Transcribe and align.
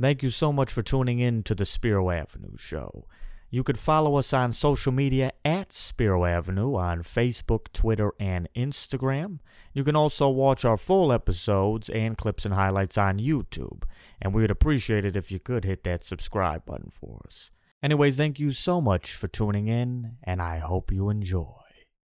Thank 0.00 0.22
you 0.22 0.30
so 0.30 0.52
much 0.52 0.72
for 0.72 0.82
tuning 0.82 1.18
in 1.18 1.42
to 1.42 1.56
the 1.56 1.64
Spiro 1.64 2.10
Avenue 2.10 2.56
Show. 2.56 3.08
You 3.50 3.64
could 3.64 3.80
follow 3.80 4.14
us 4.14 4.32
on 4.32 4.52
social 4.52 4.92
media 4.92 5.32
at 5.44 5.72
Spiro 5.72 6.24
Avenue 6.24 6.76
on 6.76 7.02
Facebook, 7.02 7.72
Twitter, 7.72 8.12
and 8.20 8.48
Instagram. 8.54 9.40
You 9.74 9.82
can 9.82 9.96
also 9.96 10.28
watch 10.28 10.64
our 10.64 10.76
full 10.76 11.12
episodes 11.12 11.88
and 11.88 12.16
clips 12.16 12.44
and 12.44 12.54
highlights 12.54 12.96
on 12.96 13.18
YouTube. 13.18 13.82
And 14.22 14.32
we 14.32 14.42
would 14.42 14.52
appreciate 14.52 15.04
it 15.04 15.16
if 15.16 15.32
you 15.32 15.40
could 15.40 15.64
hit 15.64 15.82
that 15.82 16.04
subscribe 16.04 16.64
button 16.64 16.90
for 16.90 17.22
us. 17.26 17.50
Anyways, 17.82 18.16
thank 18.16 18.38
you 18.38 18.52
so 18.52 18.80
much 18.80 19.14
for 19.14 19.26
tuning 19.26 19.66
in, 19.66 20.16
and 20.22 20.40
I 20.40 20.58
hope 20.58 20.92
you 20.92 21.10
enjoy. 21.10 21.54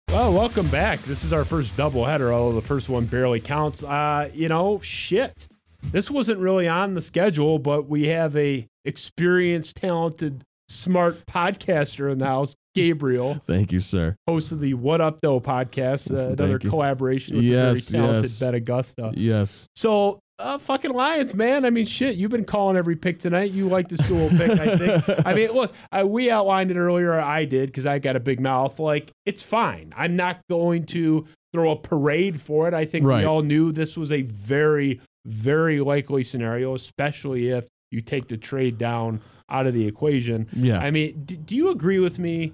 Well, 0.09 0.33
welcome 0.33 0.69
back. 0.69 0.99
This 1.01 1.23
is 1.23 1.33
our 1.33 1.45
first 1.45 1.77
doubleheader, 1.77 2.33
although 2.33 2.59
the 2.59 2.67
first 2.67 2.89
one 2.89 3.07
barely 3.07 3.39
counts. 3.39 3.85
Uh, 3.85 4.29
you 4.35 4.49
know, 4.49 4.81
shit. 4.81 5.47
This 5.83 6.11
wasn't 6.11 6.41
really 6.41 6.69
on 6.69 6.95
the 6.95 7.01
schedule, 7.03 7.59
but 7.59 7.89
we 7.89 8.07
have 8.09 8.37
a 8.37 8.67
experienced, 8.85 9.77
talented, 9.77 10.43
smart 10.69 11.25
podcaster 11.27 12.11
in 12.11 12.19
the 12.19 12.27
house, 12.27 12.57
Gabriel, 12.75 13.35
Thank 13.45 13.73
you, 13.73 13.81
sir. 13.81 14.15
host 14.27 14.53
of 14.53 14.61
the 14.61 14.75
What 14.75 15.01
Up 15.01 15.21
Doe 15.21 15.41
podcast, 15.41 16.13
uh, 16.13 16.33
another 16.33 16.59
you. 16.61 16.69
collaboration 16.71 17.37
with 17.37 17.45
Yes, 17.45 17.87
the 17.87 17.93
very 17.99 18.07
talented 18.07 18.31
yes. 18.31 18.41
Ben 18.41 18.55
Augusta. 18.55 19.13
Yes. 19.15 19.69
So, 19.77 20.19
uh, 20.39 20.59
fucking 20.59 20.93
Lions, 20.93 21.35
man. 21.35 21.65
I 21.65 21.71
mean, 21.71 21.87
shit. 21.87 22.17
You've 22.17 22.31
been 22.31 22.45
calling 22.45 22.77
every 22.77 22.97
pick 22.97 23.19
tonight. 23.19 23.53
You 23.53 23.69
like 23.69 23.89
the 23.89 23.97
Sewell 23.97 24.29
pick, 24.29 24.51
I 24.51 24.77
think. 24.77 25.27
I 25.27 25.33
mean, 25.35 25.51
look, 25.53 25.73
I, 25.91 26.05
we 26.05 26.31
outlined 26.31 26.71
it 26.71 26.77
earlier. 26.77 27.15
I 27.19 27.47
did 27.47 27.69
because 27.71 27.87
I 27.87 27.99
got 28.01 28.17
a 28.17 28.21
big 28.21 28.39
mouth. 28.41 28.79
Like, 28.79 29.11
it's 29.25 29.43
fine. 29.43 29.95
I'm 29.97 30.15
not 30.15 30.41
going 30.51 30.85
to 30.87 31.27
throw 31.55 31.71
a 31.71 31.77
parade 31.77 32.39
for 32.39 32.69
it. 32.69 32.75
I 32.75 32.85
think 32.85 33.07
we 33.07 33.25
all 33.25 33.41
knew 33.43 33.73
this 33.73 33.97
was 33.97 34.13
a 34.13 34.21
very, 34.23 35.01
very 35.27 35.81
likely 35.81 36.23
scenario, 36.23 36.75
especially 36.75 37.51
if 37.51 37.67
you 37.91 38.01
take 38.01 38.27
the 38.29 38.37
trade 38.37 38.79
down 38.79 39.21
out 39.49 39.67
of 39.67 39.75
the 39.75 39.87
equation. 39.87 40.47
Yeah. 40.53 40.79
I 40.79 40.91
mean, 40.91 41.25
d- 41.25 41.37
do 41.37 41.55
you 41.57 41.71
agree 41.71 41.99
with 41.99 42.19
me? 42.19 42.53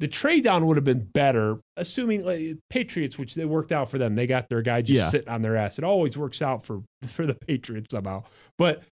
The 0.00 0.06
trade 0.06 0.44
down 0.44 0.64
would 0.66 0.76
have 0.76 0.84
been 0.84 1.04
better, 1.12 1.58
assuming 1.76 2.24
like, 2.24 2.40
Patriots, 2.70 3.18
which 3.18 3.34
they 3.34 3.44
worked 3.44 3.72
out 3.72 3.90
for 3.90 3.98
them. 3.98 4.14
They 4.14 4.26
got 4.26 4.48
their 4.48 4.62
guy 4.62 4.80
just 4.82 4.92
Yeah. 4.98 5.08
sitting 5.08 5.28
on 5.28 5.42
their 5.42 5.56
ass. 5.56 5.78
It 5.78 5.84
always 5.84 6.16
works 6.16 6.40
out 6.40 6.64
for 6.64 6.82
for 7.02 7.26
the 7.26 7.34
Patriots 7.34 7.88
somehow. 7.92 8.22
But 8.58 8.82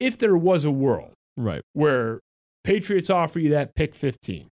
if 0.00 0.18
there 0.18 0.36
was 0.36 0.64
a 0.66 0.70
world 0.70 1.12
right. 1.38 1.62
where 1.72 2.20
Patriots 2.64 3.08
offer 3.08 3.38
you 3.40 3.50
that 3.50 3.74
pick 3.74 3.94
15 3.94 4.48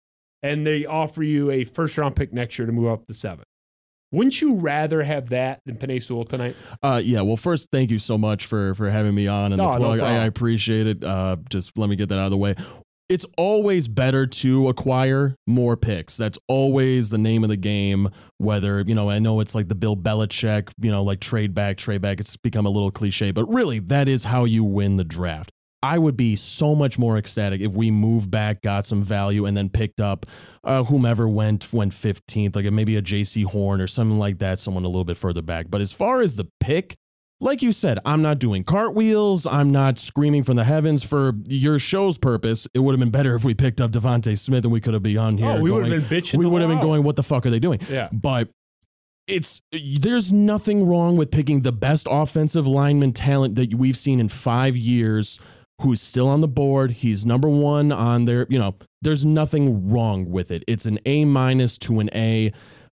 and 0.44 0.67
they 0.67 0.85
offer 0.85 1.23
you 1.23 1.52
a 1.52 1.63
first 1.63 1.97
round 1.97 2.16
pick 2.17 2.33
next 2.33 2.59
year 2.59 2.66
to 2.66 2.72
move 2.73 2.88
up 2.91 3.05
to 3.08 3.13
seven, 3.13 3.44
wouldn't 4.11 4.41
you 4.41 4.55
rather 4.59 5.03
have 5.03 5.30
that 5.30 5.61
than 5.66 5.75
Penei 5.75 6.02
Sewell 6.02 6.23
tonight? 6.23 6.55
Uh, 6.81 7.02
yeah. 7.03 7.22
Well, 7.22 7.38
first, 7.38 7.69
thank 7.72 7.91
you 7.91 8.00
so 8.00 8.17
much 8.17 8.45
for 8.45 8.73
for 8.75 8.89
having 8.89 9.13
me 9.13 9.27
on 9.27 9.52
and 9.52 9.58
No, 9.58 9.73
the 9.73 9.80
no 9.80 9.86
plug. 9.86 10.00
I. 10.00 10.23
I 10.23 10.25
appreciate 10.25 10.88
it. 10.88 11.03
Uh, 11.03 11.38
just 11.50 11.77
let 11.77 11.89
me 11.89 11.95
get 11.95 12.09
that 12.09 12.19
out 12.19 12.25
of 12.25 12.31
the 12.31 12.38
way. 12.38 12.55
It's 13.09 13.25
always 13.38 13.88
better 13.88 14.28
to 14.28 14.67
acquire 14.67 15.33
more 15.47 15.78
picks. 15.78 16.17
That's 16.17 16.38
always 16.50 17.09
the 17.09 17.17
name 17.17 17.44
of 17.44 17.50
the 17.50 17.55
game. 17.58 18.09
Whether 18.38 18.81
you 18.85 18.95
know, 18.95 19.09
I 19.09 19.19
know 19.19 19.39
it's 19.39 19.55
like 19.55 19.67
the 19.69 19.75
Bill 19.75 19.95
Belichick, 19.95 20.72
you 20.81 20.91
know, 20.91 21.03
like 21.03 21.22
trade 21.22 21.53
back, 21.53 21.78
trade 21.78 22.02
back. 22.02 22.19
It's 22.19 22.35
become 22.35 22.66
a 22.66 22.69
little 22.69 22.91
cliche, 22.91 23.31
but 23.31 23.45
really, 23.45 23.80
that 23.80 24.09
is 24.09 24.25
how 24.25 24.44
you 24.45 24.63
win 24.63 24.97
the 24.97 25.05
draft. 25.05 25.52
I 25.83 26.00
would 26.00 26.17
be 26.17 26.36
so 26.36 26.73
much 26.73 26.97
more 26.97 27.17
ecstatic 27.17 27.61
if 27.61 27.75
we 27.75 27.92
moved 27.92 28.31
back, 28.31 28.61
got 28.61 28.86
some 28.86 29.03
value, 29.03 29.45
and 29.45 29.56
then 29.56 29.70
picked 29.70 30.02
up 30.02 30.25
uh, 30.64 30.84
whomever 30.84 31.28
went 31.30 31.72
went 31.72 31.92
15th, 31.92 32.56
like 32.56 32.72
maybe 32.72 32.95
a 32.95 33.02
Jaycee 33.02 33.45
Horn 33.45 33.80
or 33.80 33.88
something 33.88 34.17
like 34.17 34.39
that, 34.39 34.59
someone 34.59 34.84
a 34.84 34.88
little 34.88 35.06
bit 35.06 35.17
further 35.17 35.42
back. 35.42 35.67
But 35.69 35.81
as 35.81 35.94
far 35.94 36.22
as 36.22 36.36
the 36.36 36.47
pick, 36.59 36.95
like 37.39 37.61
you 37.61 37.72
said, 37.72 38.00
I'm 38.03 38.23
not 38.23 38.39
doing 38.39 38.64
cartwheels. 38.64 39.45
I'm 39.45 39.69
not 39.69 40.00
screaming 40.00 40.42
from 40.42 40.56
the 40.56 40.64
heavens 40.64 41.03
for 41.08 41.34
your 41.47 41.78
show's 41.78 42.17
purpose. 42.17 42.67
It 42.73 42.80
would 42.80 42.94
have 42.94 43.00
been 43.00 43.12
better 43.12 43.36
if 43.36 43.45
we 43.45 43.53
picked 43.53 43.80
up 43.80 43.91
DeVonta 43.91 44.36
Smith 44.38 44.64
and 44.64 44.73
we 44.73 44.81
could 44.81 44.95
have 44.95 45.03
been 45.03 45.17
on 45.19 45.38
here. 45.38 45.52
Oh, 45.52 45.62
we 45.62 45.69
would 45.69 45.91
have 45.91 46.09
been 46.09 46.19
bitching. 46.19 46.39
we 46.39 46.47
would 46.47 46.62
have 46.62 46.69
been 46.69 46.81
going, 46.81 47.03
what 47.03 47.16
the 47.16 47.23
fuck 47.23 47.45
are 47.45 47.52
they 47.52 47.59
doing? 47.59 47.80
Yeah. 47.89 48.09
But 48.12 48.50
it's 49.28 49.62
there's 50.00 50.31
nothing 50.31 50.88
wrong 50.88 51.18
with 51.18 51.31
picking 51.31 51.62
the 51.62 51.74
best 51.74 52.07
offensive 52.09 52.66
lineman 52.66 53.12
talent 53.12 53.56
that 53.56 53.74
we've 53.75 53.97
seen 53.97 54.19
in 54.19 54.30
five 54.30 54.75
years 54.75 55.40
who's 55.81 56.01
still 56.01 56.27
on 56.27 56.41
the 56.41 56.47
board. 56.47 56.91
He's 56.91 57.25
number 57.25 57.49
one 57.49 57.91
on 57.91 58.25
there. 58.25 58.47
You 58.49 58.59
know, 58.59 58.75
there's 59.01 59.25
nothing 59.25 59.89
wrong 59.89 60.29
with 60.29 60.51
it. 60.51 60.63
It's 60.67 60.85
an 60.85 60.99
A 61.05 61.25
minus 61.25 61.77
to 61.79 61.99
an 61.99 62.09
A. 62.15 62.51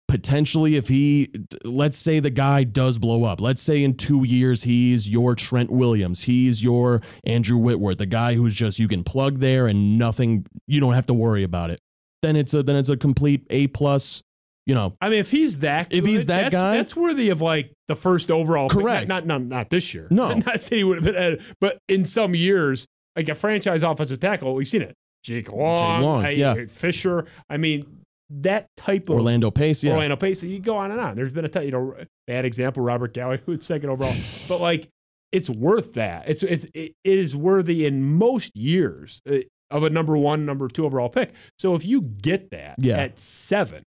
Potentially, 0.09 0.77
if 0.77 0.89
he, 0.89 1.29
let's 1.65 1.97
say 1.97 2.21
the 2.21 2.29
guy 2.29 2.65
does 2.65 2.99
blow 2.99 3.25
up, 3.25 3.41
let's 3.41 3.63
say 3.63 3.83
in 3.83 3.95
two 3.95 4.25
years 4.25 4.65
he's 4.65 5.09
your 5.09 5.35
Trent 5.35 5.71
Williams, 5.71 6.25
he's 6.25 6.63
your 6.63 7.01
Andrew 7.25 7.57
Whitworth, 7.57 7.97
the 7.97 8.05
guy 8.05 8.35
who's 8.35 8.55
just 8.55 8.79
you 8.79 8.89
can 8.89 9.05
plug 9.05 9.39
there 9.39 9.69
and 9.69 9.97
nothing, 9.97 10.45
you 10.67 10.81
don't 10.81 10.93
have 10.93 11.07
to 11.07 11.15
worry 11.15 11.45
about 11.45 11.71
it. 11.71 11.81
Then 12.21 12.37
it's 12.37 12.53
a 12.53 12.63
then 12.63 12.77
it's 12.77 12.91
a 12.91 12.97
complete 12.97 13.47
A 13.49 13.69
plus. 13.69 14.23
You 14.67 14.75
know, 14.77 14.95
I 15.01 15.09
mean, 15.09 15.19
if 15.19 15.31
he's 15.31 15.59
that, 15.61 15.93
If 15.93 16.05
he's 16.05 16.27
that 16.27 16.43
that's, 16.43 16.53
guy- 16.55 16.77
that's 16.77 16.95
worthy 16.95 17.31
of 17.31 17.41
like 17.41 17.73
the 17.89 17.97
first 17.97 18.31
overall. 18.31 18.69
pick. 18.69 18.79
Correct. 18.79 19.09
Not, 19.09 19.27
not, 19.27 19.41
not, 19.41 19.49
not 19.57 19.71
this 19.71 19.93
year. 19.93 20.07
No. 20.11 20.33
not 20.47 20.61
saying 20.61 20.79
he 20.81 20.85
would 20.85 21.03
have 21.03 21.15
been, 21.15 21.17
uh, 21.41 21.43
but 21.61 21.79
in 21.89 22.05
some 22.05 22.35
years, 22.35 22.87
like 23.17 23.29
a 23.29 23.35
franchise 23.35 23.83
offensive 23.83 24.21
tackle, 24.21 24.55
we've 24.55 24.69
seen 24.69 24.83
it. 24.83 24.95
Jake 25.25 25.53
Long, 25.53 26.03
Long, 26.03 26.25
I- 26.25 26.31
yeah. 26.31 26.55
Fisher. 26.69 27.27
I 27.51 27.57
mean, 27.57 28.01
that 28.31 28.67
type 28.77 29.05
of 29.09 29.17
Orlando 29.17 29.51
Pace, 29.51 29.83
yeah. 29.85 29.93
Orlando 29.93 30.17
Pace. 30.17 30.43
You 30.45 30.59
go 30.61 30.77
on 30.77 30.91
and 30.91 31.01
on. 31.01 31.17
There's 31.17 31.33
been 31.33 31.45
a 31.45 31.49
t- 31.49 31.65
you 31.65 31.71
know 31.73 31.95
bad 32.27 32.45
example, 32.45 32.83
Robert 32.83 33.13
Gallery, 33.15 33.41
who's 33.45 33.67
second 33.67 33.91
overall, 33.91 34.11
but 34.49 34.61
like 34.61 34.89
it's 35.33 35.51
worth 35.51 35.95
that. 35.95 36.29
It's 36.29 36.43
it's 36.43 36.67
it 36.73 36.93
is 37.05 37.37
worthy 37.37 37.85
in 37.85 38.03
most 38.17 38.57
years 38.57 39.21
uh, 39.31 39.39
of 39.71 39.83
a 39.85 39.91
number 39.91 40.17
one, 40.17 40.47
number 40.47 40.69
two 40.69 40.87
overall 40.87 41.09
pick. 41.09 41.33
So 41.59 41.75
if 41.75 41.85
you 41.85 42.01
get 42.03 42.51
that 42.53 42.77
Yeah. 42.79 42.97
at 42.99 43.19
seven, 43.19 43.83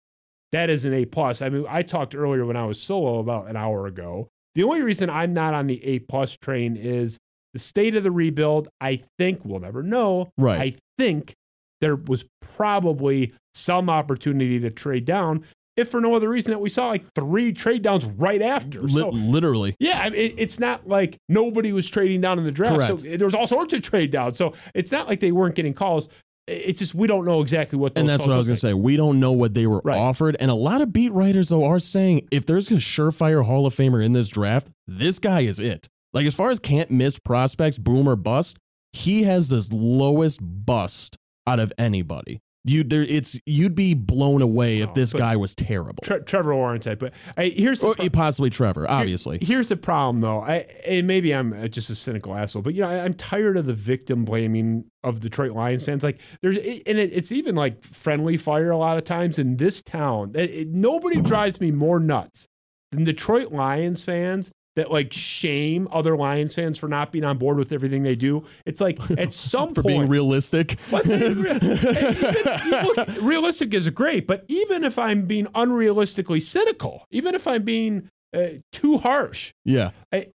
that 0.53 0.71
is 0.71 0.85
an 0.85 0.95
A 0.95 1.05
plus. 1.05 1.43
I 1.43 1.49
mean, 1.49 1.65
I 1.69 1.83
talked 1.83 2.15
earlier 2.15 2.45
when 2.45 2.57
I 2.57 2.65
was 2.65 2.81
solo 2.81 3.19
about 3.19 3.49
an 3.49 3.57
hour 3.57 3.87
ago. 3.87 4.29
The 4.55 4.65
only 4.65 4.83
reason 4.83 5.09
I'm 5.11 5.33
not 5.33 5.55
on 5.55 5.67
the 5.67 5.83
A 5.85 6.01
plus 6.01 6.37
train 6.37 6.77
is 6.77 7.19
the 7.53 7.59
state 7.59 7.95
of 7.95 8.03
the 8.03 8.11
rebuild. 8.11 8.69
I 8.81 9.01
think 9.19 9.45
we'll 9.45 9.61
never 9.61 9.83
know. 9.83 10.33
Right. 10.37 10.61
I 10.61 10.75
think 10.99 11.35
there 11.81 11.97
was 11.97 12.27
probably 12.41 13.33
some 13.55 13.89
opportunity 13.89 14.61
to 14.61 14.71
trade 14.71 15.05
down, 15.05 15.45
if 15.77 15.89
for 15.89 16.01
no 16.01 16.15
other 16.15 16.29
reason 16.29 16.53
that 16.53 16.59
we 16.59 16.69
saw 16.69 16.89
like 16.89 17.05
three 17.15 17.53
trade 17.53 17.83
downs 17.83 18.07
right 18.07 18.43
after. 18.43 18.87
So, 18.89 19.09
literally. 19.11 19.75
yeah, 19.79 20.01
I 20.03 20.11
mean, 20.11 20.21
it, 20.21 20.35
it's 20.37 20.61
not 20.61 20.87
like 20.87 21.17
nobody 21.29 21.73
was 21.73 21.89
trading 21.89 22.21
down 22.21 22.39
in 22.39 22.45
the 22.45 22.53
draft. 22.53 22.77
Correct. 22.77 23.01
So 23.01 23.17
there 23.17 23.27
was 23.27 23.35
all 23.35 23.47
sorts 23.47 23.73
of 23.73 23.83
trade 23.83 24.11
downs. 24.11 24.37
So 24.37 24.55
it's 24.75 24.93
not 24.93 25.09
like 25.09 25.21
they 25.21 25.33
weren't 25.33 25.55
getting 25.55 25.73
calls. 25.73 26.09
It's 26.47 26.79
just 26.81 26.95
we 26.95 27.07
don't 27.07 27.25
know 27.25 27.41
exactly 27.43 27.79
what. 27.79 27.95
Those 27.95 28.01
And 28.03 28.09
that's 28.09 28.27
what 28.27 28.33
I 28.33 28.37
was 28.37 28.49
going 28.49 28.57
to 28.57 28.61
say. 28.61 28.75
We 28.75 28.97
don't 28.97 29.21
know 29.21 29.33
what 29.33 29.55
they 29.55 29.67
were 29.67 29.81
Right. 29.85 29.97
offered. 29.99 30.37
And 30.41 30.51
a 30.51 30.55
lot 30.55 30.81
of 30.81 30.93
beat 30.93 31.13
writers, 31.13 31.51
though, 31.51 31.65
are 31.65 31.79
saying 31.79 32.27
if 32.33 32.45
there's 32.47 32.71
a 32.71 32.77
surefire 32.77 33.45
Hall 33.45 33.67
of 33.67 33.75
Famer 33.75 34.05
in 34.05 34.13
this 34.13 34.29
draft, 34.29 34.71
this 34.89 35.19
guy 35.19 35.41
is 35.41 35.61
it. 35.61 35.89
Like, 36.13 36.27
as 36.27 36.35
far 36.35 36.51
as 36.51 36.59
can't 36.59 36.91
miss 36.91 37.19
prospects, 37.21 37.79
boom 37.79 38.09
or 38.09 38.17
bust, 38.17 38.59
he 38.93 39.23
has 39.23 39.49
the 39.49 39.65
lowest 39.75 40.41
bust 40.43 41.17
out 41.47 41.61
of 41.61 41.73
anybody. 41.79 42.41
You 42.65 42.85
there, 42.85 43.01
it's 43.03 43.41
you'd 43.47 43.75
be 43.75 43.95
blown 43.95 44.43
away 44.43 44.81
if 44.81 44.91
Oh, 44.91 44.93
this 44.95 45.15
guy 45.15 45.37
was 45.37 45.55
terrible. 45.55 46.03
Tre- 46.05 46.21
Trevor 46.21 46.55
Lawrence. 46.55 46.87
But 46.99 47.15
I, 47.37 47.45
here's 47.47 47.83
or 47.83 47.95
pro- 47.95 48.11
possibly 48.11 48.51
Trevor, 48.51 48.89
obviously. 48.91 49.39
Here's 49.41 49.71
the 49.71 49.79
problem, 49.79 50.21
though. 50.21 50.41
I 50.43 50.67
and 50.87 51.07
maybe 51.07 51.35
I'm 51.35 51.55
uh, 51.55 51.69
just 51.69 51.89
a 51.89 51.95
cynical 51.95 52.35
asshole, 52.35 52.61
but 52.61 52.75
you 52.75 52.83
know, 52.83 52.91
I, 52.91 53.03
I'm 53.05 53.15
tired 53.15 53.57
of 53.57 53.65
the 53.65 53.73
victim 53.73 54.27
blaming 54.27 54.85
of 55.03 55.21
Detroit 55.21 55.53
Lions 55.53 55.87
fans. 55.87 56.05
Like 56.05 56.21
there's, 56.43 56.57
and 56.59 56.99
it, 56.99 57.11
it's 57.15 57.33
even 57.33 57.55
like 57.55 57.83
friendly 57.83 58.37
fire 58.37 58.71
a 58.71 58.77
lot 58.77 58.99
of 58.99 59.05
times 59.05 59.39
in 59.39 59.57
this 59.57 59.83
town. 59.83 60.33
It- 60.35 60.51
it- 60.51 60.69
nobody 60.69 61.23
drives 61.23 61.63
me 61.63 61.71
more 61.71 61.99
nuts 61.99 62.47
than 62.93 63.05
Detroit 63.05 63.53
Lions 63.53 64.05
fans 64.05 64.53
that 64.81 64.91
like 64.91 65.13
shame 65.13 65.87
other 65.93 66.17
Lions 66.17 66.55
fans 66.55 66.79
for 66.79 66.89
not 66.89 67.13
being 67.13 67.23
on 67.23 67.37
board 67.37 67.59
with 67.59 67.71
everything 67.71 68.03
they 68.03 68.15
do. 68.15 68.43
It's 68.65 68.81
like 68.81 68.99
at 69.19 69.31
some 69.31 69.75
for 69.75 69.83
point, 69.83 69.87
being 69.87 70.09
realistic. 70.09 70.79
Even- 70.91 71.59
realistic 73.23 73.75
is 73.75 73.91
great, 73.91 74.27
but 74.27 74.47
even 74.49 74.83
if 74.83 74.99
I'm 74.99 75.27
being 75.27 75.45
unrealistically 75.49 76.41
cynical, 76.41 77.05
even 77.11 77.35
if 77.35 77.47
I'm 77.47 77.63
being 77.63 78.09
uh, 78.35 78.47
too 78.73 78.97
harsh, 78.97 79.53
yeah. 79.67 79.91
I, 80.11 80.29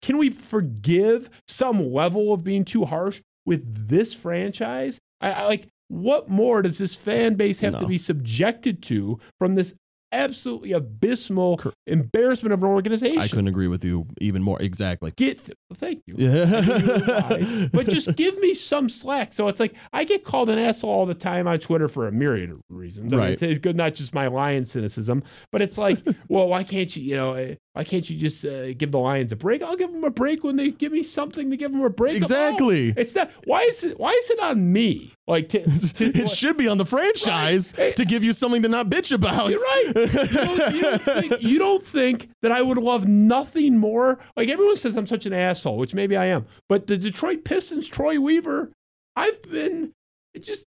can 0.00 0.16
we 0.16 0.30
forgive 0.30 1.28
some 1.46 1.92
level 1.92 2.32
of 2.32 2.42
being 2.42 2.64
too 2.64 2.86
harsh 2.86 3.20
with 3.44 3.90
this 3.90 4.14
franchise? 4.14 4.98
I, 5.20 5.32
I 5.32 5.44
like 5.44 5.66
what 5.88 6.30
more 6.30 6.62
does 6.62 6.78
this 6.78 6.96
fan 6.96 7.34
base 7.34 7.60
have 7.60 7.76
to 7.80 7.86
be 7.86 7.98
subjected 7.98 8.82
to 8.84 9.18
from 9.38 9.56
this 9.56 9.76
absolutely 10.12 10.72
abysmal 10.72 11.56
Cor- 11.58 11.72
embarrassment 11.86 12.52
of 12.52 12.62
an 12.62 12.68
organization? 12.68 13.18
I 13.20 13.26
couldn't 13.28 13.48
agree 13.48 13.68
with 13.68 13.84
you 13.84 14.06
even 14.20 14.42
more. 14.42 14.60
Exactly. 14.60 15.12
Get 15.16 15.38
th- 15.38 15.56
thank 15.74 16.02
you. 16.06 16.14
Yeah. 16.18 17.68
but 17.72 17.88
just 17.88 18.16
give 18.16 18.38
me 18.40 18.54
some 18.54 18.88
slack. 18.88 19.32
So 19.32 19.48
it's 19.48 19.60
like 19.60 19.74
I 19.92 20.04
get 20.04 20.24
called 20.24 20.48
an 20.48 20.58
asshole 20.58 20.90
all 20.90 21.06
the 21.06 21.14
time 21.14 21.46
on 21.46 21.58
Twitter 21.58 21.88
for 21.88 22.06
a 22.08 22.12
myriad 22.12 22.50
of 22.50 22.60
reasons. 22.68 23.12
I 23.12 23.16
mean, 23.16 23.24
Right. 23.24 23.32
it's, 23.32 23.42
it's 23.42 23.58
good, 23.58 23.76
not 23.76 23.94
just 23.94 24.14
my 24.14 24.26
lion 24.26 24.64
cynicism, 24.64 25.22
but 25.52 25.62
it's 25.62 25.78
like, 25.78 25.98
well, 26.28 26.48
why 26.48 26.62
can't 26.64 26.94
you, 26.96 27.02
you 27.02 27.16
know, 27.16 27.34
eh, 27.34 27.54
Why 27.74 27.84
can't 27.84 28.08
you 28.10 28.18
just 28.18 28.44
uh, 28.44 28.74
give 28.74 28.90
the 28.90 28.98
Lions 28.98 29.30
a 29.30 29.36
break? 29.36 29.62
I'll 29.62 29.76
give 29.76 29.92
them 29.92 30.02
a 30.02 30.10
break 30.10 30.42
when 30.42 30.56
they 30.56 30.72
give 30.72 30.90
me 30.90 31.04
something 31.04 31.50
to 31.50 31.56
give 31.56 31.70
them 31.70 31.82
a 31.82 31.88
break. 31.90 32.16
about. 32.16 32.22
Exactly. 32.22 32.92
It's 32.96 33.14
not. 33.14 33.30
Why 33.44 33.60
is 33.60 33.84
it? 33.84 33.98
Why 34.00 34.10
is 34.10 34.28
it 34.30 34.40
on 34.40 34.72
me? 34.72 35.12
Like 35.28 35.48
to, 35.50 35.60
to 35.94 36.04
it 36.06 36.28
should 36.28 36.56
be 36.56 36.66
on 36.66 36.78
the 36.78 36.84
franchise 36.84 37.74
Right. 37.78 37.94
to 37.94 38.04
give 38.04 38.24
you 38.24 38.32
something 38.32 38.62
to 38.62 38.68
not 38.68 38.90
bitch 38.90 39.14
about. 39.14 39.50
You're 39.50 39.60
right. 39.60 39.92
You 39.94 40.02
don't, 40.08 40.74
you, 40.74 40.82
don't 40.82 41.00
think, 41.28 41.42
you 41.44 41.58
don't 41.60 41.82
think 41.82 42.28
that 42.42 42.50
I 42.50 42.60
would 42.60 42.78
love 42.78 43.06
nothing 43.06 43.78
more? 43.78 44.18
Like 44.36 44.48
everyone 44.48 44.74
says, 44.74 44.96
I'm 44.96 45.06
such 45.06 45.26
an 45.26 45.32
asshole, 45.32 45.78
which 45.78 45.94
maybe 45.94 46.16
I 46.16 46.24
am. 46.26 46.46
But 46.68 46.88
the 46.88 46.96
Detroit 46.98 47.44
Pistons, 47.44 47.88
Troy 47.88 48.20
Weaver, 48.20 48.72
I've 49.14 49.40
been 49.42 49.92
just 50.40 50.66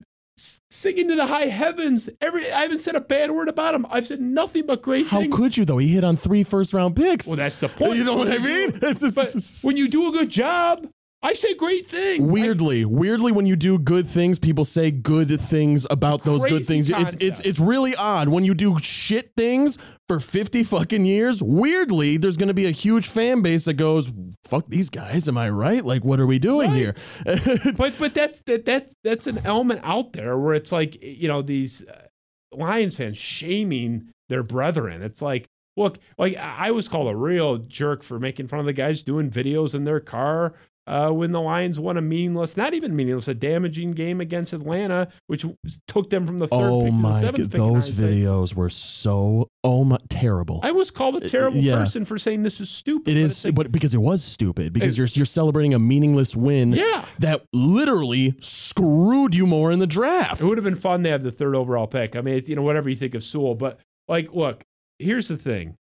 singing 0.71 1.09
to 1.09 1.17
the 1.17 1.27
high 1.27 1.47
heavens. 1.47 2.11
Every 2.21 2.51
I 2.53 2.63
haven't 2.63 2.79
said 2.79 2.95
a 2.95 3.01
bad 3.01 3.31
word 3.31 3.49
about 3.49 3.75
him. 3.75 3.87
I've 3.91 4.07
said 4.07 4.21
nothing 4.21 4.67
but 4.67 4.83
great 4.83 5.07
How 5.07 5.21
things. 5.21 5.37
could 5.37 5.57
you 5.57 5.65
though? 5.65 5.79
He 5.79 5.89
hit 5.89 6.05
on 6.05 6.17
three 6.17 6.43
first 6.43 6.75
round 6.75 6.97
picks. 6.97 7.27
Well, 7.27 7.37
that's 7.37 7.61
the 7.61 7.69
point. 7.69 7.97
you 7.97 8.05
know 8.05 8.17
what 8.17 8.29
I 8.29 8.39
mean? 8.39 8.71
But 8.73 9.01
when 9.63 9.77
you 9.77 9.89
do 9.89 10.09
a 10.09 10.13
good 10.13 10.31
job, 10.31 10.87
I 11.23 11.33
say 11.33 11.55
great 11.55 11.87
things. 11.87 12.23
I- 12.23 12.33
Weirdly, 12.33 12.85
weirdly, 12.85 13.33
when 13.33 13.47
you 13.47 13.57
do 13.57 13.79
good 13.79 14.07
things, 14.07 14.39
people 14.39 14.65
say 14.65 14.91
good 14.91 15.29
things 15.41 15.87
about 15.91 16.23
those 16.23 16.45
good 16.45 16.65
things. 16.65 16.89
It's 16.91 17.15
it's 17.23 17.41
it's 17.41 17.59
really 17.59 17.95
odd 17.97 18.29
when 18.29 18.45
you 18.45 18.55
do 18.55 18.79
shit 18.81 19.31
things 19.37 19.79
for 20.09 20.21
fifty 20.21 20.63
fucking 20.63 21.05
years. 21.05 21.43
Weirdly, 21.43 22.17
there's 22.17 22.37
going 22.37 22.49
to 22.49 22.55
be 22.55 22.67
a 22.67 22.71
huge 22.71 23.09
fan 23.09 23.43
base 23.43 23.65
that 23.65 23.75
goes, 23.75 24.13
"Fuck 24.47 24.67
these 24.69 24.89
guys." 24.91 25.27
Am 25.27 25.37
I 25.37 25.51
right? 25.51 25.85
Like, 25.85 26.05
what 26.05 26.21
are 26.21 26.27
we 26.27 26.39
doing 26.39 26.71
here? 26.73 26.95
but 27.25 27.95
but 27.99 28.15
that's 28.15 28.43
that 28.43 28.65
that's 28.65 28.95
that's 29.03 29.27
an 29.27 29.39
element 29.45 29.81
out 29.83 30.13
there 30.13 30.39
where 30.39 30.55
it's 30.55 30.71
like 30.71 30.97
you 31.03 31.27
know 31.29 31.43
these 31.43 31.89
uh, 31.89 32.07
Lions 32.53 32.97
fans 32.97 33.17
shaming 33.17 34.11
their 34.29 34.43
brethren. 34.45 35.03
It's 35.03 35.23
like 35.23 35.47
look, 35.77 35.99
like 36.19 36.37
I 36.37 36.71
was 36.71 36.89
called 36.89 37.09
a 37.09 37.17
real 37.17 37.59
jerk 37.59 38.03
for 38.03 38.21
making 38.21 38.47
fun 38.49 38.61
of 38.61 38.67
the 38.67 38.73
guys 38.73 39.03
doing 39.03 39.31
videos 39.31 39.75
in 39.75 39.85
their 39.85 40.01
car. 40.01 40.55
Uh, 40.87 41.11
when 41.11 41.33
the 41.33 41.41
Lions 41.41 41.81
won 41.81 41.97
a 41.97 42.01
meaningless, 42.01 42.57
not 42.57 42.73
even 42.73 42.95
meaningless, 42.95 43.27
a 43.27 43.35
damaging 43.35 43.91
game 43.91 44.21
against 44.21 44.53
Atlanta, 44.53 45.09
which 45.27 45.45
took 45.89 46.11
them 46.11 46.25
from 46.25 46.39
the 46.39 46.47
third 46.47 46.71
oh 46.71 46.85
pick 46.85 46.95
to 46.95 47.03
the 47.03 47.13
seventh 47.13 47.51
god, 47.51 47.59
those 47.59 47.91
videos 47.91 48.55
were 48.55 48.69
so 48.69 49.49
oh 49.65 49.83
my 49.83 49.99
terrible. 50.09 50.61
I 50.63 50.71
was 50.71 50.93
called 50.93 51.17
a 51.17 51.29
terrible 51.29 51.59
yeah. 51.59 51.75
person 51.75 52.05
for 52.05 52.19
saying 52.19 52.45
this 52.45 52.61
is 52.61 52.71
stupid. 52.71 53.11
It 53.11 53.17
is, 53.17 53.45
like, 53.45 53.57
but 53.57 53.73
because 53.73 53.95
it 53.95 53.99
was 53.99 54.23
stupid. 54.23 54.73
Because 54.73 54.97
you're 54.97 55.09
you're 55.15 55.27
celebrating 55.27 55.75
a 55.75 55.79
meaningless 55.81 56.37
win 56.37 56.73
yeah. 56.73 57.05
that 57.19 57.45
literally 57.53 58.35
screwed 58.41 59.35
you 59.35 59.47
more 59.47 59.73
in 59.73 59.81
the 59.81 59.89
draft. 59.89 60.41
It 60.41 60.45
would 60.45 60.57
have 60.57 60.65
been 60.65 60.77
fun 60.77 61.03
to 61.03 61.11
have 61.11 61.23
the 61.23 61.33
third 61.33 61.57
overall 61.57 61.89
pick. 61.89 62.15
I 62.15 62.21
mean, 62.21 62.37
it's, 62.37 62.49
you 62.49 62.55
know, 62.55 62.63
whatever 62.63 62.89
you 62.89 62.97
think 62.97 63.17
of 63.17 63.25
Sewell, 63.25 63.57
but 63.57 63.81
like, 64.07 64.33
look, 64.33 64.63
here's 65.01 65.27
the 65.27 65.37
thing: 65.37 65.77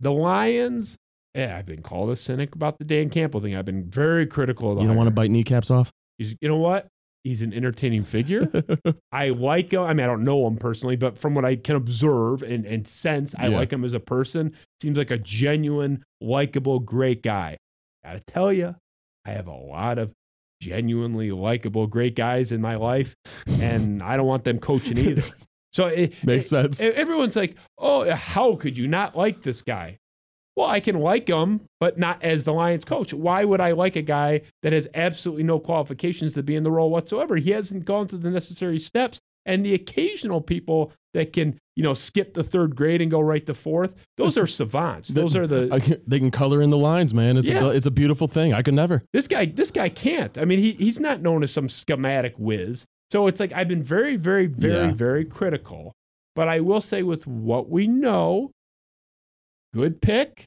the 0.00 0.12
Lions. 0.12 0.98
Yeah, 1.36 1.56
I've 1.56 1.66
been 1.66 1.82
called 1.82 2.10
a 2.10 2.16
cynic 2.16 2.54
about 2.54 2.78
the 2.78 2.84
Dan 2.84 3.10
Campbell 3.10 3.40
thing. 3.40 3.54
I've 3.54 3.64
been 3.66 3.84
very 3.90 4.26
critical 4.26 4.70
of 4.70 4.76
the. 4.76 4.82
You 4.82 4.88
don't 4.88 4.96
want 4.96 5.08
to 5.08 5.14
bite 5.14 5.30
kneecaps 5.30 5.70
off. 5.70 5.90
He's, 6.18 6.34
you 6.40 6.48
know 6.48 6.56
what? 6.56 6.88
He's 7.24 7.42
an 7.42 7.52
entertaining 7.52 8.04
figure. 8.04 8.46
I 9.12 9.30
like 9.30 9.72
him. 9.72 9.82
I 9.82 9.92
mean, 9.94 10.04
I 10.04 10.06
don't 10.06 10.24
know 10.24 10.46
him 10.46 10.56
personally, 10.56 10.96
but 10.96 11.18
from 11.18 11.34
what 11.34 11.44
I 11.44 11.56
can 11.56 11.74
observe 11.76 12.42
and, 12.42 12.64
and 12.64 12.86
sense, 12.86 13.34
I 13.38 13.48
Yeah. 13.48 13.56
like 13.58 13.72
him 13.72 13.84
as 13.84 13.92
a 13.94 14.00
person. 14.00 14.54
Seems 14.80 14.96
like 14.96 15.10
a 15.10 15.18
genuine, 15.18 16.02
likable, 16.20 16.78
great 16.78 17.22
guy. 17.22 17.56
Gotta 18.04 18.20
tell 18.20 18.52
you, 18.52 18.76
I 19.24 19.30
have 19.32 19.48
a 19.48 19.52
lot 19.54 19.98
of 19.98 20.12
genuinely 20.62 21.32
likable, 21.32 21.86
great 21.86 22.14
guys 22.14 22.52
in 22.52 22.60
my 22.62 22.76
life, 22.76 23.14
and 23.60 24.02
I 24.02 24.16
don't 24.16 24.26
want 24.26 24.44
them 24.44 24.58
coaching 24.58 24.96
either. 24.98 25.22
So 25.72 25.88
it 25.88 26.24
Makes 26.24 26.46
it- 26.46 26.74
sense. 26.74 26.80
Everyone's 26.80 27.36
like, 27.36 27.54
"Oh, 27.76 28.10
how 28.14 28.56
could 28.56 28.78
you 28.78 28.88
not 28.88 29.14
like 29.14 29.42
this 29.42 29.60
guy?" 29.60 29.98
Well, 30.56 30.66
I 30.66 30.80
can 30.80 30.98
like 30.98 31.28
him, 31.28 31.60
but 31.80 31.98
not 31.98 32.22
as 32.22 32.44
the 32.44 32.52
Lions 32.54 32.84
coach. 32.84 33.12
Why 33.12 33.44
would 33.44 33.60
I 33.60 33.72
like 33.72 33.94
a 33.96 34.02
guy 34.02 34.40
that 34.62 34.72
has 34.72 34.88
absolutely 34.94 35.42
no 35.44 35.58
qualifications 35.58 36.32
to 36.34 36.42
be 36.42 36.56
in 36.56 36.62
the 36.64 36.70
role 36.70 36.90
whatsoever? 36.90 37.36
He 37.36 37.50
hasn't 37.50 37.84
gone 37.84 38.06
through 38.08 38.20
the 38.20 38.30
necessary 38.30 38.78
steps. 38.78 39.20
And 39.48 39.64
the 39.64 39.74
occasional 39.74 40.40
people 40.40 40.92
that 41.14 41.32
can, 41.32 41.56
you 41.76 41.84
know, 41.84 41.94
skip 41.94 42.34
the 42.34 42.42
third 42.42 42.74
grade 42.74 43.00
and 43.00 43.08
go 43.12 43.20
right 43.20 43.46
to 43.46 43.54
fourth, 43.54 44.04
those 44.16 44.36
are 44.36 44.46
savants. 44.58 45.10
Those 45.10 45.36
are 45.36 45.46
the 45.46 45.68
I 45.70 45.78
can- 45.78 46.02
they 46.04 46.18
can 46.18 46.32
color 46.32 46.60
in 46.62 46.70
the 46.70 46.76
lines, 46.76 47.14
man. 47.14 47.36
It's 47.36 47.48
Yeah. 47.48 47.66
a, 47.66 47.68
it's 47.68 47.86
a 47.86 47.92
beautiful 47.92 48.26
thing. 48.26 48.52
I 48.52 48.62
could 48.62 48.74
never. 48.74 49.04
this 49.12 49.28
guy 49.28 49.44
this 49.44 49.70
guy 49.70 49.88
can't 49.88 50.36
i 50.36 50.44
mean 50.44 50.58
he, 50.58 50.72
he's 50.72 50.98
not 50.98 51.20
known 51.22 51.42
as 51.44 51.52
some 51.52 51.68
schematic 51.68 52.34
whiz 52.38 52.86
so 53.12 53.28
it's 53.28 53.38
like 53.38 53.52
i've 53.52 53.68
been 53.68 53.82
very 53.84 54.16
very 54.16 54.46
very 54.46 54.86
Yeah. 54.88 54.92
very 54.94 55.24
critical 55.24 55.92
but 56.34 56.48
i 56.48 56.58
will 56.60 56.80
say 56.80 57.02
with 57.04 57.24
what 57.26 57.68
we 57.70 57.86
know 57.86 58.50
good 59.72 60.00
pick 60.00 60.44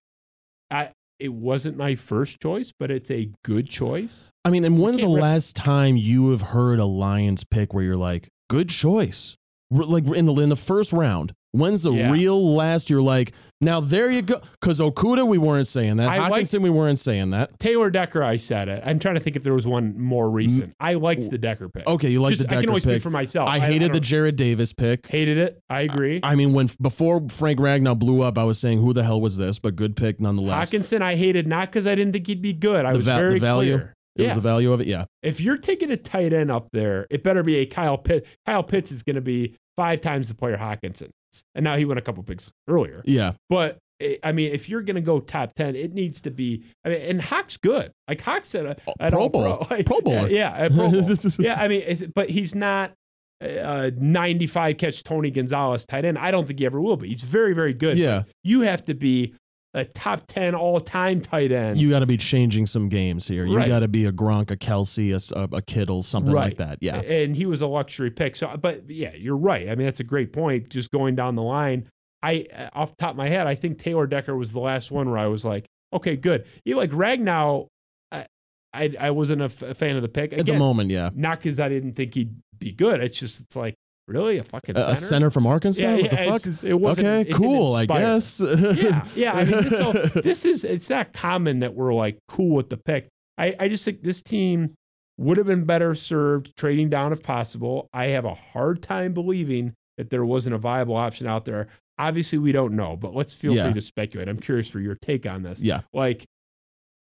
i 0.71 0.92
it 1.19 1.33
wasn't 1.33 1.75
my 1.77 1.95
first 1.95 2.42
choice 2.42 2.71
but 2.77 2.89
it's 2.89 3.12
a 3.12 3.30
good 3.44 3.68
choice 3.68 4.31
I 4.45 4.51
mean, 4.51 4.66
and 4.66 4.80
when's 4.80 5.01
the 5.01 5.07
re- 5.07 5.21
last 5.21 5.56
time 5.56 5.95
you 5.95 6.31
have 6.31 6.42
heard 6.42 6.80
a 6.80 6.86
Lions 6.86 7.44
pick 7.44 7.71
where 7.71 7.83
you're 7.83 7.95
like, 7.95 8.30
good 8.50 8.68
choice? 8.69 9.36
Like 9.69 10.07
in 10.07 10.25
the 10.25 10.33
in 10.42 10.50
the 10.50 10.56
first 10.56 10.92
round. 10.92 11.33
When's 11.51 11.84
the 11.84 11.92
Yeah. 11.92 12.12
real 12.12 12.56
last? 12.56 12.90
You're 12.92 13.01
like, 13.01 13.31
now 13.60 13.80
there 13.80 14.12
you 14.12 14.22
go. 14.22 14.40
Because 14.62 14.80
Okudah, 14.80 15.28
we 15.28 15.38
weren't 15.40 15.66
saying 15.68 15.98
that. 15.98 16.07
I 16.07 16.28
liked- 16.30 16.54
we 16.62 16.69
weren't 16.69 17.00
saying 17.00 17.31
that. 17.31 17.57
taylor 17.60 17.90
decker 17.90 18.24
i 18.24 18.36
said 18.38 18.68
it 18.69 18.81
i'm 18.86 19.00
trying 19.00 19.16
to 19.16 19.19
think 19.22 19.36
if 19.36 19.44
there 19.44 19.54
was 19.54 19.66
one 19.68 20.00
more 20.00 20.30
recent 20.30 20.74
i 20.80 20.94
liked 20.94 21.30
the 21.30 21.38
decker 21.38 21.68
pick 21.69 21.86
Okay, 21.88 22.10
you 22.10 22.22
like 22.22 22.30
Just- 22.36 22.42
the 22.42 22.48
Decker 22.48 22.50
pick. 22.50 22.57
i 22.57 22.62
can 22.62 22.62
Decker 22.62 22.72
only 22.72 22.81
speak 22.81 22.94
pick. 22.96 23.01
for 23.01 23.10
myself 23.10 23.50
I 23.50 23.60
hated 23.60 23.94
the 23.94 24.00
Jarrad 24.00 24.36
Davis 24.36 24.74
pick. 24.74 25.07
hated 25.07 25.38
it 25.38 25.60
i 25.69 25.81
agree 25.81 26.19
I 26.24 26.36
mean, 26.36 26.54
when 26.54 26.68
before 26.81 27.25
Frank 27.30 27.60
Ragnow 27.60 27.98
blew 27.98 28.22
up, 28.22 28.38
I 28.38 28.44
was 28.44 28.57
saying, 28.60 28.80
"Who 28.81 28.94
the 28.94 29.04
hell 29.04 29.19
was 29.22 29.38
this?" 29.38 29.60
But 29.60 29.75
good 29.75 29.95
pick 29.95 30.19
nonetheless. 30.19 30.72
hockenson 30.72 31.02
i 31.02 31.16
hated 31.16 31.48
not 31.48 31.68
because 31.68 31.88
i 31.88 31.95
didn't 31.95 32.13
think 32.13 32.28
he'd 32.28 32.42
be 32.42 32.54
good 32.54 32.86
i 32.86 32.92
The 32.92 32.98
was 33.00 33.06
va- 33.07 33.13
the 33.13 33.18
very 33.19 33.40
value? 33.40 33.74
clear 33.78 33.94
It 34.16 34.22
yeah. 34.24 34.28
was 34.30 34.36
the 34.36 34.42
value 34.42 34.72
of 34.74 34.81
it. 34.81 34.88
Yeah, 34.88 35.04
if 35.24 35.40
you're 35.42 35.57
taking 35.57 35.92
a 35.92 35.98
tight 35.98 36.34
end 36.34 36.52
up 36.52 36.68
there, 36.74 37.07
it 37.10 37.24
better 37.24 37.42
be 37.44 37.57
a 37.57 37.66
Kyle 37.66 37.98
Pitts. 37.98 38.30
Kyle 38.45 38.63
Pitts 38.63 38.92
is 38.92 39.02
going 39.04 39.16
to 39.16 39.22
be 39.22 39.56
five 39.78 40.02
times 40.02 40.28
the 40.28 40.36
player 40.36 40.57
Hockenson. 40.57 41.10
And 41.56 41.64
now 41.64 41.76
he 41.76 41.86
went 41.86 42.00
a 42.00 42.04
couple 42.04 42.24
picks 42.24 42.52
earlier. 42.68 43.02
yeah. 43.06 43.34
But 43.50 43.78
eh, 44.02 44.16
I 44.24 44.31
mean, 44.31 44.54
if 44.54 44.70
you're 44.70 44.81
going 44.81 44.96
to 44.96 45.02
go 45.02 45.20
top 45.20 45.54
10, 45.54 45.76
it 45.76 45.94
needs 45.94 46.22
to 46.22 46.31
be, 46.31 46.64
I 46.86 46.90
mean, 46.90 47.02
and 47.02 47.22
Hawk's 47.22 47.58
good. 47.58 47.92
Like 48.08 48.22
Hawk's 48.22 48.50
said, 48.50 48.66
a, 48.66 48.76
at 49.00 49.12
Pro 49.12 49.30
Bowl. 49.30 49.68
Like, 49.70 49.86
Pro 49.86 50.02
Bowler. 50.02 50.30
Yeah, 50.30 50.58
yeah, 50.58 50.68
Pro 50.70 50.92
Bowl. 50.92 51.04
yeah, 51.40 51.60
I 51.60 51.68
mean, 51.68 51.81
is 51.81 52.02
it, 52.02 52.14
but 52.14 52.30
he's 52.30 52.56
not 52.56 52.94
a 53.42 53.92
95 53.96 54.78
catch 54.78 55.04
Tony 55.04 55.31
Gonzalez 55.31 55.86
tight 55.86 56.06
end. 56.06 56.18
I 56.18 56.31
don't 56.31 56.46
think 56.46 56.60
he 56.60 56.66
ever 56.66 56.81
will 56.81 56.98
be. 56.98 57.10
He's 57.10 57.24
very, 57.24 57.54
very 57.54 57.74
good. 57.74 57.98
Yeah. 57.98 58.24
You 58.44 58.62
have 58.62 58.84
to 58.84 58.94
be 58.94 59.34
a 59.74 59.86
top 59.86 60.25
10 60.27 60.56
all 60.56 60.80
time 60.80 61.21
tight 61.21 61.51
end. 61.51 61.80
You 61.80 61.89
got 61.92 62.00
to 62.00 62.07
be 62.07 62.18
changing 62.18 62.66
some 62.66 62.89
games 62.89 63.27
here. 63.27 63.45
You 63.45 63.56
Right. 63.57 63.68
got 63.68 63.80
to 63.80 63.88
be 63.88 64.06
a 64.06 64.12
Gronk, 64.12 64.50
a 64.50 64.57
Kelce, 64.57 65.13
a 65.54 65.62
Kittle, 65.62 66.01
something 66.01 66.33
like 66.33 66.57
that. 66.57 66.80
Yeah. 66.81 66.97
and 67.02 67.35
he 67.35 67.45
was 67.45 67.61
a 67.61 67.68
luxury 67.68 68.09
pick. 68.09 68.35
So, 68.35 68.56
but 68.57 68.90
yeah, 68.90 69.14
you're 69.16 69.38
right. 69.38 69.69
I 69.69 69.76
mean, 69.76 69.85
that's 69.85 69.99
a 69.99 70.04
great 70.06 70.33
point. 70.33 70.69
Just 70.69 70.90
going 70.92 71.14
down 71.16 71.35
the 71.35 71.44
line, 71.44 71.85
I 72.23 72.45
uh, 72.57 72.69
off 72.73 72.90
the 72.90 72.95
top 72.97 73.11
of 73.11 73.18
my 73.18 73.28
head, 73.30 73.45
I 73.47 73.56
think 73.56 73.78
Taylor 73.78 74.07
Decker 74.07 74.35
was 74.35 74.54
the 74.54 74.59
last 74.59 74.92
one 74.92 75.07
where 75.09 75.19
I 75.19 75.28
was 75.28 75.45
like, 75.45 75.66
okay, 75.94 76.16
good. 76.18 76.45
You 76.66 76.76
like 76.76 76.90
Ragnow, 76.92 77.68
I, 78.11 78.26
I 78.73 78.95
I 78.99 79.11
wasn't 79.11 79.42
a, 79.42 79.45
f- 79.45 79.61
a 79.61 79.76
fan 79.76 79.95
of 79.95 80.02
the 80.02 80.09
pick 80.09 80.33
At 80.33 80.45
the 80.47 80.57
moment, 80.57 80.90
yeah. 80.90 81.11
Not 81.14 81.38
because 81.40 81.59
I 81.59 81.69
didn't 81.69 81.92
think 81.94 82.16
he'd 82.16 82.35
be 82.57 82.71
good. 82.71 83.02
It's 83.02 83.19
just 83.19 83.42
it's 83.44 83.56
like 83.56 83.76
really 84.09 84.37
a 84.39 84.44
fucking 84.44 84.75
center. 84.75 84.92
a 84.92 84.95
center 84.95 85.30
from 85.30 85.47
Arkansas? 85.47 85.83
Yeah, 85.85 85.94
what 85.94 86.04
yeah, 86.04 86.09
the 86.09 86.18
fuck? 86.18 86.42
just- 86.44 86.63
it 86.63 86.73
wasn't- 86.73 87.07
okay, 87.07 87.23
didn't 87.23 87.37
cool. 87.37 87.73
I 87.75 87.85
guess. 87.85 88.42
yeah, 88.75 89.06
yeah. 89.16 89.33
I 89.33 89.44
mean, 89.45 89.51
this, 89.63 89.78
so 89.78 89.92
this 89.94 90.45
is 90.45 90.66
it's 90.66 90.89
not 90.89 91.13
common 91.13 91.59
that 91.59 91.73
we're 91.75 91.94
like 91.94 92.18
cool 92.28 92.56
with 92.56 92.69
the 92.69 92.78
pick. 92.78 93.07
I, 93.37 93.56
I 93.59 93.68
just 93.69 93.85
think 93.85 94.01
this 94.04 94.21
team 94.21 94.73
would 95.18 95.37
have 95.37 95.47
been 95.47 95.66
better 95.66 95.95
served 95.95 96.56
trading 96.57 96.89
down 96.89 97.11
if 97.13 97.21
possible. 97.21 97.87
I 97.94 98.07
have 98.07 98.25
a 98.25 98.33
hard 98.33 98.81
time 98.81 99.13
believing 99.13 99.73
that 99.97 100.09
there 100.09 100.25
wasn't 100.25 100.56
a 100.56 100.57
viable 100.57 100.95
option 100.95 101.28
out 101.28 101.45
there. 101.45 101.68
Obviously, 101.97 102.37
we 102.39 102.51
don't 102.54 102.73
know, 102.73 102.95
but 102.95 103.13
let's 103.13 103.33
feel 103.33 103.54
Yeah. 103.54 103.66
free 103.66 103.73
to 103.73 103.81
speculate. 103.81 104.30
I'm 104.30 104.37
curious 104.39 104.69
for 104.69 104.80
your 104.80 104.95
take 104.95 105.25
on 105.25 105.44
this. 105.44 105.61
yeah. 105.61 105.81
Like, 105.94 106.25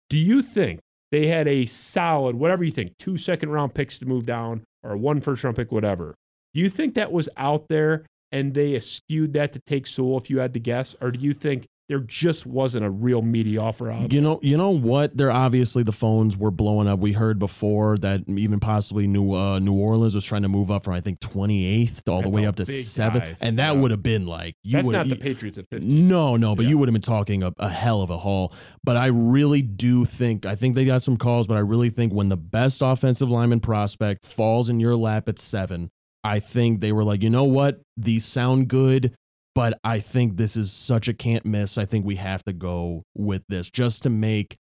do 0.10 0.18
you 0.18 0.42
think 0.42 0.80
they 1.12 1.28
had 1.28 1.48
a 1.48 1.66
solid, 1.68 2.36
whatever 2.36 2.64
you 2.64 2.72
think, 2.72 2.98
two 2.98 3.16
second 3.18 3.50
round 3.52 3.76
picks 3.76 4.00
to 4.00 4.08
move 4.08 4.26
down 4.26 4.64
or 4.82 4.98
one 4.98 5.22
first 5.22 5.44
round 5.44 5.56
pick, 5.56 5.72
whatever? 5.72 6.16
Do 6.54 6.62
you 6.62 6.70
think 6.70 6.96
that 6.96 7.12
was 7.12 7.30
out 7.38 7.68
there 7.70 8.06
and 8.32 8.54
they 8.54 8.76
eschewed 8.76 9.34
that 9.34 9.54
to 9.54 9.60
take 9.60 9.88
Sewell 9.88 10.18
if 10.18 10.30
you 10.30 10.40
had 10.40 10.54
to 10.54 10.60
guess? 10.60 10.96
Or 11.02 11.12
do 11.12 11.20
you 11.20 11.34
think 11.34 11.66
there 11.88 12.00
just 12.00 12.46
wasn't 12.46 12.86
a 12.86 12.90
real 12.92 13.24
meaty 13.24 13.58
offer 13.58 13.90
out? 13.92 14.14
You 14.14 14.22
know, 14.22 14.40
you 14.44 14.56
know 14.58 14.70
what? 14.70 15.18
They're 15.18 15.32
obviously 15.32 15.82
the 15.82 15.92
phones 15.92 16.38
were 16.38 16.52
blowing 16.52 16.88
up. 16.88 17.00
We 17.00 17.14
heard 17.14 17.40
before 17.40 17.98
that 18.00 18.22
even 18.28 18.60
possibly 18.60 19.08
New 19.08 19.34
uh, 19.34 19.58
New 19.58 19.74
Orleans 19.74 20.14
was 20.14 20.24
trying 20.26 20.44
to 20.44 20.50
move 20.50 20.70
up 20.70 20.84
from 20.84 20.94
I 20.94 21.02
think 21.02 21.20
28th 21.20 22.08
all 22.08 22.22
That's 22.22 22.32
the 22.32 22.40
way 22.42 22.46
up 22.46 22.56
to 22.58 22.66
seventh, 22.68 23.24
dive. 23.24 23.38
and 23.42 23.58
that 23.58 23.74
Yeah. 23.74 23.82
would 23.82 23.90
have 23.90 24.04
been 24.04 24.28
like 24.28 24.54
you 24.64 24.74
That's 24.74 24.92
not 24.92 25.08
the 25.08 25.16
Patriots 25.16 25.58
at 25.58 25.66
15. 25.72 26.08
No, 26.08 26.36
no, 26.38 26.56
but 26.56 26.66
Yeah. 26.66 26.70
you 26.70 26.78
would 26.78 26.90
have 26.90 26.94
been 26.94 27.02
talking 27.02 27.42
a, 27.42 27.52
a 27.58 27.70
hell 27.70 28.04
of 28.04 28.12
a 28.12 28.18
haul. 28.18 28.54
But 28.84 28.96
I 28.98 29.08
really 29.08 29.64
do 29.64 30.06
think 30.06 30.46
I 30.46 30.54
think 30.54 30.76
they 30.76 30.86
got 30.86 31.02
some 31.02 31.18
calls, 31.18 31.48
but 31.48 31.58
I 31.58 31.62
really 31.62 31.90
think 31.90 32.14
when 32.14 32.30
the 32.30 32.38
best 32.38 32.84
offensive 32.84 33.30
lineman 33.32 33.60
prospect 33.62 34.28
falls 34.28 34.70
in 34.70 34.80
your 34.80 34.96
lap 34.96 35.28
at 35.28 35.40
seven, 35.40 35.90
I 36.24 36.40
think 36.40 36.82
they 36.82 36.92
were 36.92 37.04
like, 37.04 37.24
you 37.24 37.30
know 37.30 37.46
what? 37.46 37.80
These 37.98 38.26
sound 38.26 38.68
good. 38.68 39.14
but 39.56 39.78
I 39.84 40.00
think 40.00 40.38
this 40.38 40.56
is 40.56 40.72
such 40.72 41.10
a 41.10 41.14
can't 41.14 41.46
miss. 41.46 41.78
I 41.78 41.84
think 41.84 42.06
we 42.06 42.16
have 42.16 42.44
to 42.44 42.54
go 42.54 43.02
with 43.14 43.44
this 43.50 43.70
just 43.70 44.04
to 44.04 44.10
make. 44.10 44.56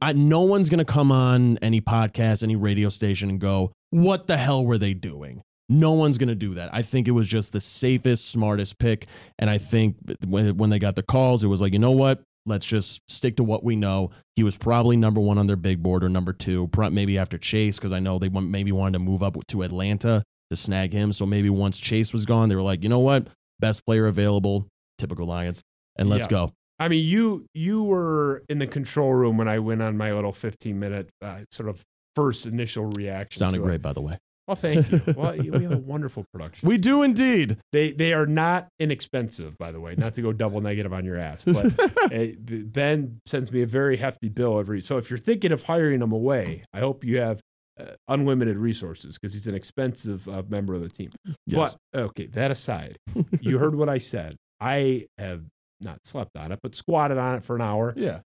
I, 0.00 0.14
no 0.14 0.42
one's 0.42 0.70
going 0.70 0.78
to 0.78 0.90
come 0.90 1.12
on 1.12 1.58
any 1.58 1.82
podcast, 1.82 2.42
any 2.42 2.56
radio 2.56 2.88
station 2.88 3.28
and 3.28 3.38
go, 3.38 3.72
what 3.90 4.26
the 4.26 4.38
hell 4.38 4.64
were 4.64 4.78
they 4.78 4.94
doing? 4.94 5.42
No 5.68 5.92
one's 5.92 6.16
going 6.16 6.28
to 6.30 6.34
do 6.34 6.54
that. 6.54 6.70
I 6.72 6.80
think 6.80 7.06
it 7.06 7.10
was 7.10 7.28
just 7.28 7.52
the 7.52 7.60
safest, 7.60 8.30
smartest 8.30 8.78
pick. 8.78 9.06
And 9.38 9.50
I 9.50 9.58
think 9.58 9.96
when, 10.26 10.56
when 10.56 10.70
they 10.70 10.78
got 10.78 10.96
the 10.96 11.02
calls, 11.02 11.44
it 11.44 11.48
was 11.48 11.60
like, 11.62 11.74
you 11.74 11.78
know 11.78 11.90
what? 11.90 12.22
Let's 12.46 12.66
just 12.66 13.00
stick 13.10 13.36
to 13.36 13.44
what 13.44 13.64
we 13.64 13.74
know. 13.74 14.10
He 14.36 14.42
was 14.42 14.56
probably 14.58 14.96
number 14.96 15.20
one 15.20 15.36
on 15.36 15.46
their 15.46 15.56
big 15.56 15.82
board 15.82 16.04
or 16.04 16.10
number 16.10 16.34
two, 16.34 16.70
maybe 16.90 17.16
after 17.16 17.38
Chase, 17.38 17.78
because 17.78 17.92
I 17.92 18.00
know 18.00 18.18
they 18.18 18.28
maybe 18.28 18.72
wanted 18.72 18.94
to 18.94 18.98
move 18.98 19.22
up 19.22 19.36
to 19.48 19.62
Atlanta 19.62 20.22
to 20.50 20.56
snag 20.56 20.92
him. 20.92 21.12
So 21.12 21.26
maybe 21.26 21.50
once 21.50 21.80
Chase 21.80 22.12
was 22.12 22.26
gone, 22.26 22.48
they 22.48 22.56
were 22.56 22.62
like, 22.62 22.82
you 22.82 22.88
know 22.88 22.98
what? 23.00 23.28
Best 23.60 23.84
player 23.86 24.06
available, 24.06 24.66
typical 24.98 25.26
Lions, 25.26 25.62
and 25.98 26.08
let's 26.08 26.26
Yeah. 26.26 26.30
go. 26.46 26.52
I 26.80 26.88
mean, 26.88 27.04
you 27.04 27.46
you 27.54 27.84
were 27.84 28.42
in 28.48 28.58
the 28.58 28.66
control 28.66 29.12
room 29.14 29.36
when 29.38 29.46
I 29.48 29.60
went 29.60 29.80
on 29.80 29.96
my 29.96 30.12
little 30.12 30.32
15 30.32 30.78
minute 30.78 31.08
uh, 31.22 31.38
sort 31.52 31.68
of 31.68 31.82
first 32.16 32.46
initial 32.46 32.86
reaction. 32.86 33.38
Sounded 33.38 33.58
to 33.58 33.64
it. 33.64 33.66
great, 33.66 33.82
by 33.82 33.92
the 33.92 34.00
way. 34.02 34.18
Well, 34.48 34.56
thank 34.56 34.90
you. 34.92 35.00
Well, 35.16 35.36
we 35.38 35.62
have 35.62 35.72
a 35.72 35.78
wonderful 35.78 36.24
production. 36.34 36.68
We 36.68 36.76
do 36.76 37.02
indeed. 37.02 37.56
They 37.72 37.92
they 37.92 38.12
are 38.12 38.26
not 38.26 38.66
inexpensive, 38.80 39.56
by 39.56 39.70
the 39.72 39.80
way. 39.80 39.94
Not 39.96 40.14
to 40.14 40.22
go 40.22 40.32
double 40.32 40.60
negative 40.60 40.92
on 40.92 41.04
your 41.04 41.18
ass, 41.18 41.44
but 41.44 41.64
uh, 42.12 42.26
Ben 42.40 43.20
sends 43.24 43.52
me 43.52 43.62
a 43.62 43.66
very 43.66 43.96
hefty 43.96 44.28
bill 44.28 44.58
every. 44.58 44.80
So 44.80 44.98
if 44.98 45.08
you're 45.10 45.18
thinking 45.18 45.52
of 45.52 45.62
hiring 45.62 46.00
them 46.00 46.12
away, 46.12 46.62
I 46.74 46.80
hope 46.80 47.04
you 47.04 47.20
have 47.20 47.40
uh, 47.78 47.94
unlimited 48.08 48.56
resources 48.56 49.18
because 49.18 49.34
he's 49.34 49.46
an 49.46 49.54
expensive 49.54 50.28
uh, 50.28 50.42
member 50.48 50.74
of 50.74 50.80
the 50.80 50.88
team. 50.88 51.10
Yes. 51.46 51.74
But 51.92 52.00
okay, 52.00 52.26
that 52.26 52.50
aside, 52.50 52.96
you 53.40 53.58
heard 53.58 53.74
what 53.74 53.88
I 53.88 53.98
said. 53.98 54.36
I 54.60 55.06
have 55.18 55.42
not 55.80 55.98
slept 56.06 56.36
on 56.36 56.52
it, 56.52 56.60
but 56.62 56.74
squatted 56.74 57.18
on 57.18 57.36
it 57.36 57.44
for 57.44 57.56
an 57.56 57.62
hour. 57.62 57.92
yeah. 57.96 58.20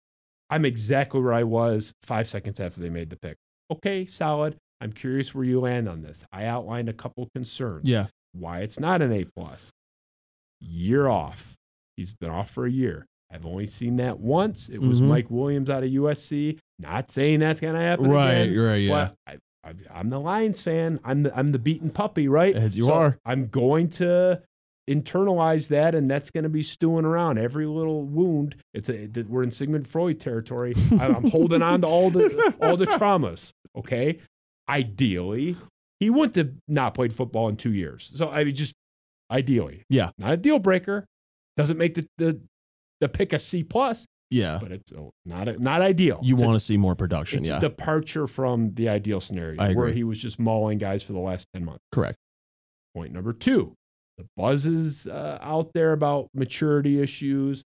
I'm 0.49 0.65
exactly 0.65 1.21
where 1.21 1.33
I 1.33 1.43
was 1.43 1.93
five 2.05 2.29
seconds 2.29 2.61
after 2.61 2.81
they 2.81 2.89
made 2.89 3.11
the 3.11 3.17
pick. 3.17 3.37
Okay, 3.73 4.07
solid. 4.07 4.57
I'm 4.81 4.93
curious 4.93 5.35
where 5.35 5.45
you 5.45 5.59
land 5.61 5.89
on 5.89 6.03
this. 6.03 6.25
I 6.33 6.45
outlined 6.45 6.89
a 6.89 6.93
couple 6.93 7.29
concerns. 7.35 7.89
Yeah. 7.89 8.07
Why 8.33 8.61
it's 8.61 8.79
not 8.79 9.03
an 9.03 9.11
A 9.13 9.25
plus. 9.37 9.73
Year 10.61 11.09
off. 11.09 11.55
He's 11.97 12.15
been 12.15 12.31
off 12.31 12.49
for 12.51 12.65
a 12.65 12.71
year. 12.71 13.07
I've 13.31 13.45
only 13.47 13.67
seen 13.67 13.97
that 13.97 14.21
once. 14.21 14.69
It 14.69 14.81
was 14.81 15.01
Mhm. 15.01 15.09
Mike 15.09 15.31
Williams 15.31 15.69
out 15.71 15.83
of 15.83 15.91
USC. 15.91 16.59
Not 16.79 17.11
saying 17.11 17.41
that's 17.41 17.61
gonna 17.61 17.81
happen 17.81 18.09
Right. 18.11 18.35
again. 18.49 18.59
Right. 18.59 18.77
Yeah. 18.83 19.11
But 19.27 19.39
I, 19.65 19.73
I'm 19.93 20.11
the 20.11 20.21
Lions 20.21 20.63
fan. 20.63 21.01
I'm 21.05 21.25
the 21.25 21.37
I'm 21.37 21.51
the 21.53 21.59
beaten 21.59 21.91
puppy, 21.91 22.29
right? 22.29 22.55
As 22.55 22.77
you 22.79 22.85
So 22.85 22.93
are. 22.93 23.19
I'm 23.25 23.49
going 23.49 23.89
to 23.91 24.43
internalize 24.89 25.69
that, 25.71 25.97
and 25.97 26.09
that's 26.09 26.31
going 26.31 26.45
to 26.45 26.49
be 26.51 26.63
stewing 26.63 27.05
around 27.05 27.39
every 27.39 27.67
little 27.67 28.05
wound. 28.05 28.55
It's 28.73 28.89
a, 28.89 29.07
that 29.09 29.29
we're 29.29 29.43
in 29.43 29.51
Sigmund 29.51 29.89
Freud 29.89 30.21
territory. 30.21 30.75
I'm, 30.93 31.17
I'm 31.17 31.31
holding 31.31 31.63
on 31.63 31.81
to 31.81 31.89
all 31.89 32.11
the 32.11 32.55
all 32.61 32.77
the 32.77 32.87
traumas. 32.87 33.51
Okay, 33.77 34.21
ideally, 34.69 35.57
he 36.01 36.11
wouldn't 36.11 36.37
have 36.37 36.53
not 36.69 36.95
played 36.95 37.13
football 37.13 37.49
in 37.49 37.57
two 37.57 37.73
years. 37.73 38.13
So 38.15 38.31
I 38.31 38.45
mean, 38.45 38.55
just 38.55 38.75
ideally, 39.31 39.83
Yeah. 39.91 40.11
not 40.19 40.33
a 40.33 40.37
deal 40.37 40.59
breaker. 40.59 41.05
Doesn't 41.57 41.79
make 41.79 41.95
the 41.95 42.07
the, 42.19 42.41
the 43.01 43.09
pick 43.09 43.33
a 43.33 43.39
C 43.39 43.63
plus, 43.63 44.07
Yeah. 44.31 44.59
but 44.61 44.73
it's 44.73 44.93
oh, 44.93 45.13
not 45.25 45.49
a, 45.49 45.63
not 45.63 45.83
ideal. 45.83 46.21
You 46.23 46.37
want 46.37 46.55
to 46.55 46.61
see 46.61 46.77
more 46.77 46.95
production. 46.95 47.41
it's 47.41 47.49
Yeah. 47.49 47.59
a 47.59 47.61
departure 47.61 48.27
from 48.27 48.73
the 48.73 48.89
ideal 48.89 49.21
scenario 49.21 49.75
where 49.75 49.93
he 49.93 50.05
was 50.05 50.21
just 50.21 50.39
mauling 50.39 50.79
guys 50.79 51.03
for 51.03 51.13
the 51.13 51.21
last 51.21 51.47
10 51.55 51.65
months. 51.65 51.83
Correct. 51.93 52.17
Point 52.95 53.13
number 53.13 53.33
two 53.33 53.75
the 54.19 54.27
buzz 54.37 54.67
is 54.67 55.07
uh, 55.07 55.39
out 55.43 55.73
there 55.75 55.93
about 55.93 56.29
maturity 56.35 57.01
issues. 57.01 57.63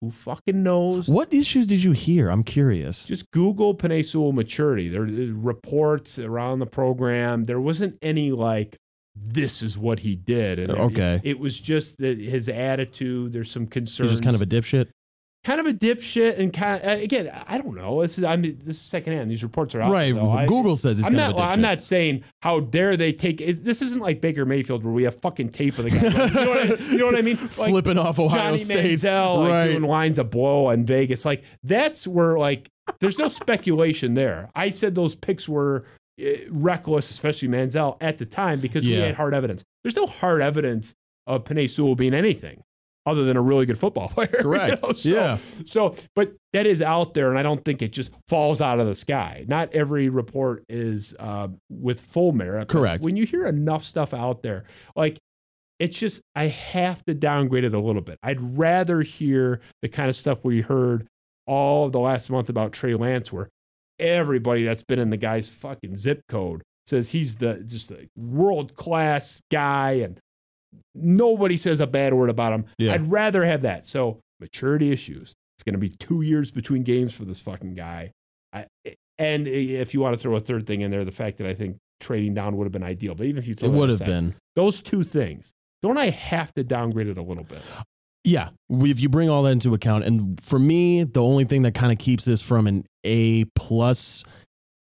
Who 0.00 0.12
fucking 0.12 0.62
knows? 0.62 1.08
What 1.08 1.34
issues 1.34 1.66
did 1.66 1.82
you 1.82 1.90
hear? 1.90 2.28
I'm 2.28 2.44
curious. 2.44 3.06
Just 3.06 3.28
Google 3.32 3.76
Penei 3.76 4.32
maturity. 4.32 4.88
There 4.88 5.02
are 5.02 5.34
reports 5.34 6.20
around 6.20 6.60
the 6.60 6.66
program. 6.66 7.44
There 7.44 7.60
wasn't 7.60 7.98
any 8.00 8.30
like, 8.30 8.76
this 9.20 9.62
is 9.62 9.76
what 9.78 9.98
he 10.00 10.16
did. 10.16 10.58
And 10.58 10.72
it- 10.72 10.78
Okay. 10.78 11.20
It, 11.24 11.38
was 11.38 11.58
just 11.58 11.98
that 11.98 12.18
his 12.18 12.48
attitude. 12.48 13.32
There's 13.32 13.50
some 13.50 13.66
concerns. 13.66 14.10
He's 14.10 14.20
just 14.20 14.24
kind 14.24 14.36
of 14.36 14.42
a 14.42 14.46
dipshit. 14.46 14.88
kind 15.44 15.60
of 15.60 15.66
a 15.66 15.72
dipshit 15.72 16.38
and 16.38 16.52
kind 16.52 16.82
of, 16.82 16.88
uh, 16.88 17.02
again, 17.02 17.30
I 17.46 17.58
don't 17.58 17.74
know. 17.76 18.02
This 18.02 18.18
is 18.18 18.24
I 18.24 18.36
mean, 18.36 18.58
this 18.58 18.76
is 18.76 18.80
secondhand. 18.80 19.30
These 19.30 19.42
reports 19.44 19.74
are 19.74 19.80
out. 19.80 19.92
Right. 19.92 20.14
though. 20.14 20.30
I- 20.30 20.46
Google 20.46 20.76
says 20.76 20.98
he's 20.98 21.06
I'm 21.06 21.14
kind 21.14 21.16
not. 21.16 21.30
of 21.30 21.36
a 21.36 21.40
dipshit. 21.40 21.52
I'm 21.56 21.62
not 21.62 21.82
saying 21.82 22.24
how 22.42 22.60
dare 22.60 22.96
they 22.96 23.12
take. 23.12 23.40
It, 23.40 23.64
this 23.64 23.80
isn't 23.82 24.00
like 24.02 24.20
Baker 24.20 24.44
Mayfield 24.44 24.84
where 24.84 24.92
we 24.92 25.04
have 25.04 25.20
fucking 25.20 25.50
tape 25.50 25.78
of 25.78 25.84
the 25.84 25.90
guy. 25.90 25.96
you, 26.02 26.10
know 26.44 26.50
what 26.50 26.80
I, 26.80 26.84
you 26.92 26.98
know 26.98 27.06
what 27.06 27.16
I 27.16 27.22
mean? 27.22 27.36
Like 27.58 27.70
Flipping 27.70 27.98
off 27.98 28.18
Ohio 28.18 28.56
State. 28.56 29.02
Like, 29.04 29.50
right. 29.50 29.68
doing 29.68 29.82
lines 29.84 30.18
of 30.18 30.30
blow 30.30 30.70
in 30.70 30.84
Vegas. 30.86 31.24
Like 31.24 31.44
that's 31.62 32.06
where 32.06 32.36
like 32.38 32.68
there's 33.00 33.18
no 33.18 33.28
speculation 33.28 34.14
there. 34.14 34.50
I 34.54 34.70
said 34.70 34.94
those 34.94 35.14
picks 35.14 35.48
were 35.48 35.84
reckless, 36.50 37.10
especially 37.10 37.48
Manziel 37.48 37.96
at 38.00 38.18
the 38.18 38.26
time 38.26 38.60
because 38.60 38.84
we 38.86 38.92
had 38.94 39.14
hard 39.14 39.34
evidence. 39.34 39.64
There's 39.84 39.96
no 39.96 40.06
hard 40.06 40.40
evidence 40.40 40.94
of 41.26 41.44
Penei 41.44 41.68
Sewell 41.68 41.94
being 41.94 42.14
anything 42.14 42.62
other 43.06 43.24
than 43.24 43.36
a 43.36 43.40
really 43.40 43.64
good 43.64 43.78
football 43.78 44.08
player. 44.14 44.28
you 44.32 44.38
Correct. 44.40 44.82
know? 44.82 44.92
So- 44.92 45.08
Yeah. 45.08 45.36
so, 45.66 45.94
but 46.14 46.32
that 46.52 46.66
is 46.66 46.82
out 46.82 47.14
there, 47.14 47.30
and 47.30 47.38
I 47.38 47.42
don't 47.42 47.64
think 47.64 47.80
it 47.82 47.92
just 47.92 48.12
falls 48.28 48.60
out 48.60 48.80
of 48.80 48.86
the 48.86 48.94
sky. 48.94 49.44
Not 49.48 49.72
every 49.74 50.08
report 50.10 50.64
is 50.68 51.14
uh, 51.18 51.48
with 51.70 52.00
full 52.00 52.32
merit. 52.32 52.68
Correct. 52.68 53.04
When 53.04 53.16
you 53.16 53.24
hear 53.24 53.46
enough 53.46 53.82
stuff 53.82 54.12
out 54.12 54.42
there, 54.42 54.64
like 54.96 55.18
it's 55.78 55.98
just, 55.98 56.22
I 56.34 56.48
have 56.48 57.02
to 57.04 57.14
downgrade 57.14 57.64
it 57.64 57.72
a 57.72 57.78
little 57.78 58.02
bit. 58.02 58.18
I'd 58.22 58.40
rather 58.40 59.00
hear 59.00 59.60
the 59.80 59.88
kind 59.88 60.08
of 60.08 60.16
stuff 60.16 60.44
we 60.44 60.60
heard 60.60 61.06
all 61.46 61.86
of 61.86 61.92
the 61.92 62.00
last 62.00 62.30
month 62.30 62.48
about 62.50 62.72
Trey 62.72 62.94
Lance, 62.94 63.32
where 63.32 63.48
everybody 63.98 64.64
that's 64.64 64.84
been 64.84 64.98
in 64.98 65.10
the 65.10 65.16
guy's 65.16 65.48
fucking 65.48 65.96
zip 65.96 66.22
code 66.28 66.62
says 66.86 67.12
he's 67.12 67.36
the 67.36 67.62
just 67.64 67.90
a 67.90 68.08
world 68.16 68.74
class 68.74 69.42
guy, 69.50 69.92
and 69.92 70.18
nobody 70.94 71.56
says 71.56 71.80
a 71.80 71.86
bad 71.86 72.14
word 72.14 72.30
about 72.30 72.52
him. 72.52 72.64
Yeah. 72.78 72.94
I'd 72.94 73.10
rather 73.10 73.44
have 73.44 73.62
that. 73.62 73.84
So 73.84 74.20
maturity 74.40 74.90
issues. 74.90 75.34
It's 75.56 75.64
going 75.64 75.74
to 75.74 75.78
be 75.78 75.90
two 75.90 76.22
years 76.22 76.50
between 76.50 76.82
games 76.82 77.16
for 77.16 77.24
this 77.24 77.40
fucking 77.40 77.74
guy. 77.74 78.12
I, 78.52 78.66
and 79.18 79.48
if 79.48 79.92
you 79.92 80.00
want 80.00 80.16
to 80.16 80.22
throw 80.22 80.36
a 80.36 80.40
third 80.40 80.66
thing 80.66 80.80
in 80.80 80.90
there, 80.90 81.04
the 81.04 81.12
fact 81.12 81.38
that 81.38 81.46
I 81.46 81.54
think 81.54 81.76
trading 82.00 82.34
down 82.34 82.56
would 82.56 82.64
have 82.64 82.72
been 82.72 82.84
ideal. 82.84 83.14
But 83.14 83.26
even 83.26 83.38
if 83.38 83.48
you 83.48 83.54
throw 83.54 83.68
It 83.68 83.72
would 83.72 83.88
have 83.90 84.04
been. 84.04 84.34
those 84.54 84.80
two 84.80 85.02
things. 85.02 85.52
Don't 85.82 85.98
I 85.98 86.10
have 86.10 86.52
to 86.54 86.64
downgrade 86.64 87.08
it 87.08 87.18
a 87.18 87.22
little 87.22 87.44
bit? 87.44 87.62
Yeah, 88.28 88.50
if 88.68 89.00
you 89.00 89.08
bring 89.08 89.30
all 89.30 89.44
that 89.44 89.52
into 89.52 89.72
account, 89.72 90.04
and 90.04 90.38
for 90.38 90.58
me, 90.58 91.02
the 91.02 91.22
only 91.22 91.44
thing 91.44 91.62
that 91.62 91.72
kind 91.72 91.90
of 91.90 91.98
keeps 91.98 92.26
this 92.26 92.46
from 92.46 92.66
an 92.66 92.84
A 93.04 93.44
plus, 93.54 94.22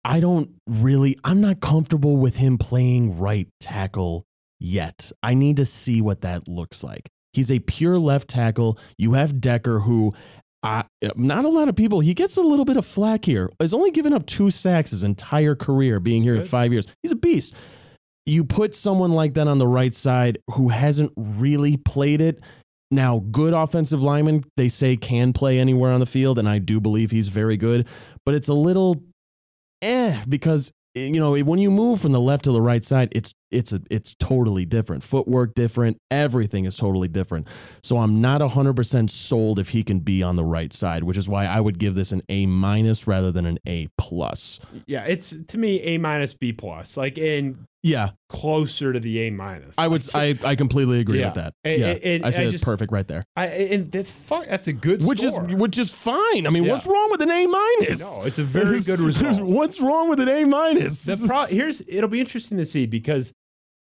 I 0.02 0.20
don't 0.20 0.48
really, 0.66 1.16
I'm 1.24 1.42
not 1.42 1.60
comfortable 1.60 2.16
with 2.16 2.38
him 2.38 2.56
playing 2.56 3.18
right 3.18 3.46
tackle 3.60 4.24
yet. 4.60 5.12
I 5.22 5.34
need 5.34 5.58
to 5.58 5.66
see 5.66 6.00
what 6.00 6.22
that 6.22 6.48
looks 6.48 6.82
like. 6.82 7.10
He's 7.34 7.52
a 7.52 7.58
pure 7.58 7.98
left 7.98 8.28
tackle. 8.28 8.78
You 8.96 9.12
have 9.12 9.42
Decker, 9.42 9.80
who, 9.80 10.14
uh, 10.62 10.84
not 11.14 11.44
a 11.44 11.50
lot 11.50 11.68
of 11.68 11.76
people, 11.76 12.00
he 12.00 12.14
gets 12.14 12.38
a 12.38 12.42
little 12.42 12.64
bit 12.64 12.78
of 12.78 12.86
flack 12.86 13.26
here. 13.26 13.50
Has 13.60 13.74
only 13.74 13.90
given 13.90 14.14
up 14.14 14.24
two 14.24 14.50
sacks 14.50 14.92
his 14.92 15.04
entire 15.04 15.54
career, 15.54 16.00
being 16.00 16.22
here 16.22 16.32
in 16.32 16.40
good. 16.40 16.48
five 16.48 16.72
years. 16.72 16.86
He's 17.02 17.12
a 17.12 17.16
beast. 17.16 17.54
You 18.24 18.44
put 18.44 18.74
someone 18.74 19.12
like 19.12 19.34
that 19.34 19.48
on 19.48 19.58
the 19.58 19.68
right 19.68 19.94
side 19.94 20.38
who 20.54 20.70
hasn't 20.70 21.12
really 21.18 21.76
played 21.76 22.22
it. 22.22 22.40
Now, 22.94 23.24
good 23.32 23.54
offensive 23.54 24.02
linemen, 24.02 24.42
they 24.56 24.68
say 24.68 24.96
can 24.96 25.32
play 25.32 25.58
anywhere 25.58 25.90
on 25.90 25.98
the 25.98 26.06
field, 26.06 26.38
and 26.38 26.48
I 26.48 26.58
do 26.58 26.80
believe 26.80 27.10
he's 27.10 27.28
very 27.28 27.56
good, 27.56 27.88
but 28.24 28.34
it's 28.34 28.48
a 28.48 28.54
little 28.54 29.02
eh 29.82 30.22
because 30.28 30.72
you 30.94 31.18
know 31.18 31.36
when 31.36 31.58
you 31.58 31.72
move 31.72 32.00
from 32.00 32.12
the 32.12 32.20
left 32.20 32.44
to 32.44 32.52
the 32.52 32.62
right 32.62 32.84
side, 32.84 33.08
it's 33.16 33.34
it's 33.54 33.72
a 33.72 33.80
it's 33.90 34.14
totally 34.16 34.64
different. 34.64 35.02
Footwork 35.02 35.54
different, 35.54 35.96
everything 36.10 36.64
is 36.64 36.76
totally 36.76 37.08
different. 37.08 37.48
So 37.82 37.98
I'm 37.98 38.20
not 38.20 38.40
100% 38.40 39.08
sold 39.10 39.58
if 39.58 39.70
he 39.70 39.82
can 39.82 40.00
be 40.00 40.22
on 40.22 40.36
the 40.36 40.44
right 40.44 40.72
side, 40.72 41.04
which 41.04 41.16
is 41.16 41.28
why 41.28 41.46
I 41.46 41.60
would 41.60 41.78
give 41.78 41.94
this 41.94 42.12
an 42.12 42.22
A 42.28 42.46
minus 42.46 43.06
rather 43.06 43.30
than 43.32 43.46
an 43.46 43.58
A 43.66 43.88
plus. 43.98 44.60
Yeah, 44.86 45.04
it's 45.04 45.34
to 45.44 45.58
me 45.58 45.80
A 45.82 45.98
minus 45.98 46.34
B 46.34 46.52
plus, 46.52 46.96
like 46.96 47.16
in 47.18 47.66
Yeah, 47.82 48.10
closer 48.30 48.92
to 48.94 48.98
the 49.00 49.20
A 49.26 49.30
minus. 49.30 49.78
I 49.78 49.88
would 49.88 50.02
I 50.14 50.38
I 50.44 50.54
completely 50.56 51.00
agree 51.00 51.18
Yeah. 51.20 51.26
with 51.26 51.34
that. 51.34 51.52
And- 51.64 51.80
yeah, 51.80 51.86
and 52.12 52.24
I 52.24 52.30
say 52.30 52.46
it's 52.46 52.64
perfect 52.64 52.90
right 52.92 53.06
there. 53.06 53.22
I, 53.36 53.46
and 53.46 53.92
that's 53.92 54.10
fuck. 54.10 54.46
That's 54.46 54.68
a 54.68 54.72
good. 54.72 55.04
Which 55.04 55.20
score. 55.20 55.48
is 55.48 55.56
which 55.56 55.78
is 55.78 55.94
fine. 56.02 56.46
I 56.46 56.50
mean, 56.50 56.64
Yeah. 56.64 56.72
what's 56.72 56.86
wrong 56.86 57.08
with 57.10 57.20
an 57.22 57.30
A 57.30 57.46
minus? 57.46 58.00
No, 58.18 58.24
it's 58.24 58.38
a 58.38 58.42
very 58.42 58.80
good 58.86 59.00
result. 59.00 59.42
what's 59.42 59.82
wrong 59.82 60.08
with 60.08 60.20
an 60.20 60.28
A 60.28 60.44
minus? 60.46 61.26
Pro- 61.28 61.46
here's 61.46 61.82
it'll 61.86 62.08
be 62.08 62.20
interesting 62.20 62.56
to 62.58 62.64
see 62.64 62.86
because 62.86 63.32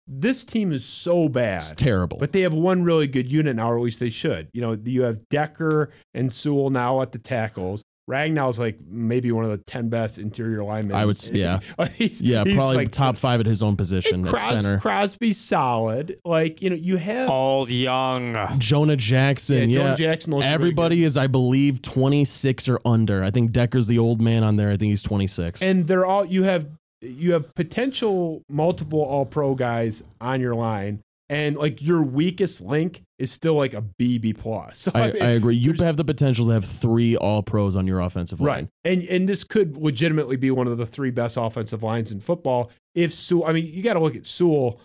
this 0.07 0.43
team 0.43 0.71
is 0.71 0.85
so 0.85 1.27
bad. 1.29 1.57
it's 1.59 1.71
terrible. 1.71 2.17
But 2.19 2.31
they 2.31 2.41
have 2.41 2.53
one 2.53 2.83
really 2.83 3.07
good 3.07 3.31
unit 3.31 3.55
now, 3.55 3.71
or 3.71 3.77
at 3.77 3.83
least 3.83 3.99
they 3.99 4.09
should. 4.09 4.49
You 4.53 4.61
know, 4.61 4.77
you 4.85 5.03
have 5.03 5.27
Decker 5.29 5.89
and 6.13 6.31
Sewell 6.31 6.69
now 6.69 7.01
at 7.01 7.11
the 7.11 7.19
tackles. 7.19 7.83
Ragnow's 8.07 8.59
like 8.59 8.77
maybe 8.87 9.31
one 9.31 9.45
of 9.45 9.49
the 9.49 9.57
ten 9.57 9.89
best 9.89 10.19
interior 10.19 10.63
linemen. 10.63 10.95
I 10.95 11.07
would 11.07 11.15
s- 11.15 11.29
yeah. 11.33 11.59
he's, 11.95 12.21
Yeah, 12.21 12.43
he's 12.43 12.55
probably 12.55 12.75
like 12.75 12.91
top 12.91 13.17
five 13.17 13.39
at 13.39 13.47
his 13.47 13.63
own 13.63 13.75
position 13.75 14.21
at 14.21 14.27
Cros- 14.27 14.43
center. 14.47 14.77
Crosby's 14.77 15.39
solid. 15.39 16.15
Like 16.23 16.61
you 16.61 16.69
know, 16.69 16.75
you 16.75 16.97
have 16.97 17.31
All 17.31 17.67
young. 17.67 18.37
Jonah 18.59 18.95
Jackson, 18.95 19.71
yeah, 19.71 19.77
yeah. 19.79 19.83
Jonah 19.85 19.97
Jackson. 19.97 20.33
looks 20.33 20.43
really 20.43 20.53
Everybody 20.53 21.03
is, 21.03 21.17
I 21.17 21.25
believe, 21.25 21.81
26 21.81 22.69
or 22.69 22.79
under. 22.85 23.23
I 23.23 23.31
think 23.31 23.51
Decker's 23.51 23.87
the 23.87 23.97
old 23.97 24.21
man 24.21 24.43
on 24.43 24.55
there. 24.55 24.69
I 24.69 24.75
think 24.77 24.91
he's 24.91 25.01
26. 25.01 25.63
and 25.63 25.87
they're 25.87 26.05
all 26.05 26.25
you 26.25 26.43
have. 26.43 26.67
You 27.05 27.33
have 27.33 27.53
potential 27.55 28.43
multiple 28.49 29.01
All 29.01 29.25
Pro 29.25 29.55
guys 29.55 30.03
on 30.19 30.41
your 30.41 30.55
line, 30.55 31.01
and 31.29 31.55
like 31.55 31.81
your 31.81 32.03
weakest 32.03 32.63
link 32.63 33.01
is 33.17 33.31
still 33.31 33.55
like 33.55 33.73
a 33.73 33.83
BB 33.99 34.37
plus. 34.37 34.75
So, 34.85 34.91
I, 34.93 35.11
mean, 35.11 35.23
I 35.23 35.29
agree. 35.31 35.55
You 35.55 35.73
have 35.79 35.97
the 35.97 36.05
potential 36.05 36.45
to 36.47 36.51
have 36.51 36.65
three 36.65 37.15
all 37.15 37.41
pros 37.41 37.75
on 37.75 37.87
your 37.87 37.99
offensive 37.99 38.39
line. 38.39 38.47
Right. 38.49 38.67
And 38.83 39.03
and 39.03 39.29
this 39.29 39.43
could 39.43 39.77
legitimately 39.77 40.35
be 40.35 40.51
one 40.51 40.67
of 40.67 40.77
the 40.77 40.85
three 40.85 41.11
best 41.11 41.37
offensive 41.37 41.81
lines 41.81 42.11
in 42.11 42.19
football. 42.19 42.71
If 42.93 43.11
Sewell, 43.13 43.49
I 43.49 43.53
mean, 43.53 43.65
you 43.65 43.81
got 43.81 43.93
to 43.93 43.99
look 43.99 44.15
at 44.15 44.25
Sewell. 44.25 44.79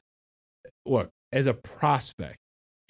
Look, 0.87 1.11
as 1.33 1.47
a 1.47 1.55
prospect, 1.55 2.39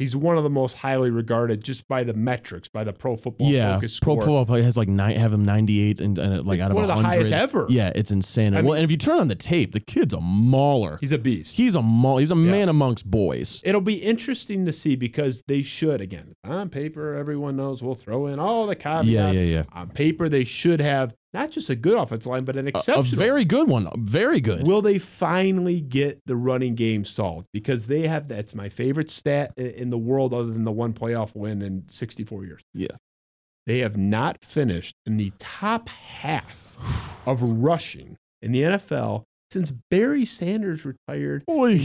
he's 0.00 0.16
one 0.16 0.37
of 0.38 0.42
the 0.42 0.50
most 0.50 0.78
highly 0.78 1.11
regarded 1.11 1.62
just 1.62 1.87
by 1.87 2.02
the 2.02 2.14
metrics, 2.14 2.69
by 2.69 2.83
the 2.83 2.92
Pro 2.92 3.16
Football 3.16 3.49
Yeah, 3.50 3.75
Focus 3.75 4.00
Pro. 4.00 4.16
Football 4.16 4.47
Play 4.47 4.62
has 4.62 4.76
like 4.78 4.88
nine, 4.88 5.16
have 5.16 5.33
him 5.33 5.45
98 5.45 6.00
and, 6.00 6.19
and 6.19 6.47
like 6.47 6.59
out 6.59 6.71
of 6.71 6.75
one 6.75 6.85
of 6.85 6.88
the 6.88 6.95
100. 6.95 7.14
highest 7.14 7.33
ever. 7.33 7.66
Yeah, 7.69 7.92
it's 7.95 8.11
insane. 8.11 8.54
Well, 8.54 8.62
mean- 8.62 8.75
and 8.76 8.85
if 8.85 8.90
you 8.90 8.97
turn 8.97 9.21
on 9.21 9.28
the 9.28 9.35
tape, 9.35 9.73
the 9.73 9.80
kid's 9.80 10.14
a 10.14 10.21
mauler. 10.21 10.97
He's 11.00 11.12
a 11.12 11.19
beast. 11.19 11.57
He's 11.57 11.75
a 11.75 11.83
maul. 11.83 12.16
He's 12.16 12.30
a 12.30 12.35
man 12.37 12.69
amongst 12.71 13.11
boys. 13.11 13.61
It'll 13.64 13.80
be 13.83 13.97
interesting 13.97 14.64
to 14.64 14.73
see 14.73 14.97
because 14.97 15.42
they 15.47 15.62
should 15.62 16.00
again 16.00 16.33
on 16.45 16.71
paper. 16.71 17.14
Everyone 17.14 17.57
knows 17.57 17.83
we'll 17.83 17.95
throw 17.95 18.26
in 18.26 18.38
all 18.38 18.66
the 18.66 18.75
caveats. 18.76 19.07
Yeah, 19.07 19.30
yeah, 19.33 19.40
yeah. 19.42 19.62
On 19.73 19.90
paper, 19.90 20.28
they 20.28 20.45
should 20.45 20.80
have 20.80 21.14
not 21.32 21.50
just 21.50 21.70
a 21.70 21.76
good 21.76 21.96
offensive 21.96 22.30
line, 22.30 22.44
but 22.44 22.56
an 22.56 22.68
A, 22.68 22.72
a 22.99 23.02
very 23.02 23.44
good 23.44 23.68
one. 23.68 23.88
Very 23.99 24.40
good. 24.40 24.66
Will 24.66 24.82
they 24.82 24.99
finally 24.99 25.80
get 25.80 26.20
the 26.26 26.37
running 26.37 26.75
game 26.75 27.04
solved? 27.04 27.46
Because 27.52 27.87
they 27.87 28.08
have 28.08 28.28
that's 28.28 28.54
my 28.54 28.68
favorite 28.68 29.10
stat 29.10 29.52
in 29.56 29.90
the 29.90 29.99
world, 29.99 30.34
other 30.34 30.50
than 30.50 30.64
the 30.64 30.72
one 30.72 30.92
playoff 30.92 31.37
win 31.37 31.62
in 31.62 31.88
64 31.88 32.44
years. 32.44 32.60
Yeah. 32.75 32.88
They 33.66 33.78
have 33.80 33.96
not 33.96 34.38
finished 34.44 34.96
in 35.06 35.16
the 35.16 35.32
top 35.38 35.88
half 35.88 37.22
of 37.26 37.42
rushing 37.42 38.16
in 38.42 38.52
the 38.52 38.62
NFL 38.62 39.25
since 39.52 39.72
Barry 39.90 40.25
Sanders 40.25 40.84
retired 40.84 41.44
Oy. 41.49 41.72
in 41.72 41.78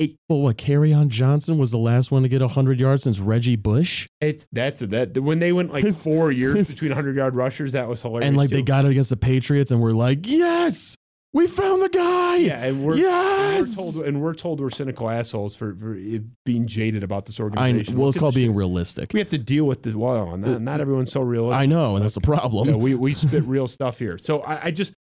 1990. 0.00 0.16
Well, 0.28 0.40
what? 0.40 0.56
Kerryon 0.56 1.08
Johnson 1.08 1.58
was 1.58 1.70
the 1.70 1.78
last 1.78 2.10
one 2.10 2.22
to 2.22 2.28
get 2.28 2.40
100 2.40 2.80
yards 2.80 3.02
since 3.02 3.20
Reggie 3.20 3.56
Bush. 3.56 4.08
It's 4.20 4.48
that's 4.52 4.80
that 4.80 5.18
when 5.18 5.38
they 5.38 5.52
went 5.52 5.72
like 5.72 5.84
His- 5.84 6.02
four 6.02 6.32
years 6.32 6.56
his- 6.56 6.74
between 6.74 6.90
100 6.90 7.16
yard 7.16 7.36
rushers, 7.36 7.72
that 7.72 7.88
was 7.88 8.02
hilarious. 8.02 8.28
and 8.28 8.36
like 8.36 8.50
they 8.50 8.62
got 8.62 8.84
it 8.84 8.90
against 8.90 9.10
the 9.10 9.16
Patriots, 9.16 9.70
and 9.70 9.80
we're 9.80 9.92
like, 9.92 10.20
yes, 10.28 10.96
we 11.32 11.46
found 11.46 11.82
the 11.82 11.88
guy. 11.88 12.36
yeah, 12.38 12.64
and 12.64 12.84
we're, 12.84 12.96
yes. 12.96 13.56
and 13.56 13.66
we're 13.66 13.92
told 13.94 14.06
and 14.08 14.22
we're 14.22 14.34
told 14.34 14.60
we're 14.60 14.70
cynical 14.70 15.08
assholes 15.10 15.54
for, 15.54 15.76
for 15.76 15.96
being 16.44 16.66
jaded 16.66 17.02
about 17.04 17.26
this 17.26 17.38
I, 17.38 17.44
organization. 17.44 17.96
well, 17.96 18.06
Look 18.06 18.16
it's 18.16 18.20
called 18.20 18.34
being 18.34 18.50
shit. 18.50 18.56
realistic. 18.56 19.12
We 19.12 19.20
have 19.20 19.28
to 19.30 19.38
deal 19.38 19.64
with 19.66 19.82
the 19.82 19.96
well. 19.96 20.36
Not, 20.36 20.60
not 20.60 20.80
uh, 20.80 20.82
everyone's 20.82 21.12
so 21.12 21.20
realistic. 21.20 21.60
I 21.62 21.66
know, 21.66 21.94
and 21.96 22.02
that's 22.02 22.14
the 22.14 22.20
problem. 22.20 22.68
Yeah, 22.68 22.76
we 22.76 22.94
we 22.94 23.12
spit 23.14 23.42
real 23.46 23.68
stuff 23.68 23.98
here. 23.98 24.18
So 24.18 24.40
I, 24.40 24.66
I 24.66 24.70
just 24.70 24.92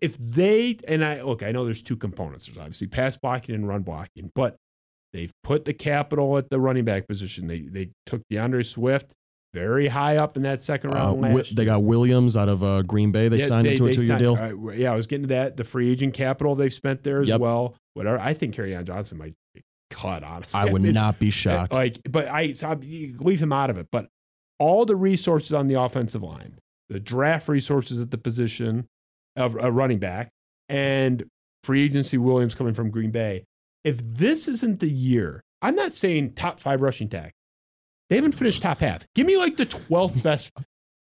if 0.00 0.16
they 0.18 0.78
and 0.88 1.04
I 1.04 1.22
look, 1.22 1.42
I 1.42 1.52
know 1.52 1.64
there's 1.64 1.82
two 1.82 1.96
components. 1.96 2.46
There's 2.46 2.58
obviously 2.58 2.86
pass 2.86 3.16
blocking 3.16 3.54
and 3.54 3.68
run 3.68 3.82
blocking, 3.82 4.30
but 4.34 4.56
they've 5.12 5.32
put 5.44 5.64
the 5.64 5.74
capital 5.74 6.38
at 6.38 6.48
the 6.50 6.58
running 6.58 6.84
back 6.84 7.06
position. 7.06 7.46
They 7.46 7.60
they 7.60 7.90
took 8.06 8.22
D'Andre 8.30 8.62
Swift 8.62 9.12
very 9.54 9.88
high 9.88 10.16
up 10.16 10.36
in 10.38 10.42
that 10.44 10.62
second 10.62 10.92
Uh, 10.92 10.94
round. 10.94 11.20
Last 11.20 11.54
they 11.56 11.66
got 11.66 11.82
Williams 11.82 12.36
out 12.36 12.48
of 12.48 12.64
uh, 12.64 12.80
Green 12.82 13.12
Bay. 13.12 13.28
They 13.28 13.36
Yeah, 13.38 13.46
signed 13.46 13.66
him 13.66 13.76
to 13.76 13.84
a 13.86 13.92
two-year 13.92 14.16
deal. 14.18 14.34
uh, 14.36 14.70
yeah, 14.72 14.92
I 14.92 14.96
was 14.96 15.06
getting 15.06 15.24
to 15.24 15.34
that. 15.34 15.58
The 15.58 15.64
free 15.64 15.90
agent 15.90 16.14
capital 16.14 16.54
they've 16.54 16.72
spent 16.72 17.02
there 17.02 17.20
as 17.20 17.28
Yep. 17.28 17.40
well. 17.40 17.74
Whatever. 17.94 18.18
I 18.18 18.32
think 18.32 18.54
Kerryon 18.54 18.84
Johnson 18.84 19.18
might 19.18 19.34
cut. 19.90 20.24
Honestly, 20.24 20.58
I 20.58 20.72
would 20.72 20.80
mean, 20.80 20.94
not 20.94 21.18
be 21.18 21.28
shocked. 21.28 21.72
like, 21.74 21.98
but 22.10 22.26
I, 22.28 22.52
so 22.54 22.70
I 22.70 22.74
leave 22.76 23.40
him 23.42 23.52
out 23.52 23.68
of 23.68 23.76
it. 23.76 23.88
But 23.92 24.08
all 24.58 24.86
the 24.86 24.96
resources 24.96 25.52
on 25.52 25.66
the 25.68 25.78
offensive 25.78 26.22
line, 26.22 26.56
the 26.88 26.98
draft 26.98 27.46
resources 27.48 28.00
at 28.00 28.10
the 28.10 28.16
position 28.16 28.86
of 29.36 29.56
a 29.62 29.70
running 29.70 29.98
back, 29.98 30.28
and 30.68 31.24
free 31.62 31.84
agency 31.84 32.18
Williams 32.18 32.54
coming 32.54 32.74
from 32.74 32.90
Green 32.90 33.10
Bay. 33.10 33.44
If 33.84 33.98
this 33.98 34.48
isn't 34.48 34.80
the 34.80 34.90
year, 34.90 35.42
I'm 35.60 35.74
not 35.74 35.92
saying 35.92 36.34
top 36.34 36.58
five 36.60 36.80
rushing 36.80 37.08
tag. 37.08 37.32
They 38.08 38.16
haven't 38.16 38.32
finished 38.32 38.62
top 38.62 38.78
half. 38.78 39.06
Give 39.14 39.26
me 39.26 39.36
like 39.36 39.56
the 39.56 39.66
12th 39.66 40.22
best. 40.22 40.52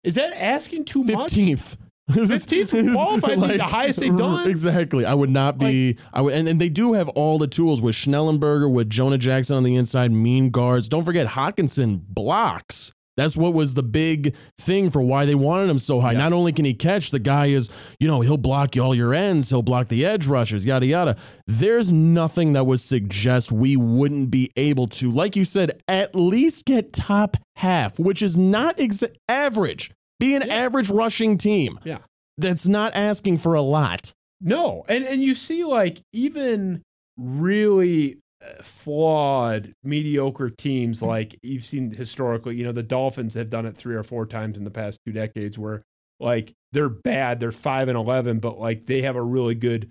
Is 0.04 0.14
that 0.14 0.32
asking 0.32 0.84
too 0.84 1.04
much? 1.04 1.32
Fifteenth. 1.32 1.76
15th 2.10 2.72
would 2.72 2.92
qualify, 2.92 3.32
I 3.32 3.56
the 3.56 3.62
highest 3.68 4.00
they've 4.00 4.16
done. 4.16 4.48
Exactly. 4.48 5.04
I 5.04 5.14
would 5.14 5.30
not 5.30 5.58
be. 5.58 5.96
I 6.12 6.22
would, 6.22 6.34
and, 6.34 6.48
and 6.48 6.60
they 6.60 6.68
do 6.68 6.94
have 6.94 7.08
all 7.10 7.38
the 7.38 7.46
tools 7.46 7.80
with 7.80 7.94
Schnellenberger, 7.94 8.72
with 8.72 8.90
Jonah 8.90 9.18
Jackson 9.18 9.56
on 9.56 9.62
the 9.62 9.76
inside, 9.76 10.10
mean 10.10 10.50
guards. 10.50 10.88
Don't 10.88 11.04
forget 11.04 11.26
Hockenson 11.28 12.00
blocks. 12.08 12.92
That's 13.20 13.36
what 13.36 13.52
was 13.52 13.74
the 13.74 13.82
big 13.82 14.34
thing 14.58 14.90
for 14.90 15.02
why 15.02 15.26
they 15.26 15.34
wanted 15.34 15.68
him 15.70 15.78
so 15.78 16.00
high. 16.00 16.12
Yeah. 16.12 16.18
Not 16.18 16.32
only 16.32 16.52
can 16.52 16.64
he 16.64 16.72
catch, 16.74 17.10
the 17.10 17.18
guy 17.18 17.46
is, 17.46 17.68
you 18.00 18.08
know, 18.08 18.22
he'll 18.22 18.36
block 18.38 18.76
all 18.78 18.94
your 18.94 19.12
ends, 19.12 19.50
he'll 19.50 19.62
block 19.62 19.88
the 19.88 20.06
edge 20.06 20.26
rushers, 20.26 20.64
yada 20.64 20.86
yada. 20.86 21.16
There's 21.46 21.92
nothing 21.92 22.54
that 22.54 22.64
would 22.64 22.80
suggest 22.80 23.52
we 23.52 23.76
wouldn't 23.76 24.30
be 24.30 24.50
able 24.56 24.86
to, 24.88 25.10
like 25.10 25.36
you 25.36 25.44
said, 25.44 25.72
at 25.88 26.14
least 26.14 26.64
get 26.66 26.92
top 26.92 27.36
half, 27.56 27.98
which 27.98 28.22
is 28.22 28.38
not 28.38 28.78
exa- 28.78 29.14
average. 29.28 29.90
Be 30.18 30.34
an 30.34 30.42
Yeah. 30.46 30.54
average 30.54 30.90
rushing 30.90 31.36
team. 31.38 31.78
Yeah. 31.84 31.98
That's 32.38 32.66
not 32.66 32.94
asking 32.94 33.36
for 33.38 33.54
a 33.54 33.62
lot. 33.62 34.12
No, 34.40 34.84
and 34.88 35.04
and 35.04 35.20
you 35.20 35.34
see 35.34 35.64
like 35.64 36.00
even 36.14 36.80
really 37.18 38.18
flawed 38.62 39.72
mediocre 39.84 40.50
teams 40.50 41.02
like 41.02 41.36
you've 41.42 41.64
seen 41.64 41.92
historically, 41.94 42.56
you 42.56 42.64
know, 42.64 42.72
the 42.72 42.82
Dolphins 42.82 43.34
have 43.34 43.50
done 43.50 43.66
it 43.66 43.76
3 43.76 43.94
or 43.94 44.02
4 44.02 44.26
times 44.26 44.58
in 44.58 44.64
the 44.64 44.70
past 44.70 45.00
2 45.06 45.12
decades 45.12 45.58
where 45.58 45.82
like 46.18 46.52
they're 46.72 46.88
bad, 46.88 47.40
they're 47.40 47.52
5 47.52 47.88
and 47.88 47.96
11 47.98 48.38
but 48.38 48.58
like 48.58 48.86
they 48.86 49.02
have 49.02 49.16
a 49.16 49.22
really 49.22 49.54
good 49.54 49.90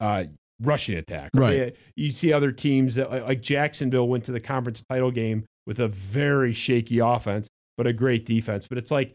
uh 0.00 0.24
rushing 0.62 0.96
attack. 0.98 1.30
Right. 1.34 1.50
They- 1.56 1.72
You 1.96 2.10
see 2.10 2.32
other 2.32 2.50
teams 2.50 2.94
that 2.96 3.10
like 3.10 3.40
Jacksonville 3.40 4.08
went 4.08 4.24
to 4.24 4.32
the 4.32 4.40
conference 4.40 4.82
title 4.88 5.10
game 5.10 5.44
with 5.66 5.80
a 5.80 5.88
very 5.88 6.52
shaky 6.52 6.98
offense 6.98 7.48
but 7.76 7.86
a 7.86 7.92
great 7.92 8.26
defense, 8.26 8.68
but 8.68 8.76
it's 8.78 8.90
like 8.90 9.12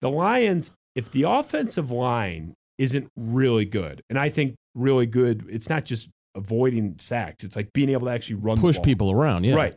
the 0.00 0.10
Lions 0.10 0.74
if 0.94 1.10
the 1.12 1.22
offensive 1.22 1.90
line 1.92 2.54
isn't 2.78 3.08
really 3.16 3.64
good. 3.64 4.00
And 4.10 4.18
I 4.18 4.28
think 4.28 4.54
really 4.74 5.06
good, 5.06 5.44
it's 5.48 5.68
not 5.68 5.84
just 5.84 6.08
avoiding 6.38 6.98
sacks, 6.98 7.44
it's 7.44 7.56
like 7.56 7.72
being 7.72 7.90
able 7.90 8.06
to 8.06 8.12
actually 8.12 8.36
run 8.36 8.56
Push 8.56 8.76
the 8.76 8.80
ball. 8.80 8.84
people 8.84 9.12
around. 9.12 9.44
Yeah. 9.44 9.56
Right. 9.56 9.74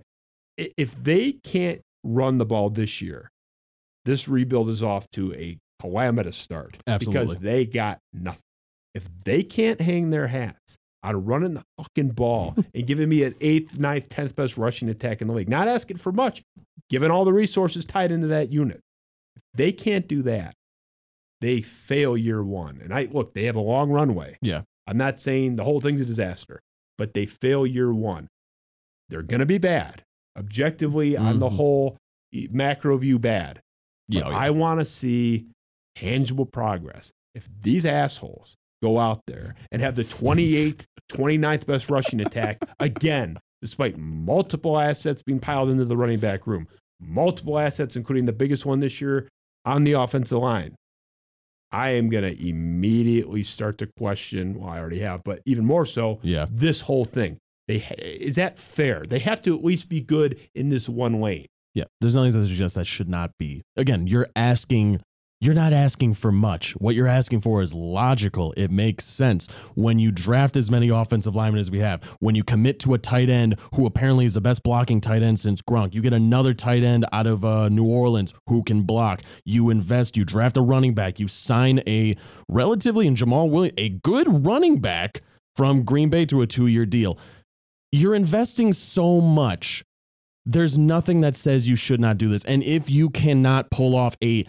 If 0.57 0.95
they 0.95 1.33
can't 1.33 1.81
run 2.03 2.37
the 2.37 2.45
ball 2.45 2.69
this 2.69 3.01
year, 3.01 3.29
this 4.05 4.27
rebuild 4.27 4.69
is 4.69 4.83
off 4.83 5.09
to 5.11 5.33
a 5.33 5.57
calamitous 5.79 6.37
start 6.37 6.77
Absolutely, 6.87 7.21
because 7.21 7.39
they 7.39 7.65
got 7.65 7.99
nothing. 8.13 8.41
If 8.93 9.07
they 9.23 9.43
can't 9.43 9.79
hang 9.81 10.09
their 10.09 10.27
hats 10.27 10.77
on 11.03 11.25
running 11.25 11.55
the 11.55 11.63
fucking 11.77 12.09
ball 12.09 12.55
and 12.75 12.85
giving 12.85 13.09
me 13.09 13.23
an 13.23 13.33
eighth, 13.41 13.79
ninth, 13.79 14.09
tenth 14.09 14.35
best 14.35 14.57
rushing 14.57 14.89
attack 14.89 15.21
in 15.21 15.27
the 15.27 15.33
league, 15.33 15.49
not 15.49 15.67
asking 15.67 15.97
for 15.97 16.11
much, 16.11 16.41
given 16.89 17.09
all 17.09 17.25
the 17.25 17.33
resources 17.33 17.85
tied 17.85 18.11
into 18.11 18.27
that 18.27 18.51
unit, 18.51 18.81
if 19.35 19.41
they 19.55 19.71
can't 19.71 20.07
do 20.07 20.21
that, 20.23 20.53
they 21.39 21.61
fail 21.61 22.15
year 22.15 22.43
one. 22.43 22.79
And 22.83 22.93
I 22.93 23.07
look, 23.11 23.33
they 23.33 23.45
have 23.45 23.55
a 23.55 23.61
long 23.61 23.89
runway. 23.89 24.37
Yeah. 24.41 24.61
I'm 24.91 24.97
not 24.97 25.17
saying 25.19 25.55
the 25.55 25.63
whole 25.63 25.79
thing's 25.79 26.01
a 26.01 26.05
disaster, 26.05 26.59
but 26.97 27.13
they 27.13 27.25
fail 27.25 27.65
year 27.65 27.93
one. 27.93 28.27
They're 29.09 29.23
going 29.23 29.39
to 29.39 29.45
be 29.45 29.57
bad. 29.57 30.03
Objectively, 30.37 31.15
on 31.15 31.39
the 31.39 31.47
Mhm. 31.47 31.55
whole, 31.55 31.97
macro 32.51 32.97
view, 32.97 33.17
bad. 33.17 33.61
Yeah. 34.09 34.23
oh, 34.25 34.29
yeah. 34.31 34.37
I 34.37 34.49
want 34.49 34.81
to 34.81 34.85
see 34.85 35.47
tangible 35.95 36.45
progress. 36.45 37.13
If 37.33 37.47
these 37.61 37.85
assholes 37.85 38.55
go 38.83 38.99
out 38.99 39.21
there 39.27 39.55
and 39.71 39.81
have 39.81 39.95
the 39.95 40.03
28th, 40.03 40.85
29th 41.09 41.65
best 41.67 41.89
rushing 41.89 42.19
attack 42.19 42.57
again, 42.81 43.37
despite 43.61 43.97
multiple 43.97 44.77
assets 44.77 45.23
being 45.23 45.39
piled 45.39 45.69
into 45.69 45.85
the 45.85 45.95
running 45.95 46.19
back 46.19 46.47
room, 46.47 46.67
multiple 46.99 47.57
assets, 47.57 47.95
including 47.95 48.25
the 48.25 48.33
biggest 48.33 48.65
one 48.65 48.81
this 48.81 48.99
year 48.99 49.29
on 49.65 49.85
the 49.85 49.93
offensive 49.93 50.39
line, 50.39 50.75
I 51.71 51.91
am 51.91 52.09
going 52.09 52.23
to 52.23 52.47
immediately 52.47 53.43
start 53.43 53.77
to 53.79 53.87
question. 53.97 54.59
Well, 54.59 54.69
I 54.69 54.79
already 54.79 54.99
have, 54.99 55.23
but 55.23 55.41
even 55.45 55.65
more 55.65 55.85
so, 55.85 56.19
yeah. 56.21 56.45
this 56.49 56.81
whole 56.81 57.05
thing. 57.05 57.37
They 57.67 57.77
is 57.97 58.35
that 58.35 58.57
fair? 58.57 59.03
They 59.07 59.19
have 59.19 59.41
to 59.43 59.55
at 59.55 59.63
least 59.63 59.89
be 59.89 60.01
good 60.01 60.39
in 60.55 60.69
this 60.69 60.89
one 60.89 61.21
lane. 61.21 61.45
Yeah. 61.73 61.85
There's 62.01 62.15
nothing 62.15 62.31
that 62.31 62.43
suggests 62.43 62.75
that 62.75 62.85
should 62.85 63.07
not 63.07 63.31
be. 63.37 63.61
Again, 63.77 64.07
you're 64.07 64.27
asking 64.35 64.99
you're 65.41 65.55
not 65.55 65.73
asking 65.73 66.13
for 66.13 66.31
much. 66.31 66.73
What 66.73 66.93
you're 66.93 67.07
asking 67.07 67.39
for 67.39 67.63
is 67.63 67.73
logical. 67.73 68.53
It 68.55 68.69
makes 68.69 69.05
sense. 69.05 69.47
When 69.73 69.97
you 69.97 70.11
draft 70.11 70.55
as 70.55 70.69
many 70.69 70.89
offensive 70.89 71.35
linemen 71.35 71.59
as 71.59 71.71
we 71.71 71.79
have, 71.79 72.15
when 72.19 72.35
you 72.35 72.43
commit 72.43 72.79
to 72.81 72.93
a 72.93 72.99
tight 72.99 73.27
end 73.27 73.59
who 73.75 73.87
apparently 73.87 74.25
is 74.25 74.35
the 74.35 74.41
best 74.41 74.61
blocking 74.61 75.01
tight 75.01 75.23
end 75.23 75.39
since 75.39 75.63
Gronk, 75.63 75.95
you 75.95 76.01
get 76.03 76.13
another 76.13 76.53
tight 76.53 76.83
end 76.83 77.05
out 77.11 77.25
of 77.25 77.43
uh, 77.43 77.69
New 77.69 77.87
Orleans 77.87 78.35
who 78.47 78.61
can 78.61 78.83
block. 78.83 79.21
You 79.43 79.71
invest, 79.71 80.15
you 80.15 80.25
draft 80.25 80.57
a 80.57 80.61
running 80.61 80.93
back, 80.93 81.19
you 81.19 81.27
sign 81.27 81.81
a 81.87 82.15
relatively, 82.47 83.07
in 83.07 83.15
Jamaal 83.15 83.49
Williams, 83.49 83.73
a 83.77 83.89
good 83.89 84.27
running 84.45 84.79
back 84.79 85.21
from 85.55 85.83
Green 85.83 86.09
Bay 86.11 86.25
to 86.27 86.41
a 86.41 86.47
two 86.47 86.67
year 86.67 86.85
deal. 86.85 87.17
You're 87.91 88.13
investing 88.13 88.73
so 88.73 89.19
much. 89.19 89.83
There's 90.45 90.77
nothing 90.77 91.21
that 91.21 91.35
says 91.35 91.67
you 91.67 91.75
should 91.75 91.99
not 91.99 92.17
do 92.17 92.27
this. 92.27 92.45
And 92.45 92.63
if 92.63 92.89
you 92.89 93.09
cannot 93.09 93.69
pull 93.69 93.95
off 93.95 94.15
a, 94.23 94.45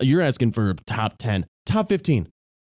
you're 0.00 0.22
asking 0.22 0.52
for 0.52 0.74
top 0.86 1.18
10, 1.18 1.46
top 1.66 1.88
15, 1.88 2.28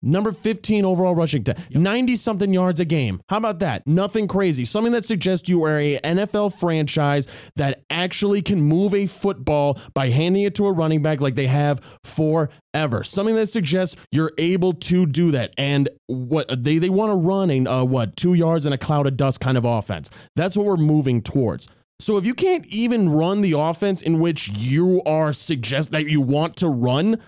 number 0.01 0.31
15 0.31 0.85
overall 0.85 1.15
rushing, 1.15 1.43
90 1.71 2.15
something 2.15 2.53
yards 2.53 2.79
a 2.79 2.85
game. 2.85 3.21
How 3.27 3.37
about 3.37 3.59
that? 3.59 3.83
Nothing 3.85 4.27
crazy. 4.27 4.63
Something 4.63 4.93
that 4.93 5.05
suggests 5.05 5.49
you 5.49 5.63
are 5.63 5.77
a 5.77 5.99
NFL 5.99 6.57
franchise 6.57 7.51
that 7.55 7.83
actually 7.89 8.41
can 8.41 8.61
move 8.61 8.93
a 8.93 9.07
football 9.07 9.79
by 9.93 10.09
handing 10.09 10.43
it 10.43 10.55
to 10.55 10.67
a 10.67 10.71
running 10.71 11.01
back 11.01 11.19
like 11.21 11.35
they 11.35 11.47
have 11.47 11.79
forever. 12.03 13.03
Something 13.03 13.35
that 13.35 13.47
suggests 13.47 14.05
you're 14.11 14.31
able 14.37 14.73
to 14.73 15.05
do 15.05 15.31
that. 15.31 15.53
And 15.57 15.89
what 16.07 16.63
they, 16.63 16.77
they 16.77 16.89
want 16.89 17.11
to 17.11 17.17
run 17.17 17.49
a, 17.49 17.65
uh, 17.65 17.83
what, 17.83 18.15
two 18.15 18.35
yards 18.35 18.65
in 18.65 18.73
a 18.73 18.77
cloud 18.77 19.07
of 19.07 19.17
dust 19.17 19.39
kind 19.39 19.57
of 19.57 19.65
offense. 19.65 20.09
That's 20.35 20.55
what 20.55 20.65
we're 20.65 20.77
moving 20.77 21.21
towards. 21.21 21.67
So 21.99 22.17
if 22.17 22.25
you 22.25 22.33
can't 22.33 22.65
even 22.67 23.09
run 23.09 23.41
the 23.41 23.53
offense 23.53 24.01
in 24.01 24.19
which 24.19 24.49
you 24.49 25.01
are 25.05 25.31
suggest 25.31 25.91
that 25.91 26.09
you 26.09 26.21
want 26.21 26.57
to 26.57 26.67
run, 26.67 27.21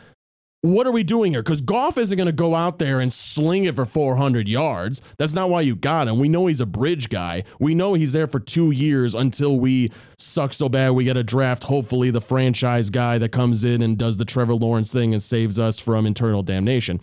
what 0.61 0.87
are 0.87 0.91
we 0.91 1.03
doing 1.03 1.31
here? 1.31 1.43
Because 1.43 1.61
Goff 1.61 1.97
isn't 1.97 2.17
going 2.17 2.27
to 2.27 2.33
go 2.33 2.55
out 2.55 2.79
there 2.79 2.99
and 2.99 3.13
sling 3.13 3.65
it 3.65 3.75
for 3.75 3.85
400 3.85 4.47
yards. 4.47 5.01
That's 5.17 5.35
not 5.35 5.49
why 5.49 5.61
you 5.61 5.75
got 5.75 6.07
him. 6.07 6.19
We 6.19 6.29
know 6.29 6.47
he's 6.47 6.61
a 6.61 6.65
bridge 6.65 7.09
guy. 7.09 7.43
We 7.59 7.75
know 7.75 7.93
he's 7.93 8.13
there 8.13 8.27
for 8.27 8.39
two 8.39 8.71
years 8.71 9.15
until 9.15 9.59
we 9.59 9.91
suck 10.17 10.53
so 10.53 10.67
bad 10.67 10.91
we 10.91 11.05
got 11.05 11.13
to 11.13 11.23
draft, 11.23 11.63
hopefully, 11.63 12.09
the 12.09 12.21
franchise 12.21 12.89
guy 12.89 13.17
that 13.19 13.31
comes 13.31 13.63
in 13.63 13.81
and 13.81 13.97
does 13.97 14.17
the 14.17 14.25
Trevor 14.25 14.55
Lawrence 14.55 14.91
thing 14.91 15.13
and 15.13 15.21
saves 15.21 15.59
us 15.59 15.79
from 15.79 16.05
internal 16.05 16.43
damnation. 16.43 16.99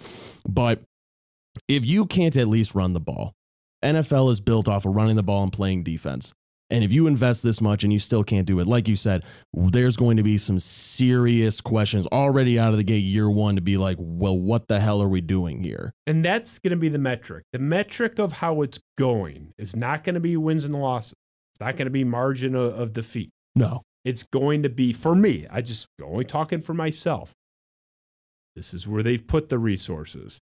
But 0.48 0.82
if 1.68 1.86
you 1.86 2.06
can't 2.06 2.36
at 2.36 2.48
least 2.48 2.74
run 2.74 2.92
the 2.92 3.00
ball, 3.00 3.32
NFL 3.84 4.30
is 4.30 4.40
built 4.40 4.68
off 4.68 4.84
of 4.84 4.94
running 4.94 5.16
the 5.16 5.22
ball 5.22 5.42
and 5.42 5.52
playing 5.52 5.84
defense. 5.84 6.34
And 6.70 6.82
if 6.82 6.92
you 6.92 7.06
invest 7.06 7.42
this 7.42 7.60
much 7.60 7.84
and 7.84 7.92
you 7.92 7.98
still 7.98 8.24
can't 8.24 8.46
do 8.46 8.58
it, 8.58 8.66
like 8.66 8.88
you 8.88 8.96
said, 8.96 9.24
there's 9.52 9.96
going 9.96 10.16
to 10.16 10.22
be 10.22 10.38
some 10.38 10.58
serious 10.58 11.60
questions 11.60 12.06
already 12.06 12.58
out 12.58 12.72
of 12.72 12.78
the 12.78 12.84
gate 12.84 13.04
year 13.04 13.30
one 13.30 13.56
to 13.56 13.60
be 13.60 13.76
like, 13.76 13.98
well, 14.00 14.38
what 14.38 14.66
the 14.66 14.80
hell 14.80 15.02
are 15.02 15.08
we 15.08 15.20
doing 15.20 15.62
here? 15.62 15.92
And 16.06 16.24
that's 16.24 16.58
going 16.58 16.70
to 16.70 16.76
be 16.76 16.88
the 16.88 16.98
metric. 16.98 17.44
The 17.52 17.58
metric 17.58 18.18
of 18.18 18.32
how 18.32 18.62
it's 18.62 18.80
going 18.96 19.52
is 19.58 19.76
not 19.76 20.04
going 20.04 20.14
to 20.14 20.20
be 20.20 20.36
wins 20.36 20.64
and 20.64 20.74
losses. 20.74 21.14
It's 21.52 21.60
not 21.60 21.76
going 21.76 21.86
to 21.86 21.90
be 21.90 22.02
margin 22.02 22.54
of, 22.54 22.78
of 22.80 22.92
defeat. 22.92 23.30
No. 23.54 23.82
It's 24.04 24.22
going 24.22 24.62
to 24.64 24.68
be, 24.68 24.92
for 24.92 25.14
me, 25.14 25.46
I 25.52 25.60
just 25.60 25.88
only 26.02 26.24
talking 26.24 26.60
for 26.60 26.74
myself. 26.74 27.34
This 28.56 28.72
is 28.72 28.88
where 28.88 29.02
they've 29.02 29.24
put 29.24 29.48
the 29.48 29.58
resources. 29.58 30.40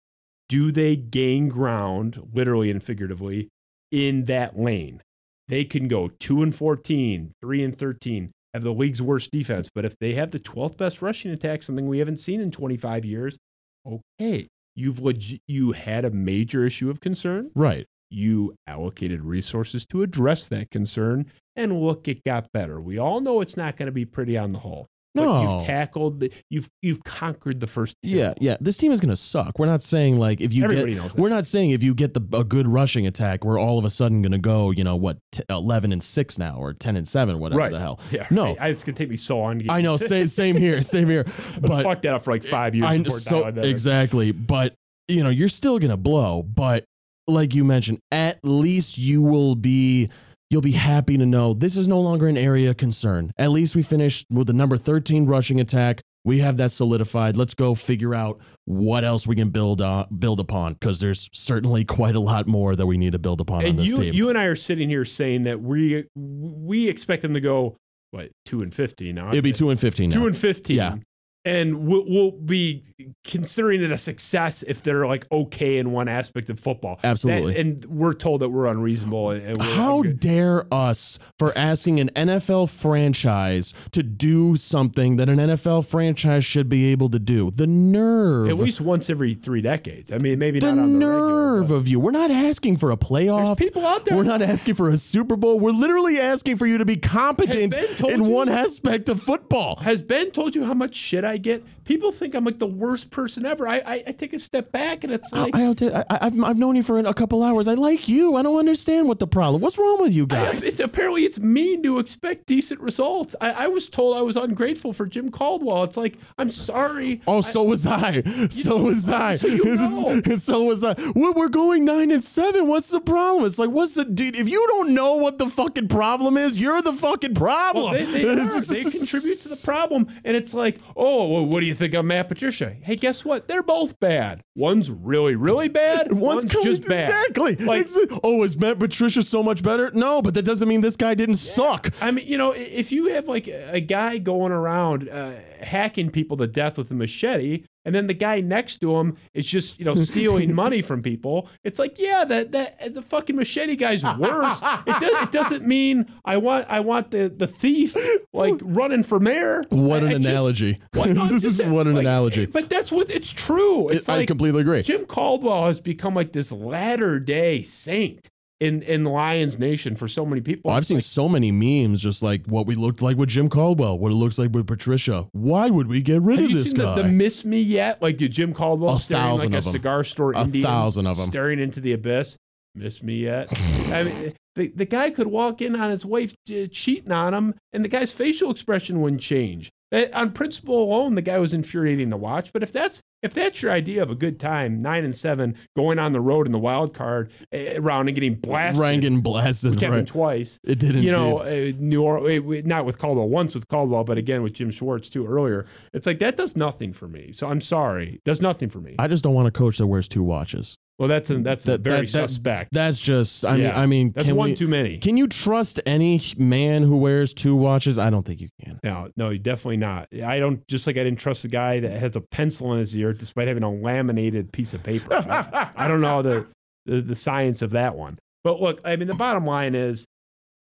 Do 0.48 0.70
they 0.70 0.96
gain 0.96 1.48
ground, 1.48 2.28
literally 2.32 2.70
and 2.70 2.82
figuratively, 2.82 3.48
in 3.90 4.24
that 4.26 4.58
lane? 4.58 5.00
They 5.48 5.64
can 5.64 5.88
go 5.88 6.08
2 6.08 6.42
and 6.42 6.54
14, 6.54 7.32
3 7.40 7.62
and 7.62 7.76
13, 7.76 8.30
have 8.54 8.62
the 8.62 8.72
league's 8.72 9.02
worst 9.02 9.30
defense. 9.30 9.70
But 9.74 9.84
if 9.84 9.98
they 9.98 10.14
have 10.14 10.30
the 10.30 10.38
12th 10.38 10.76
best 10.76 11.02
rushing 11.02 11.30
attack, 11.30 11.62
something 11.62 11.86
we 11.86 11.98
haven't 11.98 12.18
seen 12.18 12.40
in 12.40 12.50
25 12.50 13.04
years, 13.04 13.38
okay, 13.86 14.46
you've 14.74 15.00
leg- 15.00 15.40
you 15.46 15.72
had 15.72 16.04
a 16.04 16.10
major 16.10 16.64
issue 16.64 16.90
of 16.90 17.00
concern. 17.00 17.50
Right. 17.54 17.86
You 18.10 18.54
allocated 18.66 19.24
resources 19.24 19.86
to 19.86 20.02
address 20.02 20.48
that 20.48 20.70
concern, 20.70 21.26
and 21.56 21.80
look, 21.80 22.08
it 22.08 22.22
got 22.24 22.52
better. 22.52 22.80
We 22.80 22.98
all 22.98 23.20
know 23.20 23.40
it's 23.40 23.56
not 23.56 23.76
going 23.76 23.86
to 23.86 23.92
be 23.92 24.04
pretty 24.04 24.36
on 24.36 24.52
the 24.52 24.58
whole. 24.58 24.86
But 25.14 25.24
No. 25.24 25.42
you've 25.52 25.62
tackled, 25.64 26.20
the, 26.20 26.32
you've 26.48 26.68
you've 26.80 27.04
conquered 27.04 27.60
the 27.60 27.66
first. 27.66 27.96
Yeah, 28.02 28.32
yeah. 28.40 28.56
This 28.60 28.78
team 28.78 28.92
is 28.92 29.00
going 29.00 29.10
to 29.10 29.16
suck. 29.16 29.58
We're 29.58 29.66
not 29.66 29.82
saying 29.82 30.16
like 30.18 30.40
if 30.40 30.54
you 30.54 30.64
Everybody 30.64 30.94
get 30.94 31.16
we're 31.18 31.28
not 31.28 31.44
saying 31.44 31.70
if 31.70 31.82
you 31.82 31.94
get 31.94 32.14
the 32.14 32.22
a 32.38 32.44
good 32.44 32.66
rushing 32.66 33.06
attack, 33.06 33.44
we're 33.44 33.58
all 33.60 33.78
of 33.78 33.84
a 33.84 33.90
sudden 33.90 34.22
going 34.22 34.32
to 34.32 34.38
go, 34.38 34.70
you 34.70 34.84
know, 34.84 34.96
what 34.96 35.18
t- 35.32 35.42
11 35.50 35.92
and 35.92 36.02
6 36.02 36.38
now 36.38 36.56
or 36.56 36.72
10 36.72 36.96
and 36.96 37.06
7, 37.06 37.38
whatever 37.38 37.58
right. 37.58 37.72
the 37.72 37.78
hell. 37.78 38.00
Yeah, 38.10 38.26
No. 38.30 38.44
right. 38.46 38.56
I, 38.60 38.68
it's 38.68 38.84
gonna 38.84 38.96
take 38.96 39.10
me 39.10 39.18
so 39.18 39.38
long. 39.38 39.58
To 39.58 39.64
get 39.64 39.72
I 39.72 39.82
know, 39.82 39.96
same, 39.98 40.26
same 40.28 40.56
here, 40.56 40.80
same 40.80 41.08
here. 41.08 41.24
But 41.60 41.68
But 41.68 41.82
fuck 41.84 42.02
that 42.02 42.14
up 42.14 42.22
for 42.22 42.32
like 42.32 42.44
five 42.44 42.74
years 42.74 42.86
I 42.88 42.96
before 42.98 43.18
so 43.18 43.38
dialing 43.40 43.54
that 43.56 43.64
in. 43.66 43.70
exactly, 43.70 44.32
but 44.32 44.74
you 45.08 45.22
know, 45.22 45.30
you're 45.30 45.48
still 45.48 45.78
going 45.78 45.90
to 45.90 45.96
blow, 45.98 46.42
but 46.42 46.84
like 47.28 47.54
you 47.54 47.64
mentioned, 47.64 47.98
at 48.10 48.38
least 48.42 48.96
you 48.98 49.22
will 49.22 49.54
be 49.56 50.08
you'll 50.52 50.60
be 50.60 50.72
happy 50.72 51.16
to 51.16 51.24
know 51.26 51.54
this 51.54 51.76
is 51.76 51.88
no 51.88 51.98
longer 52.00 52.28
an 52.28 52.36
area 52.36 52.70
of 52.70 52.76
concern. 52.76 53.32
At 53.38 53.50
least 53.50 53.74
we 53.74 53.82
finished 53.82 54.26
with 54.30 54.46
the 54.46 54.52
number 54.52 54.76
13 54.76 55.24
rushing 55.26 55.58
attack. 55.60 56.02
We 56.24 56.38
have 56.38 56.58
that 56.58 56.70
solidified. 56.70 57.36
Let's 57.36 57.54
go 57.54 57.74
figure 57.74 58.14
out 58.14 58.40
what 58.66 59.02
else 59.04 59.26
we 59.26 59.34
can 59.34 59.50
build 59.50 59.80
on, 59.82 60.06
build 60.16 60.38
upon 60.38 60.74
because 60.74 61.00
there's 61.00 61.28
certainly 61.32 61.84
quite 61.84 62.14
a 62.14 62.20
lot 62.20 62.46
more 62.46 62.76
that 62.76 62.86
we 62.86 62.96
need 62.98 63.12
to 63.12 63.18
build 63.18 63.40
upon 63.40 63.58
on 63.62 63.64
And 63.64 63.78
this 63.78 63.88
you, 63.88 63.96
team. 63.96 64.14
you 64.14 64.28
and 64.28 64.38
I 64.38 64.44
are 64.44 64.54
sitting 64.54 64.88
here 64.88 65.04
saying 65.04 65.44
that 65.44 65.60
we 65.60 66.04
we 66.14 66.88
expect 66.88 67.22
them 67.22 67.32
to 67.32 67.40
go 67.40 67.76
what 68.12 68.30
two 68.44 68.62
and 68.62 68.72
fifteen 68.72 69.16
now. 69.16 69.30
It'd 69.30 69.42
be 69.42 69.50
2 69.52 69.70
and 69.70 69.80
15 69.80 70.10
now. 70.10 70.16
two 70.16 70.26
and 70.26 70.36
fifteen. 70.36 70.76
Yeah. 70.76 70.96
And 71.44 71.86
we'll, 71.88 72.04
we'll 72.06 72.30
be 72.30 72.84
considering 73.24 73.82
it 73.82 73.90
a 73.90 73.98
success 73.98 74.62
if 74.62 74.82
they're 74.82 75.06
like 75.08 75.30
okay 75.32 75.78
in 75.78 75.90
one 75.90 76.06
aspect 76.08 76.50
of 76.50 76.60
football. 76.60 77.00
Absolutely. 77.02 77.54
That- 77.54 77.60
and 77.60 77.84
we're 77.86 78.12
told 78.14 78.42
that 78.42 78.50
we're 78.50 78.66
unreasonable. 78.66 79.30
And, 79.30 79.42
and 79.42 79.58
we're, 79.58 79.74
How 79.76 80.02
dare 80.02 80.64
us 80.72 81.18
for 81.40 81.56
asking 81.58 81.98
an 81.98 82.10
NFL 82.10 82.68
franchise 82.80 83.74
to 83.90 84.02
do 84.04 84.54
something 84.56 85.16
that 85.16 85.28
an 85.28 85.38
NFL 85.38 85.90
franchise 85.90 86.44
should 86.44 86.68
be 86.68 86.92
able 86.92 87.08
to 87.10 87.18
do? 87.18 87.50
The 87.50 87.66
nerve. 87.66 88.48
at 88.48 88.56
least 88.56 88.80
once 88.80 89.10
every 89.10 89.34
three 89.34 89.62
decades. 89.62 90.12
I 90.12 90.18
mean, 90.18 90.38
maybe 90.38 90.60
the 90.60 90.72
not 90.72 90.82
on 90.82 90.92
the 90.92 90.98
nerve 90.98 91.60
regular, 91.62 91.76
of 91.80 91.88
you. 91.88 91.98
We're 92.00 92.10
not 92.12 92.30
asking 92.30 92.76
for 92.76 92.92
a 92.92 92.96
playoff. 92.96 93.56
There's 93.56 93.70
people 93.70 93.84
out 93.86 94.04
there- 94.04 94.16
We're 94.16 94.22
not 94.24 94.42
asking 94.42 94.74
for 94.76 94.90
a 94.90 94.96
Super 94.96 95.36
Bowl. 95.36 95.58
We're 95.58 95.70
literally 95.72 96.18
asking 96.18 96.56
for 96.56 96.66
you 96.66 96.78
to 96.78 96.84
be 96.84 96.96
competent 96.96 97.74
Has 97.74 97.88
Ben 97.88 97.96
told 97.98 98.12
in 98.12 98.24
you? 98.24 98.30
one 98.30 98.48
aspect 98.48 99.08
of 99.08 99.20
football. 99.20 99.76
Has 99.82 100.02
Ben 100.02 100.30
told 100.30 100.54
you 100.54 100.64
how 100.64 100.74
much 100.74 100.94
shit 100.94 101.24
I 101.24 101.31
get? 101.38 101.62
People 101.84 102.12
think 102.12 102.34
I'm 102.34 102.44
like 102.44 102.58
the 102.58 102.66
worst 102.66 103.10
person 103.10 103.44
ever. 103.46 103.66
I 103.66 103.78
I, 103.84 104.02
I 104.08 104.12
take 104.12 104.32
a 104.32 104.38
step 104.38 104.72
back 104.72 105.04
and 105.04 105.12
it's 105.12 105.32
like 105.32 105.54
I, 105.54 105.66
I, 105.66 106.04
I, 106.10 106.18
I've, 106.26 106.42
I've 106.42 106.58
known 106.58 106.76
you 106.76 106.82
for 106.82 106.98
a 106.98 107.14
couple 107.14 107.42
hours. 107.42 107.68
I 107.68 107.74
like 107.74 108.08
you. 108.08 108.36
I 108.36 108.42
don't 108.42 108.58
understand 108.58 109.08
what 109.08 109.18
the 109.18 109.26
problem. 109.26 109.60
What's 109.62 109.78
wrong 109.78 110.00
with 110.00 110.12
you 110.12 110.24
I- 110.24 110.26
guys? 110.26 110.64
it's, 110.66 110.80
apparently 110.80 111.22
it's 111.22 111.40
mean 111.40 111.82
to 111.82 111.98
expect 111.98 112.46
decent 112.46 112.80
results. 112.80 113.34
I, 113.40 113.64
I 113.64 113.66
was 113.68 113.88
told 113.88 114.16
I 114.16 114.22
was 114.22 114.36
ungrateful 114.36 114.92
for 114.92 115.06
Jim 115.06 115.30
Caldwell. 115.30 115.84
It's 115.84 115.96
like 115.96 116.16
I'm 116.38 116.50
sorry. 116.50 117.20
Oh, 117.26 117.40
so 117.40 117.64
was 117.64 117.86
I. 117.86 118.22
So 118.48 118.82
was 118.84 119.10
I. 119.10 119.34
so 119.36 119.48
you 119.48 119.64
know. 119.64 120.20
so 120.36 120.64
was 120.64 120.84
I. 120.84 120.94
Well, 121.14 121.34
we're 121.34 121.48
going 121.48 121.84
nine 121.84 122.10
and 122.10 122.22
seven. 122.22 122.68
What's 122.68 122.90
the 122.90 123.00
problem? 123.00 123.44
It's 123.44 123.58
like, 123.58 123.70
what's 123.70 123.94
the 123.94 124.04
dude? 124.04 124.36
If 124.36 124.48
you 124.48 124.64
don't 124.68 124.94
know 124.94 125.16
what 125.16 125.38
the 125.38 125.46
fucking 125.46 125.88
problem 125.88 126.36
is, 126.36 126.60
you're 126.60 126.82
the 126.82 126.92
fucking 126.92 127.34
problem. 127.34 127.84
Well, 127.84 127.94
they, 127.94 128.04
they, 128.04 128.22
they 128.22 128.82
contribute 128.98 129.36
to 129.36 129.48
the 129.48 129.62
problem, 129.64 130.06
and 130.24 130.36
it's 130.36 130.54
like, 130.54 130.78
oh, 130.96 131.32
well, 131.32 131.46
what 131.46 131.60
do 131.60 131.66
you 131.66 131.71
think 131.74 131.94
of 131.94 132.04
Matt 132.04 132.28
Patricia? 132.28 132.76
Hey, 132.82 132.96
guess 132.96 133.24
what? 133.24 133.48
They're 133.48 133.62
both 133.62 133.98
bad. 134.00 134.42
One's 134.56 134.90
really, 134.90 135.34
really 135.36 135.68
bad. 135.68 136.12
One's, 136.12 136.44
coming- 136.44 136.64
just 136.66 136.88
bad. 136.88 137.02
Exactly. 137.02 137.56
Like, 137.56 137.86
oh, 138.24 138.44
is 138.44 138.58
Matt 138.58 138.78
Patricia 138.78 139.22
so 139.22 139.42
much 139.42 139.62
better? 139.62 139.90
No, 139.92 140.22
but 140.22 140.34
that 140.34 140.44
doesn't 140.44 140.68
mean 140.68 140.80
this 140.80 140.96
guy 140.96 141.14
didn't 141.14 141.36
suck. 141.36 141.88
I 142.00 142.10
mean, 142.10 142.26
you 142.26 142.38
know, 142.38 142.52
if 142.56 142.92
you 142.92 143.08
have 143.08 143.28
like 143.28 143.48
a 143.48 143.80
guy 143.80 144.18
going 144.18 144.52
around 144.52 145.08
uh, 145.08 145.32
hacking 145.60 146.10
people 146.10 146.36
to 146.38 146.46
death 146.46 146.78
with 146.78 146.90
a 146.90 146.94
machete, 146.94 147.64
and 147.84 147.94
then 147.94 148.06
the 148.06 148.14
guy 148.14 148.40
next 148.40 148.78
to 148.78 148.96
him 148.96 149.16
is 149.34 149.46
just 149.46 149.78
you 149.78 149.84
know 149.84 149.94
stealing 149.94 150.54
money 150.64 150.82
from 150.82 151.02
people, 151.02 151.48
it's 151.64 151.78
like, 151.78 151.96
yeah, 151.98 152.24
that 152.26 152.52
that 152.52 152.94
the 152.94 153.02
fucking 153.02 153.36
machete 153.36 153.76
guy's 153.76 154.04
worse. 154.04 154.62
it, 154.86 155.00
does, 155.00 155.22
it 155.22 155.32
doesn't 155.32 155.66
mean 155.66 156.06
I 156.24 156.36
want 156.36 156.66
I 156.68 156.80
want 156.80 157.10
the 157.10 157.28
the 157.28 157.46
thief 157.46 157.94
like 158.32 158.54
running 158.62 159.02
for 159.02 159.18
mayor. 159.20 159.62
What 159.70 160.02
I- 160.02 160.06
an 160.06 160.12
I 160.12 160.16
just- 160.18 160.28
analogy. 160.28 160.78
What- 160.94 161.08
this 161.14 161.32
is 161.32 161.42
just- 161.58 161.64
what 161.70 161.86
an 161.86 161.94
like, 161.94 162.02
analogy. 162.04 162.46
But 162.46 162.68
that's 162.68 162.92
what 162.92 163.10
it's 163.10 163.32
true. 163.32 163.88
It's 163.88 164.08
I 164.08 164.16
like 164.18 164.28
completely 164.28 164.60
agree. 164.62 164.82
Jim 164.82 165.04
Caldwell 165.06 165.66
has 165.66 165.80
become 165.80 166.14
like 166.14 166.32
this 166.32 166.52
latter 166.52 167.18
day 167.18 167.62
saint 167.62 168.30
in 168.62 168.82
in 168.82 169.04
Lions 169.04 169.58
Nation 169.58 169.96
for 169.96 170.06
so 170.06 170.24
many 170.24 170.40
people. 170.40 170.70
I've 170.70 170.86
seen 170.86 170.98
like, 170.98 171.04
so 171.04 171.28
many 171.28 171.50
memes 171.50 172.00
just 172.02 172.22
like 172.22 172.46
what 172.46 172.66
we 172.66 172.76
looked 172.76 173.02
like 173.02 173.16
with 173.16 173.28
Jim 173.28 173.48
Caldwell, 173.48 173.98
what 173.98 174.12
it 174.12 174.14
looks 174.14 174.38
like 174.38 174.52
with 174.52 174.66
Patricia. 174.66 175.26
Why 175.32 175.68
would 175.68 175.88
we 175.88 176.00
get 176.00 176.22
rid 176.22 176.38
of 176.38 176.48
this 176.48 176.70
seen 176.70 176.78
the, 176.78 176.84
guy? 176.84 177.02
the 177.02 177.08
"Miss 177.08 177.44
Me 177.44 177.60
Yet"? 177.60 178.00
Like 178.00 178.18
Jim 178.18 178.54
Caldwell 178.54 178.94
A 178.94 178.98
staring 178.98 179.36
like 179.38 179.44
a 179.54 179.58
of 179.58 179.66
'em. 179.66 179.72
cigar 179.72 180.04
store 180.04 180.32
A 180.32 180.42
Indian, 180.42 180.64
thousand 180.64 181.06
of 181.06 181.18
'em. 181.18 181.24
staring 181.24 181.58
into 181.58 181.80
the 181.80 181.92
abyss. 181.92 182.36
Miss 182.74 183.02
me 183.02 183.16
yet? 183.16 183.48
I 183.92 184.04
mean, 184.04 184.32
the, 184.54 184.68
the 184.74 184.86
guy 184.86 185.10
could 185.10 185.26
walk 185.26 185.60
in 185.60 185.76
on 185.76 185.90
his 185.90 186.06
wife 186.06 186.32
uh, 186.50 186.68
cheating 186.70 187.12
on 187.12 187.34
him, 187.34 187.54
and 187.74 187.84
the 187.84 187.88
guy's 187.88 188.14
facial 188.14 188.50
expression 188.50 189.00
wouldn't 189.02 189.20
change. 189.20 189.68
Eh, 189.92 190.08
On 190.14 190.32
principle 190.32 190.82
alone, 190.82 191.14
the 191.14 191.22
guy 191.22 191.38
was 191.38 191.52
infuriating 191.52 192.10
to 192.10 192.16
watch. 192.16 192.52
But 192.52 192.62
if 192.62 192.72
that's 192.72 193.02
if 193.22 193.34
that's 193.34 193.62
your 193.62 193.70
idea 193.70 194.02
of 194.02 194.10
a 194.10 194.14
good 194.16 194.40
time, 194.40 194.82
nine 194.82 195.04
and 195.04 195.14
seven, 195.14 195.54
going 195.76 195.98
on 196.00 196.10
the 196.12 196.20
road 196.20 196.46
in 196.46 196.52
the 196.52 196.58
wild 196.58 196.92
card 196.94 197.30
eh, 197.52 197.78
round 197.78 198.08
and 198.08 198.14
getting 198.16 198.34
blasted, 198.34 198.80
Ryan 198.82 199.20
blasted. 199.20 199.70
which 199.72 199.80
happened 199.82 200.00
Right. 200.00 200.06
twice. 200.08 200.58
It 200.64 200.78
didn't, 200.80 201.02
You 201.04 201.12
know, 201.12 201.38
uh, 201.38 201.72
New 201.78 202.02
Orleans, 202.02 202.64
not 202.64 202.84
with 202.84 202.98
Caldwell, 202.98 203.28
once 203.28 203.54
with 203.54 203.68
Caldwell, 203.68 204.02
but 204.04 204.18
again 204.18 204.42
with 204.42 204.54
Jim 204.54 204.70
Schwartz 204.70 205.08
too 205.08 205.24
earlier. 205.26 205.66
It's 205.92 206.06
like 206.06 206.18
that 206.18 206.36
does 206.36 206.56
nothing 206.56 206.92
for 206.92 207.06
me. 207.06 207.30
So 207.32 207.46
I'm 207.48 207.60
sorry, 207.60 208.20
does 208.24 208.42
nothing 208.42 208.70
for 208.70 208.80
me. 208.80 208.96
I 208.98 209.06
just 209.06 209.22
don't 209.22 209.34
want 209.34 209.46
a 209.46 209.52
coach 209.52 209.78
that 209.78 209.86
wears 209.86 210.08
two 210.08 210.22
watches. 210.24 210.76
Well, 211.02 211.08
that's 211.08 211.30
a, 211.30 211.38
that's 211.38 211.66
a 211.66 211.72
That- 211.72 211.80
very 211.80 212.06
that- 212.06 212.12
that- 212.12 212.30
suspect. 212.30 212.72
That's 212.72 213.00
just. 213.00 213.44
I 213.44 213.56
mean. 213.56 213.70
I 213.74 213.86
mean. 213.86 214.12
that's 214.12 214.28
can 214.28 214.36
one 214.36 214.50
we, 214.50 214.54
too 214.54 214.68
many. 214.68 214.98
Can 214.98 215.16
you 215.16 215.26
trust 215.26 215.80
any 215.84 216.20
man 216.38 216.84
who 216.84 216.98
wears 216.98 217.34
two 217.34 217.56
watches? 217.56 217.98
I 217.98 218.08
don't 218.08 218.24
think 218.24 218.40
you 218.40 218.48
can. 218.64 218.78
No, 218.84 219.08
no, 219.16 219.30
you 219.30 219.40
definitely 219.40 219.78
not. 219.78 220.06
I 220.24 220.38
don't. 220.38 220.64
Just 220.68 220.86
like 220.86 220.96
I 220.98 221.02
didn't 221.02 221.18
trust 221.18 221.42
the 221.42 221.48
guy 221.48 221.80
that 221.80 221.90
has 221.90 222.14
a 222.14 222.20
pencil 222.20 222.72
in 222.74 222.78
his 222.78 222.96
ear, 222.96 223.12
despite 223.12 223.48
having 223.48 223.64
a 223.64 223.72
laminated 223.72 224.52
piece 224.52 224.74
of 224.74 224.84
paper. 224.84 225.08
I, 225.12 225.70
I 225.76 225.88
don't 225.88 226.00
know 226.00 226.22
the, 226.22 226.46
the 226.86 227.00
the 227.00 227.14
science 227.16 227.62
of 227.62 227.70
that 227.72 227.96
one. 227.96 228.16
But 228.44 228.60
look, 228.60 228.80
I 228.84 228.94
mean, 228.94 229.08
the 229.08 229.14
bottom 229.14 229.44
line 229.44 229.74
is, 229.74 230.06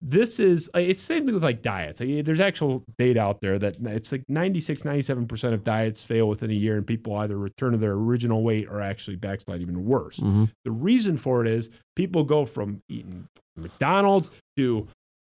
this 0.08 0.40
is 0.40 0.70
it's 0.76 1.02
the 1.08 1.14
same 1.16 1.26
thing 1.26 1.34
with 1.34 1.44
like 1.44 1.64
diets. 1.64 2.00
Like, 2.00 2.24
there's 2.26 2.40
actual 2.40 2.84
data 3.00 3.20
out 3.20 3.42
there 3.42 3.58
that 3.58 3.78
it's 3.82 4.12
like 4.12 4.24
96, 4.30 4.86
97 4.86 5.26
percent 5.26 5.54
of 5.56 5.64
diets 5.64 6.04
fail 6.04 6.30
within 6.30 6.52
a 6.52 6.54
year, 6.54 6.78
and 6.78 6.86
people 6.86 7.16
either 7.18 7.38
return 7.38 7.72
to 7.72 7.78
their 7.80 7.94
original 7.94 8.44
weight 8.44 8.68
or 8.70 8.82
actually 8.82 9.16
backslide 9.16 9.62
even 9.62 9.84
worse. 9.84 10.18
Mhm. 10.20 10.52
The 10.64 10.72
reason 10.72 11.18
for 11.18 11.42
it 11.42 11.48
is 11.48 11.72
people 11.96 12.24
go 12.24 12.46
from 12.46 12.82
eating 12.88 13.26
McDonald's 13.58 14.30
to 14.58 14.88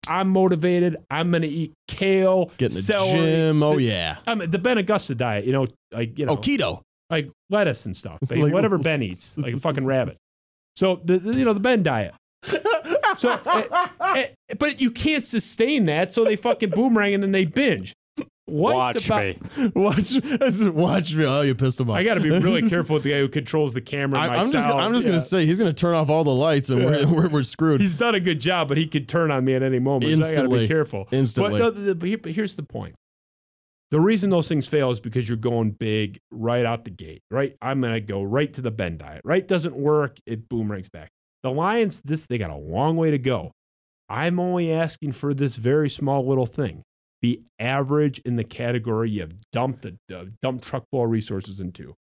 I'm 0.09 0.29
motivated. 0.29 0.95
I'm 1.11 1.31
going 1.31 1.41
to 1.43 1.47
eat 1.49 1.73
kale, 1.87 2.45
Get 2.57 2.71
in 2.71 2.75
the 2.75 2.81
celery, 2.81 3.19
gym. 3.25 3.63
Oh 3.63 3.75
the- 3.75 3.83
yeah. 3.83 4.17
I 4.27 4.35
mean, 4.35 4.49
the 4.49 4.59
Ben 4.59 4.77
Augusta 4.77 5.15
diet, 5.15 5.45
you 5.45 5.51
know, 5.53 5.67
like 5.93 6.17
you 6.19 6.25
know, 6.25 6.33
Oh 6.33 6.37
keto. 6.37 6.81
like 7.09 7.29
lettuce 7.49 7.85
and 7.85 7.95
stuff, 7.95 8.17
like, 8.29 8.39
Like- 8.41 8.53
whatever 8.53 8.77
Ben 8.77 9.01
eats, 9.01 9.37
like 9.37 9.53
a 9.53 9.57
fucking 9.67 9.85
rabbit. 9.85 10.17
So 10.75 11.01
the, 11.05 11.17
the- 11.19 11.33
you 11.35 11.45
know 11.45 11.53
the 11.53 11.59
Ben 11.61 11.83
diet. 11.83 12.13
So, 13.17 13.39
eh, 13.45 13.63
eh, 14.01 14.27
but 14.59 14.79
you 14.79 14.91
can't 14.91 15.23
sustain 15.23 15.85
that, 15.85 16.13
so 16.13 16.23
they 16.23 16.35
fucking 16.35 16.69
boomerang 16.69 17.13
and 17.13 17.23
then 17.23 17.31
they 17.31 17.45
binge. 17.45 17.93
What's 18.45 19.09
Watch 19.09 19.35
about? 19.35 19.57
me. 19.57 19.71
watch. 19.75 20.13
Watch 20.73 21.13
me. 21.13 21.25
Oh, 21.25 21.41
you 21.41 21.53
pissed 21.53 21.81
him 21.81 21.89
off. 21.89 21.97
I 21.97 22.05
got 22.05 22.13
to 22.13 22.21
be 22.21 22.29
really 22.29 22.69
careful 22.69 22.93
with 22.93 23.03
the 23.03 23.09
guy 23.11 23.19
who 23.19 23.27
controls 23.27 23.73
the 23.73 23.81
camera. 23.81 24.21
And 24.21 24.31
I, 24.31 24.41
am 24.41 24.49
just. 24.49 24.65
I'm 24.65 24.93
just 24.93 25.05
Yeah. 25.05 25.11
gonna 25.11 25.21
say 25.21 25.45
he's 25.45 25.59
gonna 25.59 25.73
turn 25.73 25.95
off 25.95 26.09
all 26.09 26.23
the 26.23 26.29
lights 26.29 26.69
and 26.69 26.83
we're, 26.83 27.05
we're 27.13 27.27
we're 27.27 27.43
screwed. 27.43 27.81
He's 27.81 27.95
done 27.95 28.15
a 28.15 28.21
good 28.21 28.39
job, 28.39 28.69
but 28.69 28.77
he 28.77 28.87
could 28.87 29.09
turn 29.09 29.31
on 29.31 29.43
me 29.43 29.53
at 29.55 29.63
any 29.63 29.79
moment. 29.79 30.05
So 30.25 30.31
I 30.31 30.35
got 30.45 30.49
to 30.53 30.59
be 30.59 30.67
careful. 30.67 31.09
Instantly. 31.11 31.59
But, 31.59 31.59
no, 31.59 31.71
the- 31.71 31.95
but 31.95 32.21
but 32.21 32.31
here's 32.31 32.55
the 32.55 32.63
point. 32.63 32.95
The 33.91 33.99
reason 33.99 34.29
those 34.29 34.47
things 34.49 34.67
fail 34.67 34.91
is 34.91 34.99
because 35.01 35.27
you're 35.27 35.37
going 35.37 35.71
big 35.71 36.19
right 36.31 36.65
out 36.65 36.83
the 36.85 36.91
gate, 36.91 37.23
right? 37.31 37.55
I'm 37.61 37.79
going 37.79 37.93
to 37.93 38.01
go 38.01 38.21
right 38.21 38.51
to 38.53 38.61
the 38.61 38.71
Ben 38.71 38.97
diet, 38.97 39.21
right? 39.23 39.47
Doesn't 39.47 39.75
work. 39.77 40.17
It 40.25 40.49
boomerangs 40.49 40.89
back. 40.89 41.09
The 41.47 41.53
Lions, 41.53 42.01
this, 42.01 42.25
they 42.25 42.37
got 42.37 42.49
a 42.49 42.57
long 42.57 42.97
way 42.97 43.09
to 43.09 43.17
go. 43.17 43.53
I'm 44.09 44.37
only 44.37 44.69
asking 44.69 45.13
for 45.13 45.33
this 45.33 45.55
very 45.55 45.89
small 45.89 46.27
little 46.27 46.45
thing. 46.45 46.83
Be 47.21 47.41
average 47.57 48.19
in 48.19 48.35
the 48.35 48.43
category 48.43 49.11
you 49.11 49.21
have 49.21 49.49
dumped 49.53 49.85
a, 49.85 49.95
a 50.13 50.25
dump 50.41 50.61
truck 50.61 50.83
full 50.91 51.07
resources 51.07 51.61
into. 51.61 51.95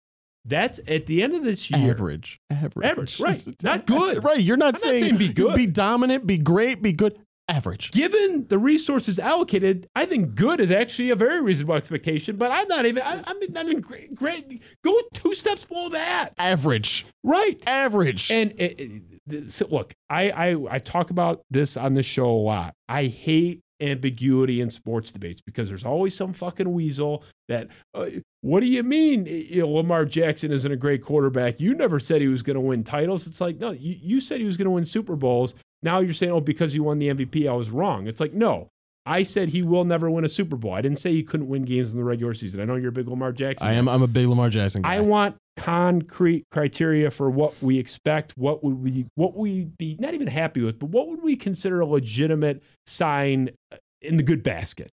That's 0.45 0.81
at 0.91 1.07
the 1.07 1.23
end 1.23 1.37
of 1.37 1.45
this 1.45 1.71
year. 1.71 1.93
average. 1.93 2.41
Average. 2.51 2.87
Average, 2.87 3.21
right. 3.21 3.47
Not 3.63 3.87
good. 3.87 4.25
Right. 4.25 4.41
You're 4.41 4.57
not, 4.57 4.75
not 4.75 4.79
saying, 4.79 5.05
saying 5.05 5.19
be 5.19 5.33
good. 5.33 5.55
Be 5.55 5.67
dominant. 5.67 6.27
Be 6.27 6.39
great. 6.39 6.83
Be 6.83 6.93
good. 6.93 7.17
Average. 7.49 7.93
given 7.93 8.47
the 8.49 8.59
resources 8.59 9.21
allocated, 9.21 9.87
I 9.95 10.05
think 10.05 10.35
good 10.35 10.61
is 10.61 10.73
actually 10.73 11.11
a 11.11 11.15
very 11.17 11.41
reasonable 11.43 11.77
expectation. 11.77 12.37
But 12.37 12.51
I'm 12.51 12.67
not 12.67 12.87
even. 12.87 13.03
I, 13.05 13.23
I'm 13.25 13.37
not 13.53 13.67
even 13.67 13.81
great. 13.81 14.15
Great. 14.17 14.63
Go 14.83 14.93
two 15.15 15.33
steps 15.33 15.65
below 15.65 15.89
that. 15.91 16.31
Average. 16.41 17.07
Right. 17.23 17.55
Average. 17.69 18.31
And 18.33 18.51
it, 18.59 18.81
it- 18.81 19.03
th- 19.31 19.51
so 19.51 19.67
look, 19.71 19.93
I, 20.11 20.31
I 20.31 20.57
I 20.73 20.79
talk 20.79 21.11
about 21.11 21.43
this 21.51 21.77
on 21.77 21.95
the 21.95 22.03
show 22.03 22.27
a 22.29 22.31
lot. 22.31 22.75
I 22.89 23.05
hate 23.05 23.61
ambiguity 23.81 24.61
in 24.63 24.71
sports 24.71 25.13
debates 25.13 25.41
because 25.43 25.69
there's 25.69 25.85
always 25.85 26.15
some 26.17 26.33
fucking 26.33 26.73
weasel 26.73 27.23
that. 27.49 27.69
Uh, 27.95 28.07
what 28.41 28.61
do 28.61 28.67
you 28.67 28.83
mean 28.83 29.27
eh, 29.29 29.43
you 29.51 29.61
know, 29.63 29.69
Lamar 29.69 30.05
Jackson 30.05 30.51
isn't 30.53 30.71
a 30.71 30.77
great 30.77 31.03
quarterback? 31.03 31.61
You 31.61 31.75
never 31.75 32.01
said 32.01 32.21
he 32.21 32.29
was 32.29 32.43
going 32.43 32.55
to 32.55 32.61
win 32.61 32.83
titles. 32.85 33.27
It's 33.29 33.41
like 33.41 33.61
no, 33.61 33.71
you, 33.71 33.95
you 34.01 34.21
said 34.21 34.41
he 34.41 34.47
was 34.47 34.57
going 34.57 34.67
to 34.67 34.71
win 34.73 34.85
Super 34.85 35.15
Bowls. 35.17 35.55
Now 35.87 36.01
you're 36.01 36.13
saying 36.15 36.33
oh 36.33 36.41
because 36.41 36.73
he 36.73 36.81
won 36.81 36.99
the 36.99 37.09
MVP 37.09 37.49
I 37.49 37.53
was 37.53 37.71
wrong. 37.71 38.09
It's 38.09 38.21
like 38.21 38.33
no. 38.33 38.69
I 39.09 39.23
said 39.23 39.51
he 39.51 39.63
will 39.63 39.85
never 39.85 40.11
win 40.11 40.25
a 40.25 40.29
Super 40.29 40.57
Bowl. 40.57 40.75
I 40.75 40.81
didn't 40.81 40.99
say 40.99 41.13
he 41.13 41.23
couldn't 41.23 41.47
win 41.47 41.63
games 41.63 41.93
in 41.93 41.97
the 41.97 42.03
regular 42.03 42.35
season. 42.35 42.61
I 42.61 42.65
know 42.65 42.75
you're 42.75 42.89
a 42.89 42.93
big 42.93 43.07
Lamar 43.07 43.31
Jackson. 43.31 43.69
I 43.69 43.75
am. 43.75 43.89
I'm 43.89 44.03
a 44.03 44.09
big 44.09 44.27
Lamar 44.27 44.49
Jackson 44.49 44.83
guy. 44.83 44.97
I 44.97 45.01
want 45.01 45.37
concrete 45.57 46.45
criteria 46.51 47.11
for 47.13 47.31
what 47.31 47.57
we 47.63 47.79
expect, 47.79 48.35
what 48.37 48.65
would 48.65 48.83
we 48.83 49.07
what 49.15 49.37
we 49.37 49.69
be 49.79 49.97
not 50.01 50.15
even 50.15 50.27
happy 50.27 50.61
with, 50.61 50.81
but 50.81 50.91
what 50.91 51.07
would 51.09 51.23
we 51.23 51.37
consider 51.37 51.81
a 51.81 51.87
legitimate 51.87 52.65
sign 52.85 53.51
uh, 53.71 53.77
in 54.03 54.17
the 54.17 54.25
good 54.25 54.43
basket? 54.43 54.91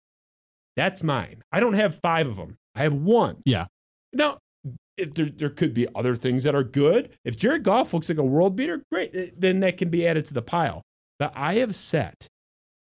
That's 0.77 1.05
mine. 1.05 1.43
I 1.53 1.61
don't 1.61 1.75
have 1.75 1.95
five 2.01 2.27
of 2.27 2.37
them. 2.37 2.57
I 2.75 2.83
have 2.83 2.95
one. 2.95 3.43
Yeah. 3.45 3.67
Now, 4.13 4.39
if 5.01 5.15
there, 5.15 5.27
there 5.27 5.51
could 5.51 5.75
be 5.75 5.87
other 5.95 6.15
things 6.15 6.45
that 6.45 6.55
are 6.55 6.65
good. 6.65 7.11
If 7.25 7.37
Jared 7.37 7.63
Goff 7.63 7.93
looks 7.95 8.09
like 8.09 8.19
a 8.19 8.25
world 8.25 8.57
beater, 8.57 8.83
great. 8.93 9.11
eh, 9.15 9.27
Then 9.37 9.61
that 9.61 9.77
can 9.79 9.89
be 9.89 10.07
added 10.07 10.25
to 10.27 10.35
the 10.35 10.43
pile. 10.43 10.83
But 11.19 11.33
I 11.35 11.55
have 11.55 11.75
set 11.75 12.27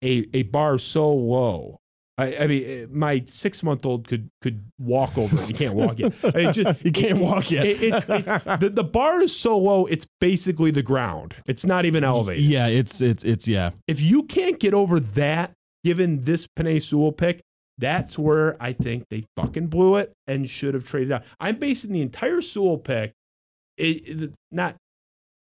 a, 0.04 0.26
a 0.34 0.44
bar 0.44 0.78
so 0.78 1.12
low. 1.14 1.78
I, 2.20 2.36
I 2.42 2.48
mean, 2.48 2.64
eh, 2.66 2.86
my 2.92 3.22
six 3.26 3.62
month 3.64 3.86
old 3.86 4.08
could 4.08 4.30
could 4.42 4.66
walk 4.80 5.18
over 5.18 5.36
it. 5.36 5.48
He 5.48 5.54
can't 5.54 5.76
walk 5.76 6.00
yet. 6.00 6.14
I 6.24 6.32
mean, 6.38 6.54
just- 6.54 6.82
He 6.84 6.92
can't 6.92 7.20
it- 7.20 7.24
walk 7.24 7.52
yet. 7.52 7.66
it- 7.68 7.82
it's- 7.84 8.44
the, 8.60 8.70
the 8.74 8.84
bar 8.84 9.22
is 9.22 9.36
so 9.38 9.58
low, 9.58 9.86
it's 9.86 10.08
basically 10.20 10.72
the 10.72 10.82
ground. 10.84 11.36
It's 11.48 11.66
not 11.66 11.86
even 11.86 12.04
elevated. 12.04 12.44
Yeah. 12.44 12.68
It's 12.68 13.02
it's 13.02 13.24
it's 13.24 13.48
yeah. 13.48 13.70
If 13.88 14.02
you 14.02 14.24
can't 14.24 14.60
get 14.60 14.74
over 14.74 15.00
that, 15.00 15.54
given 15.84 16.22
this 16.22 16.48
Penei 16.48 16.82
Sewell 16.82 17.12
pick, 17.12 17.42
that's 17.78 18.18
where 18.18 18.56
I 18.62 18.74
think 18.74 19.06
they 19.10 19.24
fucking 19.36 19.68
blew 19.68 19.96
it 19.98 20.12
and 20.28 20.50
should 20.50 20.74
have 20.74 20.84
traded 20.84 21.12
out. 21.12 21.24
I'm 21.40 21.58
basing 21.58 21.92
the 21.94 22.02
entire 22.02 22.42
Sewell 22.42 22.78
pick, 22.80 23.14
it, 23.78 24.22
it- 24.22 24.36
not 24.52 24.76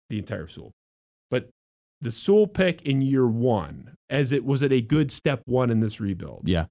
the 0.09 0.19
entire 0.19 0.47
Sewell, 0.47 0.71
but 1.29 1.49
the 2.01 2.11
Sewell 2.11 2.47
pick 2.47 2.81
in 2.83 3.01
year 3.01 3.27
one, 3.27 3.95
as 4.09 4.31
it 4.31 4.45
was 4.45 4.63
it 4.63 4.71
a 4.71 4.81
good 4.81 5.11
step 5.11 5.41
one 5.45 5.69
in 5.69 5.79
this 5.79 5.99
rebuild. 5.99 6.43
Yeah. 6.45 6.65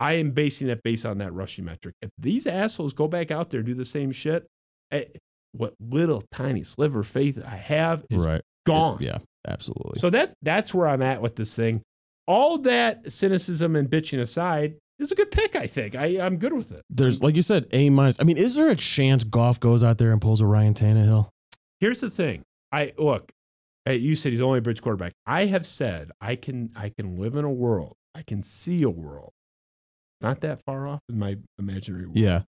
I 0.00 0.14
am 0.14 0.32
basing 0.32 0.68
it 0.68 0.80
based 0.82 1.06
on 1.06 1.18
that 1.18 1.32
rushing 1.32 1.64
metric. 1.64 1.94
If 2.02 2.10
these 2.18 2.46
assholes 2.46 2.92
go 2.92 3.08
back 3.08 3.30
out 3.30 3.50
there 3.50 3.60
and 3.60 3.66
do 3.66 3.74
the 3.74 3.84
same 3.84 4.10
shit, 4.10 4.46
eh, 4.90 5.04
what 5.52 5.72
little 5.80 6.22
tiny 6.32 6.62
sliver 6.62 7.00
of 7.00 7.06
faith 7.06 7.42
I 7.46 7.54
have 7.56 8.04
is 8.10 8.26
right. 8.26 8.42
gone. 8.66 8.98
Yeah. 9.00 9.18
Absolutely. 9.46 9.98
So 10.00 10.10
that 10.10 10.34
that's 10.42 10.74
where 10.74 10.88
I'm 10.88 11.02
at 11.02 11.20
with 11.22 11.36
this 11.36 11.54
thing. 11.54 11.82
All 12.26 12.58
that 12.58 13.12
cynicism 13.12 13.76
and 13.76 13.88
bitching 13.88 14.18
aside, 14.20 14.76
it's 14.98 15.12
a 15.12 15.14
good 15.14 15.30
pick. 15.30 15.56
I 15.56 15.66
think 15.66 15.94
I 15.96 16.20
I'm 16.20 16.38
good 16.38 16.52
with 16.52 16.72
it. 16.72 16.82
There's 16.88 17.22
like 17.22 17.36
you 17.36 17.42
said, 17.42 17.66
A 17.72 17.90
minus. 17.90 18.20
I 18.20 18.24
mean, 18.24 18.36
is 18.38 18.56
there 18.56 18.68
a 18.68 18.76
chance 18.76 19.24
Goff 19.24 19.60
goes 19.60 19.84
out 19.84 19.98
there 19.98 20.12
and 20.12 20.20
pulls 20.20 20.40
a 20.40 20.46
Ryan 20.46 20.74
Tannehill? 20.74 21.28
Here's 21.80 22.00
the 22.00 22.10
thing. 22.10 22.42
I 22.72 22.92
look. 22.96 23.30
Hey, 23.84 23.96
you 23.96 24.16
said 24.16 24.32
he's 24.32 24.40
only 24.40 24.60
a 24.60 24.62
bridge 24.62 24.80
quarterback. 24.80 25.12
I 25.26 25.44
have 25.44 25.66
said 25.66 26.10
I 26.20 26.36
can 26.36 26.70
I 26.76 26.90
can 26.96 27.16
live 27.18 27.34
in 27.36 27.44
a 27.44 27.52
world. 27.52 27.94
I 28.14 28.22
can 28.22 28.42
see 28.42 28.82
a 28.84 28.90
world, 28.90 29.32
not 30.22 30.40
that 30.42 30.62
far 30.64 30.86
off 30.86 31.00
in 31.08 31.18
my 31.18 31.36
imaginary 31.58 32.06
world. 32.06 32.16
Yeah. 32.16 32.42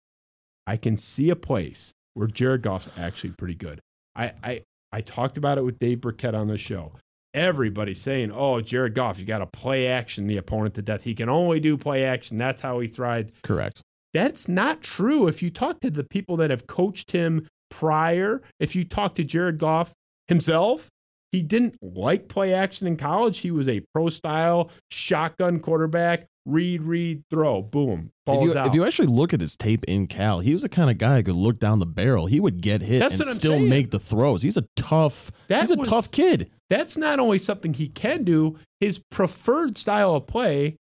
I 0.67 0.77
can 0.77 0.97
see 0.97 1.31
a 1.31 1.37
place 1.37 1.95
where 2.15 2.27
Jared 2.29 2.63
Goff's 2.63 2.91
actually 2.99 3.33
pretty 3.39 3.55
good. 3.55 3.81
I 4.15 4.33
I, 4.43 4.61
I 4.93 5.01
talked 5.01 5.37
about 5.39 5.57
it 5.57 5.65
with 5.65 5.79
Dave 5.79 6.01
Birkett 6.01 6.35
on 6.35 6.49
the 6.49 6.59
show. 6.59 6.93
Everybody's 7.35 8.01
saying, 8.01 8.31
"Oh, 8.33 8.61
Jared 8.61 8.95
Goff, 8.95 9.19
you 9.19 9.25
got 9.25 9.39
to 9.39 9.47
play 9.47 9.87
action 9.87 10.27
the 10.27 10.37
opponent 10.37 10.75
to 10.75 10.83
death. 10.83 11.05
He 11.05 11.15
can 11.15 11.29
only 11.29 11.61
do 11.61 11.77
play 11.77 12.05
action. 12.05 12.37
That's 12.37 12.61
how 12.61 12.79
he 12.79 12.89
thrived." 12.89 13.33
Correct. 13.43 13.83
That's 14.13 14.49
not 14.49 14.83
true. 14.83 15.27
If 15.29 15.43
you 15.43 15.51
talk 15.51 15.81
to 15.81 15.91
the 15.91 16.05
people 16.05 16.37
that 16.37 16.51
have 16.51 16.67
coached 16.67 17.13
him 17.13 17.47
prior, 17.71 18.43
if 18.61 18.77
you 18.77 18.85
talk 18.85 19.15
to 19.15 19.25
Jared 19.25 19.59
Goff 19.59 19.95
himself, 20.29 20.89
he 21.31 21.43
didn't 21.43 21.77
like 21.81 22.29
play 22.29 22.53
action 22.53 22.87
in 22.87 22.97
college. 22.97 23.39
He 23.39 23.51
was 23.51 23.69
a 23.69 23.83
pro 23.95 24.11
style 24.11 24.71
shotgun 24.91 25.61
quarterback. 25.61 26.27
Read, 26.45 26.83
read, 26.83 27.23
throw, 27.31 27.63
boom, 27.63 28.11
If 28.11 28.25
balls 28.27 28.53
you, 28.55 28.59
out. 28.61 28.67
if 28.67 28.75
you 28.75 28.85
actually 28.85 29.07
look 29.07 29.33
at 29.33 29.41
his 29.41 29.57
tape 29.57 29.85
in 29.87 30.09
Cal, 30.09 30.41
he 30.41 30.53
was 30.53 30.63
the 30.63 30.69
kind 30.69 30.91
of 30.91 30.99
guy 30.99 31.19
who 31.19 31.23
could 31.23 31.35
look 31.37 31.61
down 31.61 31.79
the 31.79 31.87
barrel. 31.87 32.27
He 32.27 32.41
would 32.41 32.61
get 32.61 32.81
hit 32.83 32.99
That's 32.99 33.15
and 33.15 33.21
what 33.21 33.29
I'm 33.29 33.35
still 33.35 33.53
saying. 33.53 33.69
make 33.69 33.91
the 33.93 34.01
throws. 34.01 34.43
He's 34.43 34.57
a 34.57 34.65
tough. 34.75 35.31
That 35.47 35.61
he's 35.61 35.71
a 35.71 35.77
was- 35.77 35.87
tough 35.89 36.11
kid. 36.11 36.51
that's 36.69 36.97
not 36.97 37.21
only 37.21 37.39
something 37.39 37.73
he 37.75 37.87
can 37.87 38.25
do, 38.25 38.59
his 38.81 39.01
preferred 39.11 39.79
style 39.79 40.17
of 40.17 40.27
play, 40.27 40.77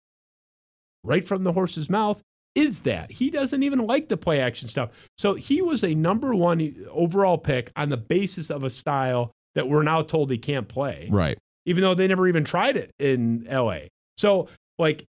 right 1.04 1.24
from 1.24 1.44
the 1.44 1.52
horse's 1.52 1.88
mouth, 1.88 2.20
is 2.54 2.80
that. 2.80 3.10
He 3.10 3.30
doesn't 3.30 3.62
even 3.62 3.78
like 3.86 4.08
the 4.08 4.16
play 4.18 4.40
action 4.40 4.68
stuff. 4.68 5.08
So 5.16 5.34
he 5.34 5.62
was 5.62 5.84
a 5.84 5.94
number 5.94 6.34
one 6.34 6.74
overall 6.90 7.38
pick 7.38 7.70
on 7.76 7.88
the 7.88 7.96
basis 7.96 8.50
of 8.50 8.62
a 8.64 8.70
style 8.70 9.32
that 9.54 9.68
we're 9.68 9.82
now 9.82 10.02
told 10.02 10.30
he 10.30 10.36
can't 10.38 10.68
play, 10.68 11.08
Right. 11.10 11.38
even 11.64 11.82
though 11.82 11.94
they 11.94 12.08
never 12.08 12.28
even 12.28 12.44
tried 12.44 12.76
it 12.76 12.90
in 12.98 13.46
LA. 13.48 13.88
So, 14.18 14.48
like, 14.78 15.04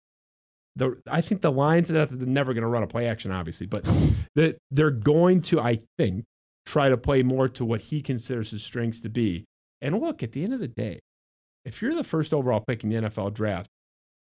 the 0.75 0.99
I 1.09 1.21
think 1.21 1.41
the 1.41 1.51
Lions 1.51 1.87
they're 1.87 2.07
never 2.11 2.53
going 2.53 2.63
to 2.63 2.67
run 2.67 2.83
a 2.83 2.87
play 2.87 3.07
action, 3.07 3.31
obviously, 3.31 3.67
but 3.67 3.83
that 4.35 4.57
they're 4.71 4.91
going 4.91 5.41
to, 5.41 5.59
I 5.59 5.77
think, 5.97 6.23
try 6.65 6.89
to 6.89 6.97
play 6.97 7.23
more 7.23 7.47
to 7.49 7.65
what 7.65 7.81
he 7.81 8.01
considers 8.01 8.51
his 8.51 8.63
strengths 8.63 9.01
to 9.01 9.09
be. 9.09 9.45
And 9.81 9.99
look, 9.99 10.23
at 10.23 10.31
the 10.31 10.43
end 10.43 10.53
of 10.53 10.59
the 10.59 10.67
day, 10.67 10.99
if 11.65 11.81
you're 11.81 11.95
the 11.95 12.03
first 12.03 12.33
overall 12.33 12.63
pick 12.65 12.83
in 12.83 12.89
the 12.89 12.95
NFL 12.95 13.33
draft, 13.33 13.69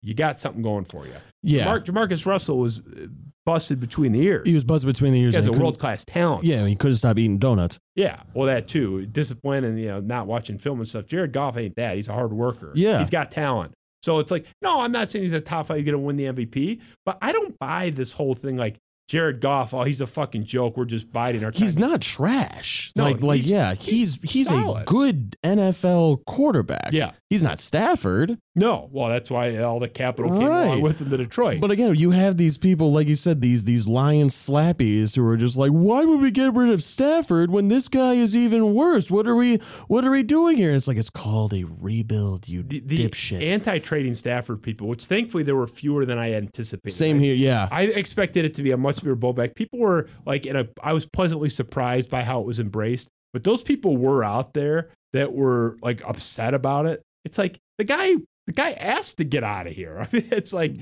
you 0.03 0.15
got 0.15 0.37
something 0.37 0.63
going 0.63 0.85
for 0.85 1.07
you. 1.07 1.15
Yeah. 1.43 1.65
Mark 1.65 1.85
JaMarcus 1.85 2.25
Russell 2.25 2.59
was 2.59 2.81
uh, 2.81 3.07
busted 3.45 3.81
between 3.81 4.13
the 4.13 4.23
ears. 4.23 4.47
he 4.47 4.55
was 4.55 4.63
buzzed 4.65 4.87
between 4.87 5.13
the 5.13 5.21
ears. 5.21 5.35
He 5.35 5.39
has 5.39 5.47
a 5.49 5.53
world 5.53 5.79
class 5.79 6.05
talent. 6.05 6.45
Yeah, 6.45 6.67
he 6.67 6.77
couldn't 6.77 6.97
stop 6.97 7.19
eating 7.19 7.39
donuts. 7.39 7.79
Yeah, 7.97 8.23
well, 8.35 8.47
that 8.47 8.69
too. 8.69 9.07
Discipline 9.07 9.65
and 9.65 9.79
you 9.79 9.89
know 9.89 10.01
not 10.01 10.27
watching 10.27 10.59
film 10.59 10.79
and 10.79 10.89
stuff. 10.89 11.07
Jared 11.07 11.33
Goff 11.33 11.57
ain't 11.57 11.75
that. 11.77 11.97
He's 11.97 12.09
a 12.09 12.13
hard 12.13 12.33
worker. 12.33 12.73
Yeah. 12.75 12.99
he's 12.99 13.11
got 13.11 13.31
talent. 13.31 13.75
So 14.09 14.21
it's 14.21 14.31
like, 14.31 14.47
no, 14.63 14.81
I'm 14.81 14.91
not 14.91 15.11
saying 15.11 15.23
he's 15.23 15.35
a 15.35 15.41
top 15.41 15.67
five 15.67 15.85
going 15.85 15.93
to 15.93 15.99
win 15.99 16.17
the 16.17 16.25
MVP, 16.25 16.81
but 17.05 17.19
I 17.21 17.31
don't 17.31 17.59
buy 17.59 17.91
this 17.91 18.11
whole 18.11 18.33
thing 18.33 18.57
like 18.57 18.79
Jared 19.09 19.41
Goff. 19.41 19.73
Oh, 19.73 19.83
he's 19.85 20.01
a 20.01 20.07
fucking 20.07 20.45
joke. 20.45 20.77
We're 20.77 20.85
just 20.85 21.11
biding 21.13 21.43
our 21.43 21.51
time. 21.51 21.63
He's 21.63 21.79
not 21.79 22.03
trash. 22.03 22.93
No, 22.95 23.05
like, 23.05 23.23
like, 23.23 23.41
yeah, 23.45 23.75
he's 23.75 24.21
he's 24.21 24.51
he's, 24.51 24.51
a 24.53 24.83
good 24.87 25.35
NFL 25.43 26.25
quarterback. 26.27 26.91
Yeah, 26.93 27.13
he's 27.31 27.43
not 27.43 27.59
Stafford. 27.59 28.37
no. 28.55 28.89
Well, 28.93 29.09
that's 29.09 29.31
why 29.31 29.57
all 29.59 29.79
the 29.81 29.89
capital 29.89 30.37
came 30.39 30.49
Right. 30.49 30.67
along 30.67 30.83
with 30.83 31.01
him 31.01 31.09
to 31.11 31.17
Detroit. 31.17 31.61
But 31.61 31.71
again, 31.71 31.95
you 31.97 32.11
have 32.11 32.37
these 32.37 32.59
people, 32.59 32.93
like 32.93 33.09
you 33.09 33.15
said, 33.15 33.41
these 33.41 33.65
these 33.65 33.89
lion 33.89 34.29
slappies 34.29 35.17
who 35.17 35.25
are 35.27 35.37
just 35.37 35.57
like, 35.57 35.71
why 35.71 36.05
would 36.05 36.21
we 36.21 36.31
get 36.31 36.53
rid 36.55 36.71
of 36.71 36.83
Stafford 36.83 37.51
when 37.51 37.69
this 37.69 37.89
guy 37.89 38.13
is 38.15 38.37
even 38.37 38.75
worse? 38.75 39.11
What 39.11 39.27
are 39.27 39.37
we 39.37 39.57
what 39.87 40.05
are 40.05 40.11
we 40.11 40.23
doing 40.23 40.57
here? 40.57 40.69
And 40.69 40.77
it's 40.77 40.87
like 40.89 40.99
it's 40.99 41.11
called 41.11 41.55
a 41.55 41.65
rebuild, 41.65 42.47
you 42.49 42.63
the, 42.63 42.81
the 42.81 42.97
dipshit. 42.97 43.43
anti-trading 43.43 44.15
Stafford 44.15 44.63
people, 44.63 44.87
which 44.89 45.07
thankfully 45.07 45.43
there 45.45 45.57
were 45.57 45.67
fewer 45.67 46.05
than 46.05 46.19
I 46.19 46.35
anticipated. 46.35 46.95
Same 46.95 47.19
here, 47.19 47.35
yeah. 47.35 47.69
I 47.71 47.85
expected 47.85 48.45
it 48.45 48.55
to 48.55 48.63
be 48.63 48.71
a 48.73 48.77
much 48.77 48.98
bigger 49.03 49.17
blowback. 49.17 49.55
People 49.55 49.79
were 49.79 50.09
like, 50.27 50.47
in 50.47 50.57
a, 50.57 50.69
I 50.83 50.93
was 50.93 51.07
pleasantly 51.07 51.49
surprised 51.49 52.11
by 52.11 52.23
how 52.23 52.41
it 52.41 52.47
was 52.47 52.61
embraced. 52.61 53.09
But 53.33 53.45
those 53.45 53.63
people 53.63 53.97
were 53.97 54.25
out 54.25 54.55
there 54.55 54.91
that 55.13 55.33
were 55.33 55.77
like 55.83 56.03
upset 56.09 56.55
about 56.55 56.87
it. 56.87 57.03
It's 57.25 57.37
like 57.39 57.59
the 57.77 57.85
guy, 57.85 58.15
the 58.47 58.53
guy 58.55 58.71
asked 58.73 59.19
to 59.19 59.25
get 59.25 59.45
out 59.45 59.67
of 59.67 59.75
here. 59.75 59.99
I 60.01 60.07
mean, 60.17 60.27
it's 60.31 60.53
like, 60.55 60.75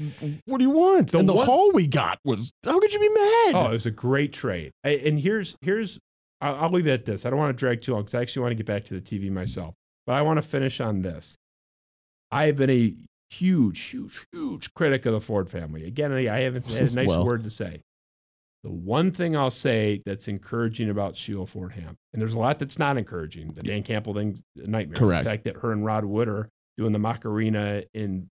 What 0.46 0.58
do 0.58 0.64
you 0.64 0.70
want? 0.70 1.10
The 1.10 1.18
and 1.18 1.28
the 1.28 1.34
one- 1.34 1.46
haul 1.46 1.72
we 1.72 1.86
got 1.88 2.18
was 2.24 2.52
how 2.64 2.78
could 2.78 2.92
you 2.92 3.00
be 3.00 3.08
mad? 3.08 3.54
oh, 3.54 3.66
it 3.68 3.72
was 3.72 3.86
a 3.86 3.90
great 3.90 4.32
trade. 4.32 4.70
I- 4.84 5.00
And 5.04 5.18
here's, 5.18 5.56
here's, 5.60 5.98
I'll, 6.40 6.54
I'll 6.56 6.70
leave 6.70 6.86
it 6.86 6.92
at 6.92 7.04
this. 7.04 7.26
I 7.26 7.30
don't 7.30 7.38
want 7.38 7.56
to 7.56 7.58
drag 7.58 7.82
too 7.82 7.92
long 7.94 8.02
because 8.02 8.14
I 8.14 8.20
actually 8.22 8.42
want 8.42 8.52
to 8.52 8.56
get 8.56 8.66
back 8.66 8.84
to 8.84 8.94
the 8.94 9.00
TV 9.00 9.30
myself. 9.30 9.74
But 10.06 10.14
I 10.14 10.22
want 10.22 10.36
to 10.38 10.42
finish 10.42 10.80
on 10.80 11.02
this. 11.02 11.36
I 12.30 12.46
have 12.46 12.56
been 12.58 12.70
a 12.70 12.94
huge, 13.30 13.80
huge, 13.80 14.24
huge 14.32 14.72
critic 14.74 15.04
of 15.06 15.12
the 15.14 15.20
Ford 15.20 15.50
family. 15.50 15.84
Again, 15.84 16.12
I 16.12 16.28
I 16.32 16.40
haven't 16.40 16.64
had 16.72 16.90
a 16.92 16.94
nice 16.94 17.08
Well. 17.08 17.26
word 17.26 17.42
to 17.44 17.50
say. 17.50 17.80
The 18.66 18.72
one 18.72 19.12
thing 19.12 19.36
I'll 19.36 19.48
say 19.48 20.00
that's 20.04 20.26
encouraging 20.26 20.90
about 20.90 21.14
Sheila 21.14 21.46
Ford 21.46 21.70
Hamp, 21.70 21.96
and 22.12 22.20
there's 22.20 22.34
a 22.34 22.38
lot 22.40 22.58
that's 22.58 22.80
not 22.80 22.98
encouraging. 22.98 23.52
The 23.52 23.62
Dan 23.62 23.84
Campbell 23.84 24.12
thing's 24.12 24.42
a 24.60 24.66
nightmare. 24.66 24.98
Correct. 24.98 25.22
The 25.22 25.30
fact 25.30 25.44
that 25.44 25.58
her 25.58 25.70
and 25.70 25.84
Rod 25.84 26.04
Wood 26.04 26.26
are 26.26 26.48
doing 26.76 26.90
the 26.90 26.98
Macarena 26.98 27.84
in 27.94 28.28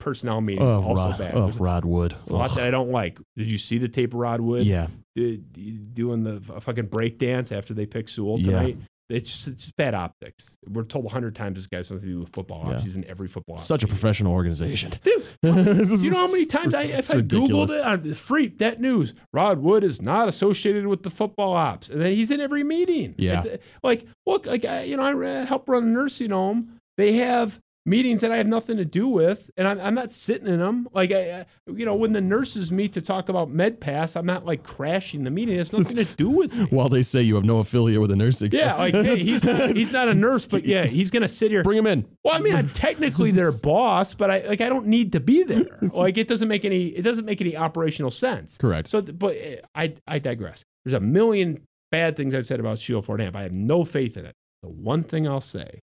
personnel 0.00 0.40
meetings 0.40 0.74
oh, 0.74 0.82
also 0.82 1.10
Rod, 1.10 1.18
bad. 1.18 1.34
oh, 1.34 1.42
There's 1.42 1.60
Rod 1.60 1.84
Wood. 1.84 2.14
a 2.30 2.32
lot 2.32 2.50
Ugh. 2.52 2.56
that 2.56 2.68
I 2.68 2.70
don't 2.70 2.92
like. 2.92 3.18
Did 3.36 3.50
you 3.50 3.58
see 3.58 3.76
the 3.76 3.88
tape 3.88 4.14
of 4.14 4.20
Rod 4.20 4.40
Wood 4.40 4.64
yeah. 4.64 4.86
do- 5.14 5.36
doing 5.36 6.22
the 6.22 6.40
fucking 6.40 6.86
break 6.86 7.18
dance 7.18 7.52
after 7.52 7.74
they 7.74 7.84
pick 7.84 8.08
Sewell 8.08 8.40
Yeah. 8.40 8.68
It's 9.10 9.30
just, 9.30 9.48
it's 9.48 9.62
just 9.64 9.76
bad 9.76 9.94
optics. 9.94 10.58
We're 10.66 10.84
told 10.84 11.04
a 11.04 11.08
hundred 11.08 11.34
times 11.34 11.56
this 11.56 11.66
guy 11.66 11.78
has 11.78 11.88
something 11.88 12.06
to 12.06 12.12
do 12.14 12.18
with 12.20 12.32
football 12.34 12.62
ops. 12.62 12.82
Yeah. 12.82 12.84
He's 12.84 12.96
in 12.96 13.04
every 13.04 13.28
football 13.28 13.56
ops 13.56 13.66
Such 13.66 13.84
a 13.84 13.86
professional 13.86 14.32
organization. 14.32 14.92
Dude, 15.02 15.22
you 15.42 16.10
know 16.10 16.18
how 16.18 16.26
many 16.26 16.46
times 16.46 16.72
I, 16.72 16.84
if 16.84 17.10
I 17.12 17.16
ridiculous. 17.16 17.70
Googled 17.70 18.00
it 18.00 18.08
on 18.08 18.14
freak, 18.14 18.58
that 18.58 18.80
news, 18.80 19.14
Rod 19.32 19.58
Wood 19.58 19.84
is 19.84 20.00
not 20.00 20.28
associated 20.28 20.86
with 20.86 21.02
the 21.02 21.10
football 21.10 21.52
ops. 21.52 21.90
And 21.90 22.00
then 22.00 22.12
he's 22.14 22.30
in 22.30 22.40
every 22.40 22.64
meeting. 22.64 23.14
Yeah. 23.18 23.42
It's, 23.44 23.66
like, 23.82 24.06
look, 24.26 24.46
like, 24.46 24.64
you 24.64 24.96
know, 24.96 25.04
I 25.04 25.44
help 25.44 25.68
run 25.68 25.82
a 25.82 25.86
nursing 25.86 26.30
home. 26.30 26.80
They 26.96 27.14
have 27.14 27.60
meetings 27.86 28.22
that 28.22 28.32
I 28.32 28.38
have 28.38 28.46
nothing 28.46 28.76
to 28.78 28.84
do 28.84 29.08
with, 29.08 29.50
and 29.56 29.66
I'm, 29.68 29.80
I'm 29.80 29.94
not 29.94 30.12
sitting 30.12 30.46
in 30.46 30.58
them. 30.58 30.88
Like, 30.92 31.12
I, 31.12 31.46
you 31.66 31.84
know, 31.84 31.96
when 31.96 32.12
the 32.12 32.20
nurses 32.20 32.72
meet 32.72 32.94
to 32.94 33.02
talk 33.02 33.28
about 33.28 33.50
med 33.50 33.80
pass, 33.80 34.16
I'm 34.16 34.26
not 34.26 34.44
like 34.44 34.62
crashing 34.62 35.24
the 35.24 35.30
meeting. 35.30 35.58
It's 35.58 35.72
nothing 35.72 36.04
to 36.04 36.16
do 36.16 36.30
with 36.30 36.56
me. 36.58 36.66
While 36.70 36.88
they 36.88 37.02
say 37.02 37.22
you 37.22 37.34
have 37.34 37.44
no 37.44 37.58
affiliate 37.58 38.00
with 38.00 38.10
a 38.10 38.16
nursing. 38.16 38.50
Yeah, 38.52 38.74
like, 38.74 38.94
hey, 38.94 39.16
he's 39.18 39.44
not, 39.44 39.70
he's 39.70 39.92
not 39.92 40.08
a 40.08 40.14
nurse, 40.14 40.46
but 40.46 40.64
yeah, 40.64 40.84
he's 40.84 41.10
going 41.10 41.22
to 41.22 41.28
sit 41.28 41.50
here. 41.50 41.62
Bring 41.62 41.78
him 41.78 41.86
in. 41.86 42.06
Well, 42.24 42.34
I 42.34 42.40
mean, 42.40 42.54
I'm 42.54 42.68
technically 42.70 43.30
their 43.30 43.52
boss, 43.62 44.14
but 44.14 44.30
I 44.30 44.40
like 44.40 44.60
I 44.60 44.68
don't 44.68 44.86
need 44.86 45.12
to 45.12 45.20
be 45.20 45.42
there. 45.42 45.64
Like 45.94 46.18
it 46.18 46.26
doesn't 46.28 46.48
make 46.48 46.64
any 46.64 46.86
it 46.86 47.02
doesn't 47.02 47.24
make 47.24 47.40
any 47.40 47.56
operational 47.56 48.10
sense. 48.10 48.58
Correct. 48.58 48.88
So, 48.88 49.00
but 49.00 49.36
uh, 49.36 49.56
I 49.74 49.94
I 50.08 50.18
digress. 50.18 50.64
There's 50.84 50.94
a 50.94 51.00
million 51.00 51.60
bad 51.92 52.16
things 52.16 52.34
I've 52.34 52.46
said 52.46 52.58
about 52.58 52.78
Sheila 52.78 53.02
Ford 53.02 53.20
Hamp. 53.20 53.36
I 53.36 53.42
have 53.42 53.54
no 53.54 53.84
faith 53.84 54.16
in 54.16 54.26
it. 54.26 54.34
The 54.62 54.70
one 54.70 55.02
thing 55.02 55.28
I'll 55.28 55.40
say, 55.40 55.80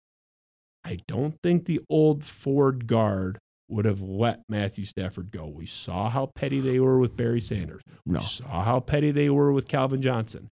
I 0.84 0.98
don't 1.08 1.34
think 1.42 1.64
the 1.64 1.80
old 1.88 2.22
Ford 2.24 2.86
guard 2.86 3.38
would 3.68 3.86
have 3.86 4.02
let 4.02 4.42
Matthew 4.48 4.84
Stafford 4.84 5.30
go. 5.30 5.48
We 5.48 5.66
saw 5.66 6.10
how 6.10 6.26
petty 6.34 6.60
they 6.60 6.78
were 6.78 6.98
with 6.98 7.16
Barry 7.16 7.40
Sanders. 7.40 7.82
No. 8.04 8.18
We 8.18 8.20
saw 8.20 8.62
how 8.62 8.80
petty 8.80 9.10
they 9.10 9.30
were 9.30 9.52
with 9.52 9.68
Calvin 9.68 10.02
Johnson. 10.02 10.48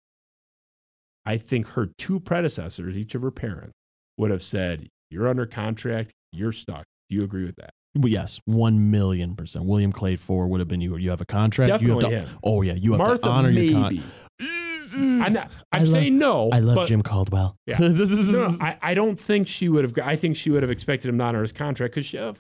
I 1.26 1.38
think 1.38 1.68
her 1.70 1.90
two 1.98 2.20
predecessors, 2.20 2.98
each 2.98 3.14
of 3.14 3.22
her 3.22 3.32
parents, 3.32 3.74
would 4.18 4.32
have 4.32 4.42
said, 4.42 4.88
You're 5.10 5.28
under 5.28 5.46
contract, 5.46 6.12
you're 6.32 6.52
stuck. 6.52 6.86
Do 7.10 7.16
you 7.18 7.24
agree 7.24 7.46
with 7.46 7.58
that? 7.58 7.72
Well, 7.94 8.08
yes, 8.08 8.40
one 8.46 8.90
million 8.90 9.36
percent. 9.36 9.66
William 9.66 9.92
Clay 9.92 10.16
Ford 10.16 10.50
would 10.50 10.60
have 10.60 10.70
been 10.70 10.80
you. 10.80 10.96
You 10.96 11.10
have 11.10 11.20
a 11.20 11.26
contract. 11.26 11.68
Definitely 11.70 12.08
you 12.10 12.16
have 12.16 12.26
to, 12.26 12.32
him. 12.32 12.40
Oh 12.44 12.62
yeah, 12.62 12.74
you 12.74 12.92
have 12.94 13.00
Martha, 13.00 13.24
to 13.24 13.30
honor 13.30 13.50
your 13.50 13.82
contract. 13.82 14.06
I'm, 14.96 15.34
not, 15.34 15.52
I 15.72 15.78
I'm 15.78 15.84
love- 15.84 15.88
saying 15.92 16.18
no. 16.18 16.50
I 16.52 16.60
love 16.60 16.76
but- 16.76 16.88
Jim 16.88 17.02
Caldwell. 17.02 17.56
Yeah. 17.66 17.78
No, 17.80 17.88
no, 17.90 18.50
I, 18.62 18.78
I 18.82 18.94
don't 18.94 19.20
think 19.20 19.48
she 19.48 19.70
would 19.70 19.84
have. 19.84 19.94
I 20.04 20.16
think 20.16 20.36
she 20.36 20.50
would 20.50 20.64
have 20.64 20.72
expected 20.72 21.10
him 21.10 21.18
to 21.18 21.24
honor 21.24 21.42
his 21.42 21.52
contract 21.52 21.94
because 21.94 22.06
she 22.06 22.18
uh, 22.18 22.34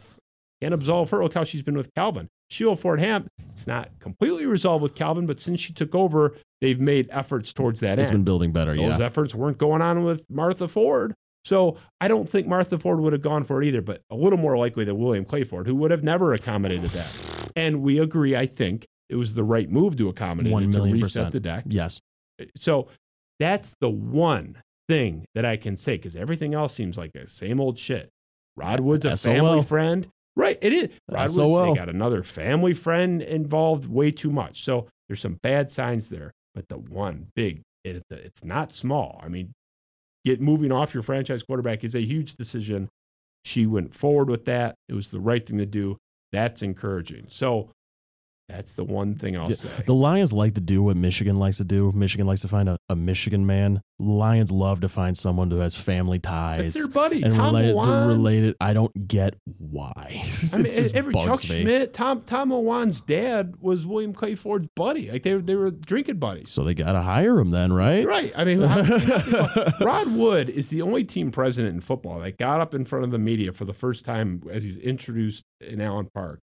can't 0.61 0.73
absolve 0.73 1.09
her. 1.11 1.23
Look 1.23 1.33
how 1.33 1.43
she's 1.43 1.63
been 1.63 1.77
with 1.77 1.93
Calvin. 1.95 2.27
Sheila 2.49 2.75
Ford 2.75 2.99
Hamp, 2.99 3.27
it's 3.49 3.67
not 3.67 3.89
completely 3.99 4.45
resolved 4.45 4.83
with 4.83 4.93
Calvin, 4.95 5.25
but 5.25 5.39
since 5.39 5.59
she 5.59 5.73
took 5.73 5.95
over, 5.95 6.35
they've 6.59 6.79
made 6.79 7.07
efforts 7.11 7.53
towards 7.53 7.79
that 7.81 7.97
it's 7.99 8.09
end. 8.09 8.19
been 8.19 8.23
building 8.25 8.51
better. 8.51 8.73
Those 8.73 8.81
yeah. 8.81 8.89
Those 8.89 9.01
efforts 9.01 9.33
weren't 9.35 9.57
going 9.57 9.81
on 9.81 10.03
with 10.03 10.25
Martha 10.29 10.67
Ford. 10.67 11.13
So 11.43 11.77
I 11.99 12.07
don't 12.07 12.27
think 12.29 12.45
Martha 12.47 12.77
Ford 12.77 12.99
would 12.99 13.13
have 13.13 13.21
gone 13.23 13.43
for 13.43 13.61
it 13.63 13.67
either, 13.67 13.81
but 13.81 14.01
a 14.11 14.15
little 14.15 14.37
more 14.37 14.57
likely 14.57 14.83
than 14.85 14.97
William 14.97 15.25
Clay 15.25 15.43
Ford, 15.43 15.65
who 15.65 15.75
would 15.75 15.89
have 15.91 16.03
never 16.03 16.33
accommodated 16.33 16.83
that. 16.89 17.51
And 17.55 17.81
we 17.81 17.97
agree, 17.99 18.35
I 18.35 18.45
think 18.45 18.85
it 19.09 19.15
was 19.15 19.33
the 19.33 19.43
right 19.43 19.69
move 19.69 19.95
to 19.97 20.09
accommodate 20.09 20.51
One 20.51 20.63
it, 20.63 20.71
to 20.73 20.77
million 20.77 20.97
reset 20.97 21.07
percent. 21.25 21.31
the 21.33 21.39
deck. 21.39 21.63
Yes. 21.67 21.99
So 22.55 22.87
that's 23.39 23.75
the 23.81 23.89
one 23.89 24.57
thing 24.87 25.25
that 25.35 25.45
I 25.45 25.57
can 25.57 25.75
say 25.75 25.95
because 25.95 26.15
everything 26.15 26.53
else 26.53 26.73
seems 26.73 26.97
like 26.97 27.13
the 27.13 27.27
same 27.27 27.59
old 27.59 27.77
shit. 27.77 28.09
Rod 28.55 28.79
Wood's 28.81 29.05
a 29.05 29.17
SOL. 29.17 29.33
family 29.33 29.61
friend. 29.61 30.07
Right, 30.35 30.57
it 30.61 30.73
is. 30.73 30.99
Rod 31.09 31.21
Wood, 31.21 31.29
SOL. 31.29 31.65
they 31.73 31.79
got 31.79 31.89
another 31.89 32.23
family 32.23 32.73
friend 32.73 33.21
involved 33.21 33.89
way 33.89 34.11
too 34.11 34.31
much. 34.31 34.63
So 34.63 34.87
there's 35.07 35.21
some 35.21 35.39
bad 35.41 35.71
signs 35.71 36.09
there. 36.09 36.31
But 36.53 36.67
the 36.67 36.77
one 36.77 37.27
big, 37.35 37.61
it, 37.83 38.03
it's 38.09 38.43
not 38.43 38.71
small. 38.71 39.19
I 39.23 39.29
mean, 39.29 39.53
get 40.25 40.41
moving 40.41 40.71
off 40.71 40.93
your 40.93 41.03
franchise 41.03 41.43
quarterback 41.43 41.83
is 41.83 41.95
a 41.95 42.01
huge 42.01 42.35
decision. 42.35 42.89
She 43.45 43.65
went 43.65 43.93
forward 43.93 44.29
with 44.29 44.45
that. 44.45 44.75
It 44.87 44.93
was 44.93 45.11
the 45.11 45.19
right 45.19 45.45
thing 45.45 45.57
to 45.57 45.65
do. 45.65 45.97
That's 46.31 46.61
encouraging. 46.61 47.25
So 47.29 47.69
that's 48.49 48.73
the 48.73 48.83
one 48.83 49.13
thing 49.13 49.37
I'll 49.37 49.47
Yeah, 49.47 49.55
say. 49.55 49.83
The 49.85 49.93
Lions 49.93 50.33
like 50.33 50.55
to 50.55 50.61
do 50.61 50.83
what 50.83 50.97
Michigan 50.97 51.39
likes 51.39 51.57
to 51.57 51.63
do. 51.63 51.91
Michigan 51.93 52.27
likes 52.27 52.41
to 52.41 52.47
find 52.47 52.67
a, 52.67 52.77
a 52.89 52.95
Michigan 52.95 53.45
man. 53.45 53.81
Lions 53.97 54.51
love 54.51 54.81
to 54.81 54.89
find 54.89 55.17
someone 55.17 55.49
who 55.51 55.57
has 55.59 55.79
family 55.79 56.19
ties. 56.19 56.73
That's 56.73 56.73
their 56.73 56.87
buddy, 56.89 57.21
and 57.21 57.33
Tom 57.33 57.55
related, 57.55 58.07
related. 58.07 58.55
I 58.59 58.73
don't 58.73 59.07
get 59.07 59.35
why. 59.57 60.21
I 60.53 60.57
mean, 60.57 60.73
every 60.95 61.13
Chuck 61.13 61.43
me. 61.49 61.61
Schmidt, 61.61 61.93
Tom 61.93 62.21
Tom 62.21 62.49
Lewand's 62.51 62.99
dad 63.01 63.55
was 63.59 63.85
William 63.85 64.11
Clay 64.13 64.35
Ford's 64.35 64.67
buddy. 64.75 65.11
Like 65.11 65.23
they 65.23 65.35
were, 65.35 65.41
they 65.41 65.55
were 65.55 65.71
drinking 65.71 66.17
buddies. 66.17 66.49
So 66.49 66.63
they 66.63 66.73
got 66.73 66.93
to 66.93 67.01
hire 67.01 67.39
him 67.39 67.51
then, 67.51 67.71
right? 67.71 68.05
Right. 68.05 68.33
I 68.35 68.43
mean, 68.43 68.59
Rod 69.81 70.11
Wood 70.15 70.49
is 70.49 70.69
the 70.69 70.81
only 70.81 71.03
team 71.03 71.31
president 71.31 71.75
in 71.75 71.79
football 71.81 72.19
that 72.19 72.37
got 72.37 72.59
up 72.59 72.73
in 72.73 72.85
front 72.85 73.05
of 73.05 73.11
the 73.11 73.19
media 73.19 73.53
for 73.53 73.65
the 73.65 73.73
first 73.73 74.03
time 74.03 74.41
as 74.51 74.63
he's 74.63 74.77
introduced 74.77 75.45
in 75.61 75.79
Allen 75.79 76.09
Park 76.13 76.41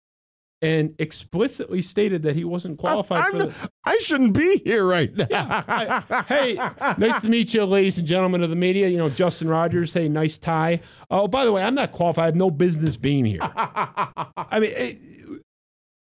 and 0.63 0.95
explicitly 0.99 1.83
stated 1.83 2.23
that 2.23 2.37
he 2.37 2.45
wasn't 2.45 2.79
qualified 2.79 3.19
I'm 3.19 3.31
for 3.33 3.39
the. 3.47 3.71
I 3.85 3.99
shouldn't 3.99 4.35
be 4.35 4.63
here 4.65 4.87
right 4.87 5.15
now. 5.17 5.27
I- 5.31 6.25
hey, 6.29 6.55
nice 6.99 7.21
to 7.23 7.29
meet 7.29 7.53
you, 7.53 7.65
ladies 7.65 7.99
and 7.99 8.07
gentlemen 8.07 8.43
of 8.43 8.51
the 8.51 8.57
media. 8.57 8.89
You 8.89 8.99
know, 8.99 9.09
Justin 9.09 9.49
Rogers, 9.49 9.93
hey, 9.93 10.09
nice 10.09 10.39
tie. 10.39 10.81
Oh, 11.11 11.27
by 11.29 11.45
the 11.45 11.53
way, 11.53 11.63
I'm 11.63 11.75
not 11.75 11.93
qualified. 11.93 12.23
I 12.23 12.27
have 12.27 12.37
no 12.37 12.51
business 12.51 12.97
being 12.97 13.25
here. 13.25 13.41
I 13.43 14.59
mean, 14.61 14.71
it, 14.73 15.43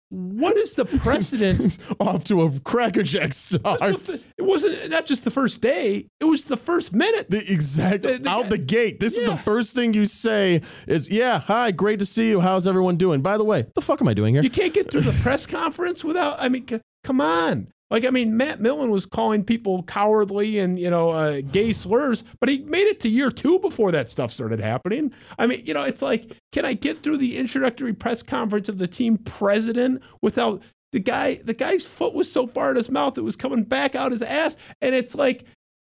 what 0.09 0.57
is 0.57 0.73
the 0.73 0.85
precedent? 0.85 1.77
Off 1.99 2.23
to 2.25 2.41
a 2.43 2.59
crackerjack 2.61 3.33
start. 3.33 3.79
it 3.81 4.41
wasn't 4.41 4.89
not 4.89 5.05
just 5.05 5.23
the 5.23 5.31
first 5.31 5.61
day; 5.61 6.05
it 6.19 6.25
was 6.25 6.45
the 6.45 6.57
first 6.57 6.93
minute. 6.93 7.29
The 7.29 7.37
exact 7.37 8.03
The- 8.03 8.17
the 8.17 8.29
out 8.29 8.49
the 8.49 8.57
gate. 8.57 8.99
This 8.99 9.17
is 9.17 9.29
the 9.29 9.37
first 9.37 9.75
thing 9.75 9.93
you 9.93 10.05
say 10.05 10.61
is, 10.87 11.09
"Yeah, 11.11 11.39
hi, 11.39 11.71
great 11.71 11.99
to 11.99 12.05
see 12.05 12.29
you. 12.29 12.39
How's 12.41 12.67
everyone 12.67 12.97
doing?" 12.97 13.21
By 13.21 13.37
the 13.37 13.43
way, 13.43 13.65
the 13.75 13.81
fuck 13.81 14.01
am 14.01 14.07
I 14.07 14.13
doing 14.13 14.33
here? 14.33 14.43
You 14.43 14.49
can't 14.49 14.73
get 14.73 14.91
through 14.91 15.01
the 15.01 15.19
press 15.23 15.45
conference 15.45 16.03
without. 16.03 16.37
I 16.41 16.49
mean, 16.49 16.67
c- 16.67 16.79
come 17.03 17.21
on. 17.21 17.67
Like, 17.89 18.05
I 18.05 18.09
mean, 18.11 18.37
Matt 18.37 18.59
Millen 18.59 18.91
was 18.91 19.05
calling 19.05 19.43
people 19.43 19.83
cowardly 19.83 20.59
and 20.59 20.77
you 20.77 20.89
know 20.89 21.09
uh, 21.09 21.41
gay 21.51 21.71
slurs, 21.71 22.23
but 22.39 22.49
he 22.49 22.59
made 22.61 22.87
it 22.87 22.99
to 23.01 23.09
year 23.09 23.31
two 23.31 23.59
before 23.59 23.91
that 23.91 24.09
stuff 24.09 24.31
started 24.31 24.59
happening. 24.59 25.13
I 25.37 25.47
mean, 25.47 25.61
you 25.65 25.73
know, 25.73 25.83
it's 25.83 26.01
like, 26.01 26.31
can 26.51 26.65
I 26.65 26.73
get 26.73 26.99
through 26.99 27.17
the 27.17 27.37
introductory 27.37 27.93
press 27.93 28.21
conference 28.21 28.69
of 28.69 28.77
the 28.77 28.87
team 28.87 29.17
president 29.17 30.03
without 30.21 30.61
the 30.91 30.99
guy? 30.99 31.37
The 31.43 31.53
guy's 31.53 31.87
foot 31.87 32.13
was 32.13 32.31
so 32.31 32.45
far 32.45 32.71
in 32.71 32.77
his 32.77 32.91
mouth 32.91 33.17
it 33.17 33.21
was 33.21 33.35
coming 33.35 33.63
back 33.63 33.95
out 33.95 34.11
his 34.11 34.21
ass, 34.21 34.57
and 34.81 34.93
it's 34.93 35.15
like, 35.15 35.45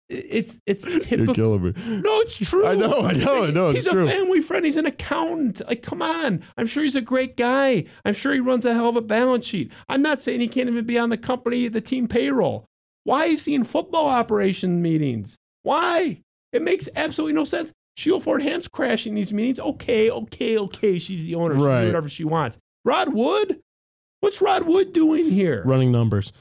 it's 0.08 0.60
it's 0.66 1.10
You're 1.10 1.26
killing 1.34 1.62
me. 1.62 1.72
No, 1.86 2.20
it's 2.20 2.38
true. 2.48 2.66
I 2.66 2.74
know, 2.74 3.00
I 3.02 3.12
know, 3.12 3.44
I 3.44 3.50
know, 3.50 3.68
it's 3.70 3.84
He's 3.84 3.88
true. 3.92 4.06
a 4.06 4.10
family 4.10 4.40
friend. 4.40 4.64
He's 4.64 4.76
an 4.76 4.86
accountant. 4.86 5.62
Like, 5.66 5.82
come 5.82 6.02
on. 6.02 6.42
I'm 6.56 6.66
sure 6.66 6.82
he's 6.82 6.96
a 6.96 7.00
great 7.00 7.36
guy. 7.36 7.84
I'm 8.04 8.14
sure 8.14 8.32
he 8.32 8.40
runs 8.40 8.66
a 8.66 8.74
hell 8.74 8.88
of 8.88 8.96
a 8.96 9.02
balance 9.02 9.46
sheet. 9.46 9.72
I'm 9.88 10.02
not 10.02 10.20
saying 10.20 10.40
he 10.40 10.48
can't 10.48 10.68
even 10.68 10.84
be 10.84 10.98
on 10.98 11.08
the 11.10 11.16
company, 11.16 11.68
the 11.68 11.80
team 11.80 12.08
payroll. 12.08 12.66
Why 13.04 13.24
is 13.24 13.44
he 13.44 13.54
in 13.54 13.64
football 13.64 14.08
operation 14.08 14.80
meetings? 14.82 15.36
Why? 15.62 16.20
It 16.52 16.62
makes 16.62 16.88
absolutely 16.94 17.34
no 17.34 17.44
sense. 17.44 17.72
Sheila 17.96 18.20
Ford 18.20 18.42
Hamp's 18.42 18.68
crashing 18.68 19.14
these 19.14 19.32
meetings. 19.32 19.60
Okay, 19.60 20.10
okay, 20.10 20.58
okay. 20.58 20.98
She's 20.98 21.24
the 21.24 21.34
owner. 21.34 21.54
She 21.54 21.60
can 21.60 21.80
do 21.82 21.86
whatever 21.88 22.08
she 22.08 22.24
wants. 22.24 22.58
Rod 22.84 23.12
Wood? 23.12 23.58
What's 24.20 24.40
Rod 24.40 24.66
Wood 24.66 24.92
doing 24.92 25.28
here? 25.28 25.62
Running 25.64 25.90
numbers. 25.92 26.32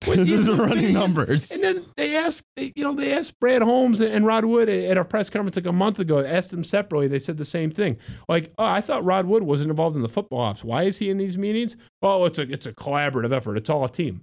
You 0.14 0.42
know, 0.42 0.54
Running 0.56 0.94
numbers. 0.94 1.50
And 1.50 1.62
then 1.78 1.84
they 1.96 2.16
asked, 2.16 2.46
you 2.56 2.82
know, 2.84 2.94
they 2.94 3.12
asked 3.12 3.38
Brad 3.40 3.62
Holmes 3.62 4.00
and 4.00 4.24
Rod 4.24 4.44
Wood 4.44 4.68
at 4.68 4.96
a 4.96 5.04
press 5.04 5.28
conference 5.28 5.56
like 5.56 5.66
a 5.66 5.72
month 5.72 5.98
ago. 5.98 6.20
Asked 6.24 6.50
them 6.52 6.64
separately. 6.64 7.08
They 7.08 7.18
said 7.18 7.36
the 7.36 7.44
same 7.44 7.70
thing. 7.70 7.98
Like, 8.28 8.50
oh, 8.58 8.64
I 8.64 8.80
thought 8.80 9.04
Rod 9.04 9.26
Wood 9.26 9.42
wasn't 9.42 9.70
involved 9.70 9.96
in 9.96 10.02
the 10.02 10.08
football 10.08 10.40
ops. 10.40 10.64
Why 10.64 10.84
is 10.84 10.98
he 10.98 11.10
in 11.10 11.18
these 11.18 11.36
meetings? 11.36 11.76
Oh, 12.02 12.24
it's 12.24 12.38
a 12.38 12.42
it's 12.50 12.66
a 12.66 12.72
collaborative 12.72 13.32
effort. 13.32 13.56
It's 13.58 13.68
all 13.70 13.84
a 13.84 13.88
team. 13.88 14.22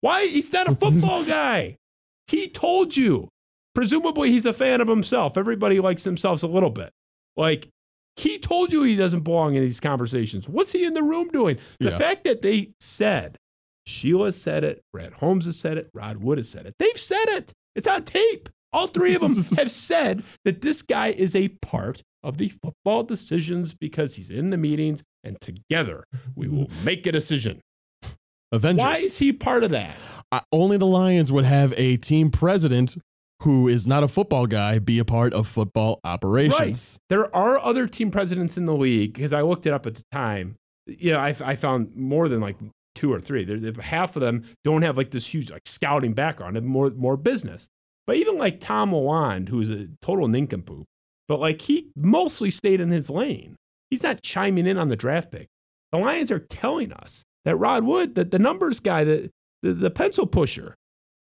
Why? 0.00 0.26
He's 0.26 0.52
not 0.52 0.68
a 0.68 0.74
football 0.74 1.24
guy. 1.26 1.76
He 2.28 2.48
told 2.48 2.96
you. 2.96 3.28
Presumably, 3.74 4.30
he's 4.30 4.44
a 4.46 4.52
fan 4.52 4.80
of 4.82 4.88
himself. 4.88 5.36
Everybody 5.38 5.80
likes 5.80 6.04
themselves 6.04 6.42
a 6.42 6.48
little 6.48 6.68
bit. 6.70 6.90
Like, 7.38 7.68
he 8.16 8.38
told 8.38 8.70
you 8.72 8.82
he 8.82 8.96
doesn't 8.96 9.24
belong 9.24 9.54
in 9.54 9.62
these 9.62 9.80
conversations. 9.80 10.46
What's 10.48 10.72
he 10.72 10.84
in 10.84 10.92
the 10.92 11.02
room 11.02 11.28
doing? 11.28 11.56
The 11.80 11.88
Yeah. 11.90 11.96
fact 11.98 12.24
that 12.24 12.42
they 12.42 12.68
said, 12.80 13.36
Sheila 13.86 14.32
said 14.32 14.64
it, 14.64 14.82
Brad 14.92 15.12
Holmes 15.14 15.44
has 15.46 15.58
said 15.58 15.76
it, 15.78 15.90
Rod 15.94 16.18
Wood 16.18 16.38
has 16.38 16.48
said 16.48 16.66
it. 16.66 16.74
They've 16.78 16.96
said 16.96 17.24
it. 17.28 17.52
It's 17.74 17.88
on 17.88 18.04
tape. 18.04 18.48
All 18.72 18.86
three 18.86 19.14
of 19.14 19.20
them 19.20 19.30
have 19.58 19.70
said 19.70 20.22
that 20.44 20.60
this 20.62 20.82
guy 20.82 21.08
is 21.08 21.34
a 21.36 21.48
part 21.48 22.02
of 22.22 22.38
the 22.38 22.48
football 22.48 23.02
decisions 23.02 23.74
because 23.74 24.16
he's 24.16 24.30
in 24.30 24.50
the 24.50 24.56
meetings 24.56 25.02
and 25.24 25.40
together 25.40 26.04
we 26.36 26.48
will 26.48 26.68
make 26.84 27.06
a 27.06 27.12
decision. 27.12 27.60
Avengers. 28.52 28.84
Why 28.84 28.92
is 28.92 29.18
he 29.18 29.32
part 29.32 29.64
of 29.64 29.70
that? 29.70 29.96
I- 30.30 30.42
only 30.52 30.76
the 30.76 30.86
Lions 30.86 31.32
would 31.32 31.44
have 31.44 31.74
a 31.76 31.96
team 31.96 32.30
president 32.30 32.96
who 33.42 33.66
is 33.66 33.86
not 33.88 34.02
a 34.04 34.08
football 34.08 34.46
guy 34.46 34.78
be 34.78 34.98
a 35.00 35.04
part 35.04 35.34
of 35.34 35.48
football 35.48 35.98
operations. 36.04 37.00
There 37.08 37.34
are 37.34 37.58
other 37.58 37.88
team 37.88 38.10
presidents 38.10 38.56
in 38.56 38.66
the 38.66 38.74
league 38.74 39.14
because 39.14 39.32
I 39.32 39.42
looked 39.42 39.66
it 39.66 39.72
up 39.72 39.86
at 39.86 39.96
the 39.96 40.04
time. 40.12 40.54
You 40.86 41.12
know, 41.12 41.18
I, 41.18 41.34
I 41.44 41.56
found 41.56 41.96
more 41.96 42.28
than 42.28 42.40
like 42.40 42.56
two 42.94 43.12
or 43.12 43.20
three. 43.20 43.44
There- 43.44 43.72
half 43.82 44.16
of 44.16 44.22
them 44.22 44.44
don't 44.64 44.82
have 44.82 44.96
like 44.96 45.10
this 45.10 45.32
huge 45.32 45.50
like 45.50 45.66
scouting 45.66 46.12
background 46.12 46.56
and 46.56 46.66
more 46.66 46.90
more 46.90 47.16
business. 47.16 47.68
But 48.06 48.16
even 48.16 48.36
like 48.36 48.60
Tom 48.60 48.90
Lewand, 48.90 49.48
who 49.48 49.60
is 49.60 49.70
a 49.70 49.88
total 50.00 50.28
nincompoop, 50.28 50.86
but 51.28 51.40
like 51.40 51.60
he 51.62 51.90
mostly 51.96 52.50
stayed 52.50 52.80
in 52.80 52.88
his 52.88 53.08
lane. 53.08 53.56
He's 53.90 54.02
not 54.02 54.22
chiming 54.22 54.66
in 54.66 54.78
on 54.78 54.88
the 54.88 54.96
draft 54.96 55.30
pick. 55.30 55.48
The 55.92 55.98
Lions 55.98 56.32
are 56.32 56.38
telling 56.38 56.92
us 56.92 57.24
that 57.44 57.56
Rod 57.56 57.84
Wood, 57.84 58.14
that 58.14 58.30
the 58.30 58.38
numbers 58.38 58.80
guy, 58.80 59.04
the, 59.04 59.30
the 59.62 59.72
the 59.72 59.90
pencil 59.90 60.26
pusher, 60.26 60.74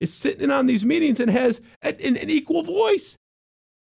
is 0.01 0.13
sitting 0.13 0.43
in 0.43 0.51
on 0.51 0.67
these 0.67 0.85
meetings 0.85 1.21
and 1.21 1.31
has 1.31 1.61
an 1.83 1.95
an 2.01 2.31
equal 2.31 2.63
voice. 2.63 3.17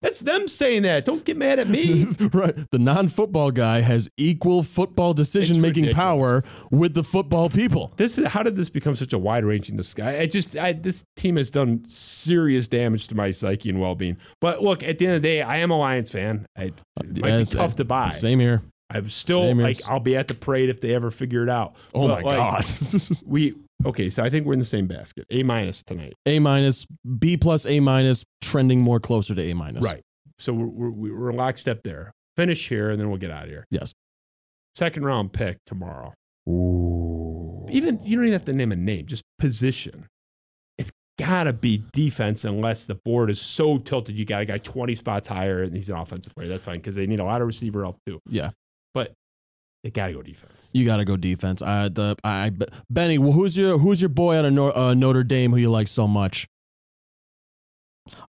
That's 0.06 0.20
them 0.20 0.46
saying 0.46 0.82
that. 0.82 1.04
Don't 1.04 1.24
get 1.24 1.36
mad 1.36 1.58
at 1.58 1.66
me. 1.66 2.04
right. 2.32 2.54
The 2.70 2.78
non 2.78 3.08
football 3.08 3.50
guy 3.50 3.80
has 3.80 4.08
equal 4.16 4.62
football 4.62 5.12
decision 5.14 5.60
making 5.60 5.92
power 5.94 6.44
with 6.70 6.94
the 6.94 7.02
football 7.02 7.50
people. 7.50 7.92
This 7.96 8.16
is 8.16 8.28
how 8.28 8.44
did 8.44 8.54
this 8.54 8.70
become 8.70 8.94
such 8.94 9.12
a 9.12 9.18
wide 9.18 9.44
ranging 9.44 9.76
discussion? 9.76 10.20
I 10.20 10.26
just 10.26 10.56
I, 10.56 10.74
this 10.74 11.04
team 11.16 11.34
has 11.34 11.50
done 11.50 11.82
serious 11.88 12.68
damage 12.68 13.08
to 13.08 13.16
my 13.16 13.32
psyche 13.32 13.68
and 13.68 13.80
well 13.80 13.96
being. 13.96 14.16
But 14.40 14.62
look, 14.62 14.84
at 14.84 14.98
the 14.98 15.06
end 15.08 15.16
of 15.16 15.22
the 15.22 15.28
day, 15.28 15.42
I 15.42 15.56
am 15.56 15.72
a 15.72 15.76
Lions 15.76 16.12
fan. 16.12 16.46
I, 16.56 16.66
it 16.66 16.74
might 17.20 17.28
Yeah, 17.28 17.38
be 17.38 17.44
tough 17.46 17.74
to 17.74 17.82
uh, 17.82 17.86
buy. 17.86 18.10
Same 18.10 18.38
here. 18.38 18.62
I'm 18.90 19.08
still 19.08 19.42
Same 19.42 19.58
like 19.58 19.78
I'll 19.88 20.00
be 20.00 20.16
at 20.16 20.28
the 20.28 20.34
parade 20.34 20.68
if 20.68 20.80
they 20.80 20.94
ever 20.94 21.10
figure 21.10 21.42
it 21.42 21.48
out. 21.48 21.74
Oh 21.94 22.08
But, 22.08 22.22
my 22.22 22.36
like, 22.36 22.36
God. 22.36 22.64
We 23.26 23.54
okay, 23.84 24.10
so 24.10 24.22
I 24.22 24.30
think 24.30 24.46
we're 24.46 24.52
in 24.52 24.58
the 24.58 24.64
same 24.64 24.86
basket. 24.86 25.24
A 25.30 25.42
minus 25.42 25.82
tonight. 25.82 26.14
A 26.24 26.38
minus, 26.38 26.86
B 27.18 27.36
plus, 27.36 27.66
A 27.66 27.80
minus, 27.80 28.24
trending 28.40 28.80
more 28.80 29.00
closer 29.00 29.34
to 29.34 29.42
A 29.42 29.54
minus. 29.54 29.84
Right. 29.84 30.02
So 30.38 30.52
we're, 30.52 30.90
we're 30.90 31.18
we're 31.18 31.32
lockstep 31.32 31.82
there. 31.82 32.12
Finish 32.36 32.68
here 32.68 32.90
and 32.90 33.00
then 33.00 33.08
we'll 33.08 33.18
get 33.18 33.30
out 33.30 33.44
of 33.44 33.50
here. 33.50 33.66
Yes. 33.70 33.92
Second 34.74 35.04
round 35.04 35.32
pick 35.32 35.58
tomorrow. 35.64 36.12
Ooh. 36.48 37.66
even 37.70 37.98
you 38.04 38.16
don't 38.16 38.24
even 38.26 38.32
have 38.32 38.44
to 38.44 38.52
name 38.52 38.70
a 38.70 38.76
name, 38.76 39.06
just 39.06 39.24
position. 39.38 40.06
It's 40.78 40.92
gotta 41.18 41.52
be 41.52 41.82
defense 41.92 42.44
unless 42.44 42.84
the 42.84 42.94
board 42.94 43.30
is 43.30 43.40
so 43.40 43.78
tilted. 43.78 44.16
You 44.16 44.24
got 44.24 44.42
a 44.42 44.44
guy 44.44 44.58
20 44.58 44.94
spots 44.94 45.26
higher 45.26 45.62
and 45.64 45.74
he's 45.74 45.88
an 45.88 45.96
offensive 45.96 46.34
player. 46.36 46.48
That's 46.48 46.64
fine 46.64 46.76
because 46.76 46.94
they 46.94 47.06
need 47.08 47.18
a 47.18 47.24
lot 47.24 47.40
of 47.40 47.48
receiver 47.48 47.82
help 47.82 47.96
too. 48.06 48.20
Yeah. 48.28 48.50
But 48.96 49.12
they 49.84 49.90
gotta 49.90 50.14
go 50.14 50.22
defense. 50.22 50.70
You 50.72 50.86
got 50.86 50.96
to 50.96 51.04
go 51.04 51.18
defense. 51.18 51.60
I, 51.60 51.90
the, 51.90 52.16
I, 52.24 52.50
Benny, 52.88 53.16
who's 53.16 53.58
your 53.58 53.76
who's 53.76 54.00
your 54.00 54.08
boy 54.08 54.36
out 54.38 54.46
of 54.46 54.58
uh, 54.58 54.94
Notre 54.94 55.22
Dame 55.22 55.50
who 55.50 55.58
you 55.58 55.70
like 55.70 55.86
so 55.86 56.08
much? 56.08 56.48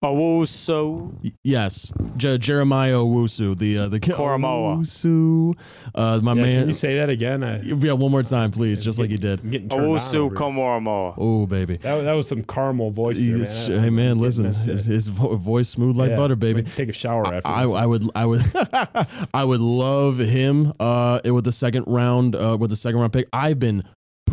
Owusu. 0.02 1.12
Y- 1.22 1.30
Yes, 1.42 1.92
Je- 2.16 2.38
Jeremiah 2.38 2.94
Owusu, 2.94 3.56
the 3.56 3.78
uh, 3.78 3.88
the 3.88 4.00
Koramoah. 4.00 4.78
Owusu, 4.78 5.54
uh, 5.94 6.20
my 6.22 6.32
Yeah, 6.34 6.42
man. 6.42 6.58
Can 6.60 6.68
you 6.68 6.74
say 6.74 6.96
that 6.96 7.10
again? 7.10 7.42
I, 7.44 7.60
yeah, 7.62 7.92
one 7.92 8.10
more 8.10 8.22
time, 8.22 8.50
please, 8.50 8.84
just 8.84 8.98
like 8.98 9.10
you 9.10 9.18
did. 9.18 9.40
I'm 9.42 9.50
getting 9.50 9.68
turned 9.68 9.84
on 9.84 9.90
Owusu 9.96 10.14
over. 10.26 10.34
Koramoah. 10.34 11.14
Oh, 11.18 11.46
baby. 11.46 11.76
that, 11.78 12.02
that 12.02 12.12
was 12.12 12.28
some 12.28 12.42
caramel 12.42 12.90
voice. 12.90 13.18
There, 13.24 13.38
Yes, 13.38 13.68
man. 13.68 13.80
hey 13.80 13.90
man, 13.90 14.18
listen, 14.18 14.52
his, 14.52 14.84
his 14.86 15.08
voice 15.08 15.68
smooth 15.68 15.96
like 15.96 16.10
Yeah, 16.10 16.16
butter, 16.16 16.36
baby. 16.36 16.62
Take 16.62 16.88
a 16.88 16.92
shower 16.92 17.26
after. 17.32 17.48
I, 17.48 17.64
this. 17.66 17.74
I 17.74 17.86
would 17.86 18.02
I 18.14 18.26
would 18.26 18.42
I 19.34 19.44
would 19.44 19.60
love 19.60 20.18
him 20.18 20.72
uh 20.80 21.20
with 21.24 21.44
the 21.44 21.52
second 21.52 21.84
round 21.86 22.36
uh 22.36 22.56
with 22.58 22.70
the 22.70 22.76
second 22.76 23.00
round 23.00 23.12
pick. 23.12 23.28
I've 23.32 23.58
been 23.58 23.82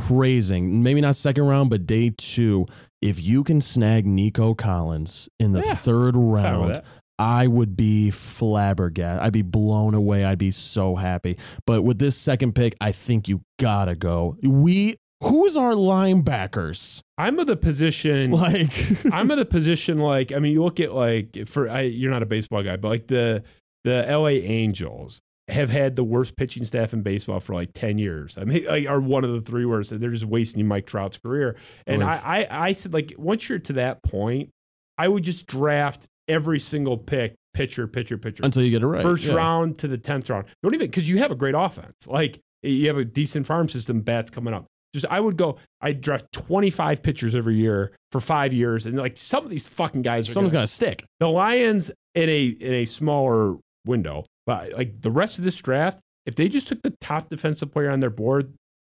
praising 0.08 0.82
maybe 0.84 1.00
not 1.02 1.16
second 1.16 1.46
round 1.46 1.70
but 1.70 1.86
day 1.86 2.12
2 2.18 2.66
if 3.02 3.22
you 3.22 3.44
can 3.44 3.62
snag 3.62 4.06
Nico 4.06 4.54
Collins 4.54 5.30
in 5.40 5.52
the 5.54 5.60
Yeah, 5.62 5.74
third 5.76 6.16
round. 6.16 6.80
I 7.20 7.46
would 7.46 7.76
be 7.76 8.10
flabbergasted. 8.10 9.24
I'd 9.24 9.34
be 9.34 9.44
blown 9.44 9.94
away. 9.94 10.26
I'd 10.26 10.40
be 10.40 10.50
so 10.50 10.96
happy. 10.96 11.38
But 11.68 11.84
with 11.84 12.00
this 12.00 12.18
second 12.18 12.56
pick, 12.56 12.76
I 12.82 12.92
think 12.92 13.28
you 13.28 13.42
gotta 13.60 13.96
go. 13.96 14.38
We 14.44 14.96
who's 15.24 15.56
our 15.56 15.74
linebackers? 15.74 17.04
I'm 17.20 17.38
of 17.40 17.46
the 17.48 17.56
position. 17.58 18.32
Like 18.42 18.72
I'm 19.14 19.30
in 19.30 19.38
a 19.40 19.46
position 19.46 20.00
like 20.00 20.32
I 20.32 20.40
mean, 20.40 20.52
you 20.54 20.64
look 20.64 20.80
at 20.80 20.94
like 20.94 21.46
for 21.48 21.70
I, 21.70 21.82
you're 21.82 22.12
not 22.12 22.24
a 22.24 22.28
baseball 22.28 22.64
guy, 22.64 22.78
but 22.78 22.88
like 22.90 23.08
the 23.08 23.44
the 23.84 24.06
LA 24.10 24.30
Angels 24.30 25.22
have 25.52 25.70
had 25.70 25.96
the 25.96 26.04
worst 26.04 26.36
pitching 26.38 26.66
staff 26.66 26.94
in 26.94 27.02
baseball 27.02 27.40
for 27.40 27.54
like 27.54 27.74
ten 27.74 27.98
years. 27.98 28.38
I 28.38 28.46
mean, 28.46 28.66
like, 28.66 28.88
are 28.88 29.00
one 29.02 29.24
of 29.24 29.32
the 29.32 29.42
three 29.42 29.66
worst. 29.66 29.98
They're 30.00 30.10
just 30.10 30.26
wasting 30.26 30.68
Mike 30.68 30.86
Trout's 30.88 31.18
career. 31.18 31.58
And 31.86 32.04
I, 32.04 32.48
I 32.50 32.68
I 32.68 32.72
said 32.72 32.94
like 32.94 33.14
once 33.18 33.48
you're 33.50 33.60
to 33.60 33.74
that 33.74 34.02
point, 34.04 34.50
I 34.98 35.08
would 35.08 35.24
just 35.24 35.48
draft 35.48 36.08
every 36.28 36.60
single 36.60 36.98
pick, 36.98 37.36
pitcher, 37.54 37.88
pitcher, 37.88 38.18
pitcher. 38.18 38.44
until 38.46 38.64
you 38.64 38.72
get 38.72 38.82
it 38.84 38.88
right. 38.88 39.02
First 39.02 39.28
Yeah. 39.28 39.36
round 39.36 39.78
to 39.80 39.88
the 39.88 39.98
tenth 39.98 40.30
round. 40.30 40.46
Don't 40.64 40.74
even 40.74 40.88
because 40.88 41.10
you 41.10 41.18
have 41.20 41.32
a 41.32 41.36
great 41.36 41.56
offense. 41.56 42.08
Like 42.08 42.40
you 42.64 42.88
have 42.88 42.98
a 42.98 43.06
decent 43.06 43.46
farm 43.46 43.68
system. 43.70 44.02
Bats 44.02 44.30
coming 44.30 44.54
up. 44.54 44.66
Just 44.94 45.06
I 45.10 45.20
would 45.20 45.38
go. 45.38 45.58
I 45.82 45.94
draft 45.94 46.26
twenty 46.34 46.70
five 46.70 47.02
pitchers 47.02 47.36
every 47.36 47.56
year 47.56 47.92
for 48.12 48.20
five 48.20 48.54
years, 48.54 48.86
and 48.86 48.98
like 48.98 49.18
some 49.18 49.44
of 49.46 49.50
these 49.50 49.68
fucking 49.68 50.02
guys. 50.02 50.30
Are 50.30 50.34
Someone's 50.34 50.52
gonna, 50.52 50.62
got 50.64 50.68
to 50.68 50.74
stick. 50.74 51.04
the 51.20 51.30
Lions 51.30 51.92
in 52.14 52.28
a 52.30 52.46
in 52.48 52.74
a 52.74 52.86
smaller 52.86 53.56
window, 53.86 54.24
but 54.46 54.74
like 54.74 55.02
the 55.02 55.12
rest 55.12 55.40
of 55.40 55.46
this 55.46 55.60
draft, 55.62 56.00
if 56.26 56.36
they 56.36 56.50
just 56.50 56.68
took 56.68 56.82
the 56.82 56.94
top 57.02 57.30
defensive 57.30 57.72
player 57.72 57.90
on 57.90 58.00
their 58.00 58.10
board 58.10 58.54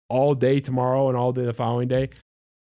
all 0.09 0.34
day 0.34 0.61
tomorrow 0.61 1.09
and 1.09 1.16
all 1.16 1.32
day 1.32 1.45
the 1.45 1.55
following 1.55 1.88
day, 1.88 2.11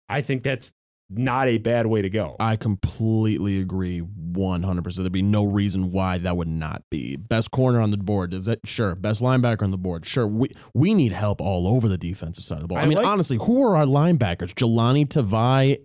I 0.10 0.22
think 0.22 0.44
that's 0.44 0.74
not 1.10 1.48
a 1.48 1.58
bad 1.58 1.86
way 1.86 2.02
to 2.02 2.10
go. 2.10 2.36
I 2.40 2.56
completely 2.56 3.60
agree 3.60 4.02
100%. 4.36 4.96
There'd 4.98 5.12
be 5.12 5.22
no 5.22 5.46
reason 5.46 5.92
why 5.92 6.18
that 6.20 6.38
would 6.38 6.48
not 6.48 6.84
be. 6.92 7.16
Best 7.16 7.52
corner 7.52 7.82
on 7.82 7.92
the 7.92 7.98
board. 7.98 8.34
Is 8.34 8.46
that 8.46 8.60
sure? 8.66 8.96
Best 8.96 9.22
linebacker 9.22 9.64
on 9.64 9.72
the 9.72 9.78
board. 9.78 10.06
Sure. 10.06 10.28
We 10.28 10.50
we 10.74 10.94
need 10.94 11.12
help 11.12 11.42
all 11.42 11.68
over 11.68 11.88
the 11.88 11.98
defensive 11.98 12.44
side 12.44 12.58
of 12.58 12.62
the 12.62 12.68
ball. 12.68 12.78
I, 12.78 12.82
I 12.82 12.86
mean, 12.86 12.98
like- 12.98 13.08
honestly, 13.08 13.38
who 13.38 13.64
are 13.66 13.78
our 13.78 13.86
linebackers? 13.86 14.54
Jahlani 14.54 15.06
Tavai 15.08 15.78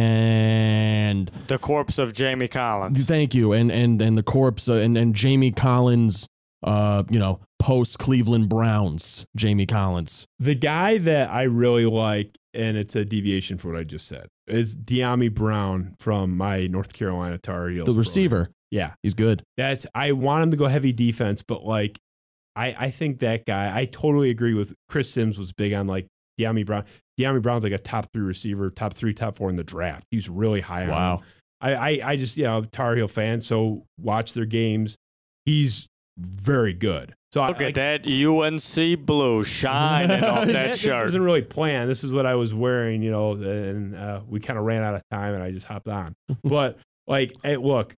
and 0.00 1.28
The 1.46 1.58
corpse 1.58 1.98
of 1.98 2.12
Jamie 2.14 2.48
Collins. 2.48 3.06
thank 3.06 3.34
you. 3.34 3.52
And 3.52 3.70
and 3.70 4.00
and 4.02 4.16
the 4.18 4.22
corpse 4.22 4.68
uh, 4.68 4.74
and 4.74 4.96
and 4.96 5.14
Jamie 5.14 5.50
Collins 5.52 6.28
uh, 6.62 7.02
you 7.08 7.18
know, 7.18 7.40
post 7.58 7.98
Cleveland 7.98 8.50
Browns, 8.50 9.26
Jamie 9.34 9.64
Collins. 9.64 10.26
The 10.40 10.54
guy 10.54 10.98
that 10.98 11.30
I 11.30 11.44
really 11.44 11.86
like, 11.86 12.36
and 12.54 12.76
it's 12.76 12.96
a 12.96 13.04
deviation 13.04 13.58
from 13.58 13.72
what 13.72 13.80
I 13.80 13.84
just 13.84 14.06
said, 14.08 14.26
is 14.46 14.76
Dyami 14.76 15.32
Brown 15.32 15.94
from 16.00 16.36
my 16.36 16.66
North 16.66 16.92
Carolina 16.92 17.38
Tar 17.38 17.68
Heels. 17.68 17.86
The 17.86 17.92
program. 17.92 17.98
receiver. 17.98 18.48
Yeah, 18.70 18.92
He's 19.02 19.14
good. 19.14 19.42
that's 19.56 19.86
I 19.94 20.12
want 20.12 20.44
him 20.44 20.50
to 20.52 20.56
go 20.56 20.66
heavy 20.66 20.92
defense, 20.92 21.42
but 21.42 21.64
like 21.64 21.98
I 22.54 22.74
I 22.78 22.90
think 22.90 23.20
that 23.20 23.44
guy. 23.46 23.76
I 23.76 23.84
totally 23.86 24.30
agree 24.30 24.54
with 24.54 24.74
Chris 24.88 25.10
Simms 25.10 25.38
was 25.38 25.52
big 25.52 25.72
on 25.72 25.86
like 25.86 26.06
Dyami 26.38 26.64
Brown. 26.64 26.84
Dyami 27.18 27.42
Brown's 27.42 27.64
like 27.64 27.72
a 27.72 27.78
top 27.78 28.06
three 28.12 28.22
receiver, 28.24 28.70
top 28.70 28.94
three, 28.94 29.12
top 29.12 29.34
four 29.36 29.50
in 29.50 29.56
the 29.56 29.64
draft. 29.64 30.04
He's 30.10 30.28
really 30.28 30.60
high 30.60 30.84
on. 30.84 30.88
Wow. 30.90 31.20
I 31.60 31.74
I, 31.74 32.00
I 32.04 32.16
just 32.16 32.36
you 32.36 32.44
know 32.44 32.62
Tar 32.62 32.94
Heel 32.94 33.08
fan, 33.08 33.40
so 33.40 33.84
watch 33.98 34.34
their 34.34 34.46
games. 34.46 34.96
He's 35.46 35.88
very 36.18 36.72
good. 36.74 37.14
So 37.32 37.46
Look 37.46 37.62
I, 37.62 37.66
at 37.66 37.74
that 37.74 38.06
UNC 38.06 39.06
blue 39.06 39.44
shining 39.44 40.10
off 40.24 40.46
that 40.46 40.68
this 40.72 40.80
shirt. 40.82 41.04
wasn't 41.04 41.22
really 41.22 41.42
planned. 41.42 41.88
This 41.88 42.02
is 42.02 42.12
what 42.12 42.26
I 42.26 42.34
was 42.34 42.52
wearing, 42.52 43.02
you 43.02 43.12
know, 43.12 43.32
and 43.34 43.94
uh, 43.94 44.20
we 44.26 44.40
kind 44.40 44.58
of 44.58 44.64
ran 44.64 44.82
out 44.82 44.94
of 44.94 45.02
time, 45.12 45.34
and 45.34 45.42
I 45.42 45.52
just 45.52 45.66
hopped 45.66 45.86
on. 45.86 46.14
but 46.42 46.78
like, 47.06 47.32
hey, 47.44 47.56
look, 47.56 47.94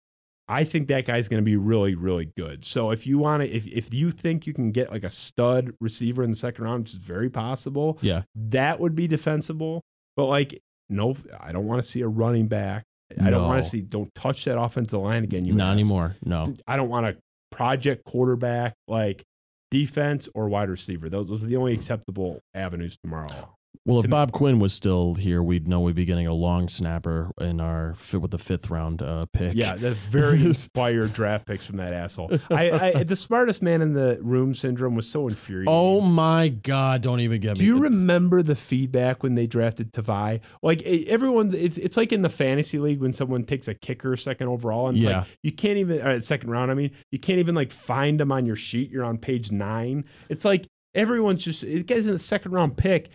I 0.49 0.65
think 0.65 0.89
that 0.89 1.07
guy's 1.07 1.29
going 1.29 1.41
to 1.43 1.45
be 1.45 1.57
really, 1.57 1.95
really 1.95 2.27
good. 2.37 2.63
So 2.65 2.91
if 2.91 3.07
you 3.07 3.19
want 3.19 3.43
to, 3.43 3.49
if 3.51 3.67
if 3.67 3.95
you 3.95 4.11
think 4.11 4.47
you 4.47 4.53
can 4.53 4.71
get 4.71 4.91
like 4.93 5.05
a 5.05 5.11
stud 5.11 5.71
receiver 5.81 6.23
in 6.23 6.31
the 6.31 6.37
second 6.37 6.65
round, 6.65 6.83
which 6.85 6.93
is 6.93 6.99
very 6.99 7.31
possible, 7.31 7.99
Yeah. 8.03 8.23
that 8.35 8.81
would 8.81 8.95
be 8.95 9.07
defensible. 9.07 9.81
But 10.15 10.27
like, 10.27 10.61
no, 10.91 11.15
I 11.41 11.53
don't 11.53 11.67
want 11.67 11.83
to 11.83 11.89
see 11.89 12.03
a 12.03 12.09
running 12.09 12.49
back. 12.49 12.85
I 13.19 13.31
don't 13.31 13.47
want 13.47 13.63
to 13.63 13.69
see. 13.69 13.81
Don't 13.81 14.15
touch 14.15 14.45
that 14.45 14.59
offensive 14.61 15.01
line 15.01 15.25
again. 15.25 15.45
You 15.47 15.55
Not 15.55 15.73
anymore. 15.73 16.17
No. 16.25 16.53
I 16.67 16.77
don't 16.77 16.89
want 16.91 17.07
a 17.07 17.17
project 17.53 18.05
quarterback 18.05 18.75
like 18.89 19.23
defense 19.71 20.29
or 20.35 20.49
wide 20.49 20.69
receiver. 20.69 21.09
Those, 21.09 21.29
those 21.29 21.45
are 21.45 21.49
the 21.49 21.57
only 21.57 21.75
acceptable 21.75 22.41
avenues 22.55 22.97
tomorrow. 23.03 23.57
Well, 23.85 23.99
if 23.99 24.09
Bob 24.09 24.31
Quinn 24.31 24.61
was 24.61 24.73
still 24.73 25.15
here, 25.15 25.43
we'd 25.43 25.67
know 25.67 25.81
we'd 25.81 25.97
be 25.97 26.05
getting 26.05 26.29
a 26.29 26.35
long 26.35 26.69
snapper 26.69 27.33
in 27.41 27.59
our 27.61 27.95
fit 27.95 28.21
with 28.21 28.31
the 28.31 28.39
fifth 28.39 28.71
round 28.71 29.03
uh, 29.03 29.27
pick. 29.33 29.55
Yeah, 29.55 29.75
that's 29.75 29.99
very 29.99 30.41
inspired 30.45 31.13
draft 31.13 31.47
picks 31.47 31.67
from 31.67 31.79
that 31.79 31.93
asshole. 31.93 32.31
I, 32.51 32.71
I 32.71 33.03
the 33.07 33.17
smartest 33.17 33.61
man 33.61 33.83
in 33.83 33.93
the 33.93 34.21
room 34.23 34.55
syndrome 34.55 34.95
was 34.95 35.09
so 35.09 35.27
infuriating. 35.27 35.67
Oh 35.75 36.01
my 36.01 36.49
God! 36.49 37.03
Don't 37.03 37.21
even 37.21 37.41
get 37.41 37.57
Do 37.57 37.63
me. 37.63 37.67
Do 37.67 37.75
you 37.75 37.83
remember 37.83 38.43
the 38.43 38.55
feedback 38.55 39.25
when 39.25 39.35
they 39.35 39.49
drafted 39.49 39.93
Tavai? 39.93 40.43
Like 40.63 40.83
everyone, 40.85 41.51
it's 41.53 41.77
it's 41.79 41.97
like 41.97 42.13
in 42.13 42.23
the 42.23 42.29
fantasy 42.31 42.79
league 42.79 43.01
when 43.01 43.13
someone 43.13 43.43
takes 43.43 43.67
a 43.67 43.75
kicker 43.75 44.15
second 44.15 44.47
overall, 44.49 44.89
and 44.89 44.97
it's 44.99 45.07
Yeah. 45.07 45.19
like 45.21 45.29
you 45.43 45.51
can't 45.51 45.79
even 45.79 46.01
uh, 46.01 46.21
second 46.21 46.51
round. 46.51 46.71
I 46.71 46.75
mean, 46.75 46.93
you 47.11 47.19
can't 47.19 47.41
even 47.41 47.57
like 47.57 47.73
find 47.73 48.21
them 48.21 48.31
on 48.31 48.47
your 48.47 48.57
sheet. 48.57 48.91
You're 48.91 49.05
on 49.05 49.19
page 49.19 49.51
nine. 49.51 50.05
It's 50.29 50.45
like 50.45 50.67
everyone's 50.95 51.45
just 51.45 51.65
it 51.65 51.89
guy's 51.89 52.07
in 52.07 52.13
the 52.13 52.19
second 52.21 52.53
round 52.53 52.77
pick. 52.77 53.11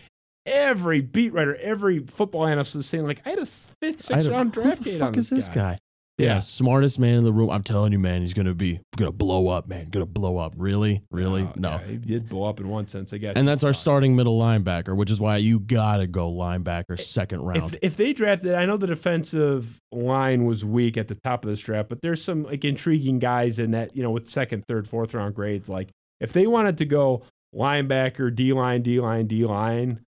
Every 0.48 1.00
beat 1.00 1.32
writer, 1.32 1.56
every 1.56 2.00
football 2.00 2.46
analyst 2.46 2.76
is 2.76 2.86
saying 2.86 3.06
like, 3.06 3.20
I 3.26 3.30
had 3.30 3.38
a 3.38 3.46
fifth, 3.46 4.00
sixth 4.00 4.28
round 4.28 4.54
who 4.54 4.62
draft 4.62 4.82
the 4.82 4.90
grade 4.90 4.98
fuck 4.98 5.08
on 5.08 5.18
is 5.18 5.30
this 5.30 5.48
guy. 5.48 5.54
guy? 5.54 5.78
Yeah. 6.18 6.26
Yeah. 6.26 6.38
smartest 6.40 6.98
man 6.98 7.18
in 7.18 7.24
the 7.24 7.32
room. 7.32 7.48
I'm 7.48 7.62
telling 7.62 7.92
you, 7.92 7.98
man, 8.00 8.22
he's 8.22 8.34
gonna 8.34 8.54
be 8.54 8.80
gonna 8.96 9.12
blow 9.12 9.48
up, 9.48 9.68
man. 9.68 9.88
Gonna 9.88 10.04
blow 10.04 10.36
up. 10.36 10.54
Really, 10.56 11.00
really? 11.12 11.42
Oh, 11.42 11.52
no. 11.54 11.70
yeah, 11.70 11.86
he 11.86 11.96
did 11.96 12.28
blow 12.28 12.48
up 12.48 12.58
in 12.58 12.68
one 12.68 12.88
sense, 12.88 13.14
I 13.14 13.18
guess. 13.18 13.36
And 13.36 13.46
that's 13.46 13.62
our 13.62 13.72
starting 13.72 14.16
middle 14.16 14.40
linebacker, 14.40 14.96
which 14.96 15.12
is 15.12 15.20
why 15.20 15.36
you 15.36 15.60
gotta 15.60 16.08
go 16.08 16.28
linebacker 16.28 16.98
second 16.98 17.42
round. 17.42 17.74
If, 17.74 17.78
if 17.82 17.96
they 17.96 18.12
drafted, 18.12 18.54
I 18.54 18.66
know 18.66 18.76
the 18.76 18.88
defensive 18.88 19.78
line 19.92 20.44
was 20.44 20.64
weak 20.64 20.96
at 20.96 21.06
the 21.06 21.14
top 21.14 21.44
of 21.44 21.50
this 21.50 21.62
draft, 21.62 21.88
but 21.88 22.02
there's 22.02 22.22
some 22.22 22.42
like 22.42 22.64
intriguing 22.64 23.20
guys 23.20 23.60
in 23.60 23.70
that, 23.70 23.96
you 23.96 24.02
know, 24.02 24.10
with 24.10 24.28
second, 24.28 24.64
third, 24.66 24.88
fourth 24.88 25.14
round 25.14 25.36
grades. 25.36 25.68
Like 25.68 25.90
if 26.20 26.32
they 26.32 26.48
wanted 26.48 26.78
to 26.78 26.84
go 26.84 27.22
linebacker, 27.54 28.34
D 28.34 28.52
line, 28.52 28.82
D 28.82 28.98
line, 28.98 29.26
D 29.26 29.44
line, 29.44 30.00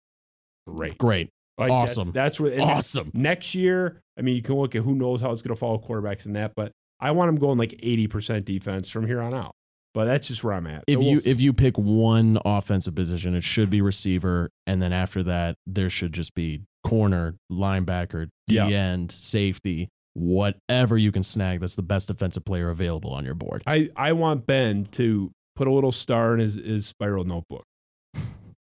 great. 0.77 0.99
Great, 0.99 1.31
Like, 1.59 1.71
Awesome. 1.71 2.11
That's, 2.13 2.41
what 2.41 2.59
awesome. 2.59 3.11
next 3.15 3.55
year. 3.55 4.01
I 4.19 4.23
mean, 4.23 4.37
you 4.37 4.43
can 4.43 4.55
look 4.57 4.75
at 4.77 4.83
who 4.83 4.95
knows 4.95 5.21
how 5.21 5.31
it's 5.31 5.43
going 5.43 5.55
to 5.55 5.59
follow 5.61 5.79
quarterbacks 5.79 6.27
in 6.27 6.35
that, 6.35 6.53
but 6.55 6.73
I 7.01 7.11
want 7.13 7.29
them 7.29 7.37
going 7.37 7.59
like 7.59 7.71
80% 7.83 8.45
defense 8.45 8.91
from 8.91 9.07
here 9.07 9.21
on 9.21 9.35
out. 9.35 9.53
But 9.93 10.05
that's 10.05 10.29
just 10.29 10.45
where 10.45 10.55
I'm 10.55 10.67
at. 10.69 10.85
If 10.87 10.95
So 10.95 11.01
we'll 11.01 11.09
you 11.11 11.21
see. 11.21 11.31
if 11.31 11.41
you 11.41 11.53
pick 11.53 11.77
one 11.77 12.39
offensive 12.45 12.95
position, 12.95 13.35
it 13.35 13.43
should 13.43 13.71
be 13.71 13.81
receiver, 13.83 14.49
and 14.67 14.81
then 14.81 14.93
after 14.93 15.23
that, 15.25 15.57
there 15.67 15.91
should 15.91 16.13
just 16.13 16.35
be 16.37 16.63
corner, 16.87 17.35
linebacker, 17.51 18.29
D 18.47 18.55
Yeah. 18.55 18.69
end, 18.69 19.11
safety, 19.11 19.89
whatever 20.15 20.97
you 20.97 21.11
can 21.11 21.25
snag. 21.25 21.59
That's 21.59 21.75
the 21.75 21.83
best 21.83 22.07
defensive 22.09 22.45
player 22.45 22.71
available 22.71 23.13
on 23.13 23.25
your 23.25 23.35
board. 23.35 23.63
I, 23.67 23.89
I 23.97 24.13
want 24.13 24.47
Ben 24.47 24.85
to 24.93 25.33
put 25.57 25.67
a 25.67 25.73
little 25.73 25.91
star 25.93 26.35
in 26.35 26.39
his, 26.41 26.55
his 26.55 26.87
spiral 26.87 27.25
notebook 27.25 27.65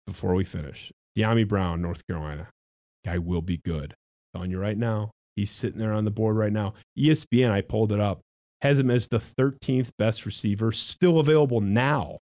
before 0.05 0.35
we 0.35 0.43
finish. 0.45 0.91
Dyami 1.17 1.47
Brown, 1.47 1.81
North 1.81 2.05
Carolina. 2.07 2.49
Guy 3.05 3.17
will 3.17 3.41
be 3.41 3.57
good. 3.57 3.93
telling 4.33 4.51
you 4.51 4.59
right 4.59 4.77
now. 4.77 5.11
He's 5.35 5.51
sitting 5.51 5.79
there 5.79 5.93
on 5.93 6.03
the 6.03 6.11
board 6.11 6.35
right 6.35 6.51
now. 6.51 6.73
ESPN, 6.97 7.51
I 7.51 7.61
pulled 7.61 7.93
it 7.93 7.99
up, 7.99 8.19
has 8.61 8.77
him 8.77 8.91
as 8.91 9.07
the 9.07 9.19
13th 9.19 9.91
best 9.97 10.25
receiver, 10.25 10.71
still 10.71 11.19
available 11.19 11.61
now. 11.61 12.17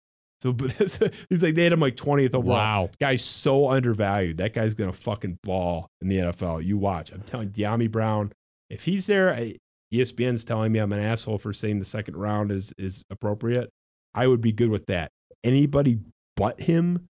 So 0.43 0.53
but 0.53 0.73
he's 0.73 1.43
like, 1.43 1.55
they 1.55 1.65
had 1.65 1.73
him 1.73 1.81
like 1.81 1.97
20th 1.97 2.35
overall. 2.35 2.57
Wow. 2.57 2.91
Guy's 3.01 3.25
so 3.25 3.71
undervalued. 3.71 4.39
That 4.39 4.53
guy's 4.53 4.75
going 4.75 4.91
to 4.91 4.97
fucking 4.97 5.39
ball 5.43 5.89
in 6.03 6.09
the 6.09 6.19
NFL. 6.19 6.65
You 6.65 6.77
watch. 6.77 7.13
I'm 7.13 7.23
telling 7.23 7.51
Dyami 7.51 7.91
Brown, 7.91 8.33
if 8.69 8.85
he's 8.85 9.07
there, 9.07 9.33
I, 9.33 9.55
ESPN's 9.93 10.45
telling 10.45 10.73
me 10.73 10.81
I'm 10.81 10.93
an 10.93 11.01
asshole 11.01 11.39
for 11.39 11.53
saying 11.53 11.79
the 11.79 11.85
second 11.85 12.17
round 12.17 12.51
is 12.51 12.75
is 12.79 13.05
appropriate. 13.11 13.71
I 14.15 14.27
would 14.27 14.41
be 14.41 14.53
good 14.53 14.71
with 14.71 14.87
that. 14.87 15.11
Anybody 15.45 16.01
but 16.37 16.61
him, 16.61 17.07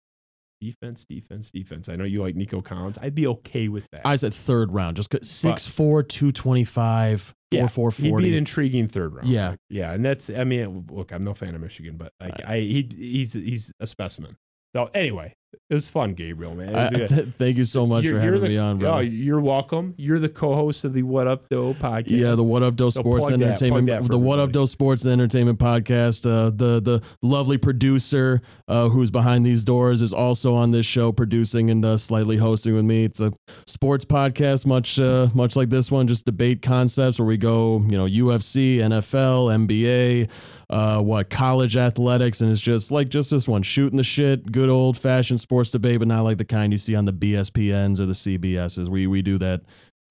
defense, 0.64 1.05
defense, 1.05 1.51
defense. 1.51 1.89
I 1.89 1.95
know 1.95 2.03
you 2.05 2.22
like 2.22 2.36
Nico 2.36 2.61
Collins. 2.61 2.97
I'd 3.01 3.16
be 3.16 3.28
okay 3.28 3.68
with 3.68 3.86
that. 3.91 4.01
I 4.05 4.16
said 4.16 4.34
third 4.34 4.72
round, 4.72 4.95
just 4.97 5.09
'cause 5.09 5.28
6'4", 5.30 6.03
225, 6.03 7.34
Yeah, 7.51 7.68
4'4", 7.68 7.91
He'd 7.97 8.03
be 8.03 8.09
40. 8.09 8.28
an 8.30 8.34
intriguing 8.36 8.88
third 8.88 9.14
round. 9.14 9.28
Yeah. 9.28 9.49
Like, 9.51 9.59
yeah, 9.70 9.93
and 9.93 10.03
that's. 10.05 10.30
I 10.30 10.43
mean, 10.43 10.86
look, 10.89 11.11
I'm 11.11 11.22
no 11.22 11.34
fan 11.34 11.53
of 11.55 11.61
Michigan, 11.61 11.97
but 11.97 12.11
like, 12.20 12.45
I 12.47 12.59
he 12.59 12.88
he's 12.95 13.34
he's 13.34 13.74
a 13.80 13.88
specimen. 13.88 14.36
So 14.76 14.89
anyway, 14.93 15.34
it 15.74 15.78
was 15.78 15.90
fun, 15.90 16.14
Gabriel, 16.14 16.54
man. 16.54 16.76
I- 16.76 16.90
th- 16.94 17.10
thank 17.10 17.58
you 17.58 17.64
so 17.64 17.88
much 17.88 18.04
You're- 18.04 18.20
for 18.20 18.24
having 18.24 18.42
the- 18.42 18.50
me 18.50 18.58
on, 18.60 18.76
Oh, 18.76 18.80
bro. 18.80 19.00
you're 19.00 19.42
welcome. 19.42 19.96
You're 19.98 20.20
the 20.20 20.30
co-host 20.30 20.86
of 20.86 20.94
the 20.94 21.02
What 21.02 21.26
Up 21.26 21.50
Doe 21.50 21.74
podcast. 21.74 22.04
Yeah, 22.12 22.36
the 22.36 22.44
What 22.44 22.62
Up 22.62 22.76
Doe 22.76 22.92
So 22.92 23.00
Sports 23.00 23.28
that, 23.30 23.42
Entertainment, 23.42 23.88
that 23.88 24.04
the 24.04 24.20
What 24.20 24.38
Up. 24.38 24.52
Doe 24.52 24.66
Sports 24.66 25.04
and 25.06 25.14
Entertainment 25.14 25.58
podcast. 25.58 26.28
Uh, 26.28 26.52
the 26.52 26.80
the 26.80 27.04
lovely 27.24 27.58
producer 27.58 28.42
uh, 28.68 28.88
who's 28.90 29.10
behind 29.10 29.46
these 29.46 29.64
doors 29.64 30.02
is 30.04 30.14
also 30.14 30.54
on 30.54 30.70
this 30.70 30.86
show, 30.86 31.12
producing 31.12 31.72
and 31.72 31.84
uh, 31.84 31.98
slightly 31.98 32.38
hosting 32.38 32.76
with 32.76 32.86
me. 32.86 33.06
It's 33.06 33.20
a 33.20 33.34
sports 33.66 34.06
podcast, 34.06 34.68
much 34.68 35.00
uh, 35.00 35.28
much 35.34 35.56
like 35.56 35.70
this 35.72 35.92
one, 35.92 36.06
just 36.08 36.26
debate 36.28 36.62
concepts 36.62 37.18
where 37.20 37.26
we 37.28 37.38
go, 37.38 37.80
you 37.90 37.98
know, 37.98 38.06
UFC, 38.06 38.78
NFL, 38.78 39.50
NBA, 39.66 40.30
uh, 40.70 41.01
what 41.01 41.30
college 41.30 41.78
athletics, 41.78 42.41
and 42.41 42.51
it's 42.51 42.61
just 42.61 42.91
like 42.91 43.09
just 43.09 43.32
this 43.32 43.47
one, 43.47 43.61
shooting 43.61 43.97
the 43.97 44.03
shit, 44.03 44.51
good 44.51 44.70
old 44.70 44.97
fashioned 44.97 45.39
sports 45.39 45.72
debate, 45.72 45.99
but 45.99 46.07
not 46.07 46.24
like 46.24 46.38
the 46.38 46.45
kind 46.45 46.72
you 46.72 46.78
see 46.78 46.95
on 46.95 47.05
the 47.05 47.14
BSPNs 47.14 47.99
or 47.99 48.05
the 48.05 48.14
CBSs. 48.14 48.89
We 48.89 49.07
we 49.07 49.22
do 49.22 49.38
that 49.39 49.61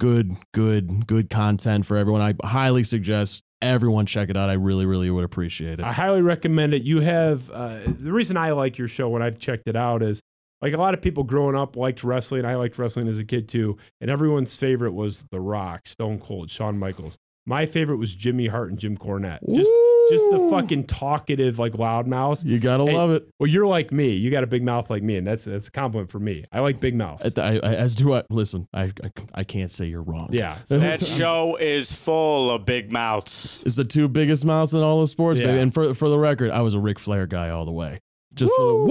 good, 0.02 0.34
good, 0.52 1.06
good 1.06 1.30
content 1.30 1.86
for 1.86 1.96
everyone. 1.96 2.20
I 2.20 2.34
highly 2.46 2.82
suggest 2.82 3.44
everyone 3.62 4.04
check 4.04 4.30
it 4.30 4.36
out. 4.36 4.50
I 4.50 4.54
really, 4.54 4.84
really 4.84 5.10
would 5.10 5.24
appreciate 5.24 5.78
it. 5.78 5.84
I 5.84 5.92
highly 5.92 6.22
recommend 6.22 6.74
it. 6.74 6.82
You 6.82 7.00
have 7.00 7.48
uh, 7.50 7.78
the 7.86 8.12
reason 8.12 8.36
I 8.36 8.50
like 8.50 8.78
your 8.78 8.88
show 8.88 9.08
when 9.08 9.22
I've 9.22 9.38
checked 9.38 9.68
it 9.68 9.76
out 9.76 10.02
is 10.02 10.20
like 10.60 10.72
a 10.72 10.76
lot 10.76 10.94
of 10.94 11.02
people 11.02 11.24
growing 11.24 11.56
up 11.56 11.76
liked 11.76 12.02
wrestling. 12.02 12.44
I 12.44 12.56
liked 12.56 12.78
wrestling 12.78 13.08
as 13.08 13.18
a 13.18 13.24
kid 13.24 13.48
too, 13.48 13.78
and 14.00 14.10
everyone's 14.10 14.56
favorite 14.56 14.92
was 14.92 15.24
The 15.30 15.40
Rock, 15.40 15.86
Stone 15.86 16.18
Cold, 16.18 16.50
Shawn 16.50 16.78
Michaels. 16.78 17.16
My 17.46 17.66
favorite 17.66 17.96
was 17.96 18.14
Jimmy 18.14 18.46
Hart 18.46 18.70
and 18.70 18.78
Jim 18.78 18.96
Cornette. 18.96 19.40
Just 19.52 19.70
just 20.10 20.30
the 20.30 20.48
fucking 20.50 20.84
talkative 20.84 21.58
like 21.58 21.72
loudmouths. 21.72 22.44
You 22.44 22.58
gotta 22.60 22.84
Hey, 22.84 22.96
love 22.96 23.10
it. 23.10 23.24
Well, 23.40 23.48
you're 23.48 23.66
like 23.66 23.90
me. 23.92 24.10
You 24.10 24.30
got 24.30 24.44
a 24.44 24.46
big 24.46 24.62
mouth 24.62 24.90
like 24.90 25.02
me, 25.02 25.16
and 25.16 25.26
that's 25.26 25.44
that's 25.44 25.68
a 25.68 25.70
compliment 25.72 26.10
for 26.10 26.18
me. 26.20 26.44
I 26.52 26.60
like 26.60 26.80
big 26.80 26.94
mouths. 26.94 27.36
I, 27.38 27.54
I, 27.54 27.74
as 27.74 27.94
do 27.96 28.12
I. 28.14 28.22
Listen, 28.30 28.68
I, 28.72 28.84
I, 28.84 29.10
I 29.34 29.44
can't 29.44 29.70
say 29.70 29.86
you're 29.86 30.02
wrong. 30.02 30.28
yeah. 30.30 30.58
That 30.68 31.00
show 31.00 31.56
is 31.56 32.04
full 32.04 32.50
of 32.50 32.64
big 32.64 32.92
mouths. 32.92 33.62
It's 33.66 33.76
the 33.76 33.84
two 33.84 34.08
biggest 34.08 34.44
mouths 34.44 34.74
in 34.74 34.80
all 34.80 35.00
of 35.00 35.08
sports, 35.08 35.40
baby. 35.40 35.58
And 35.58 35.72
for 35.72 35.94
for 35.94 36.08
the 36.08 36.18
record, 36.18 36.50
I 36.50 36.62
was 36.62 36.74
a 36.74 36.80
Ric 36.80 36.98
Flair 36.98 37.26
guy 37.26 37.50
all 37.50 37.64
the 37.64 37.72
way. 37.72 37.98
Just 38.34 38.54
for 38.56 38.64
the 38.64 38.74
Woo! 38.74 38.88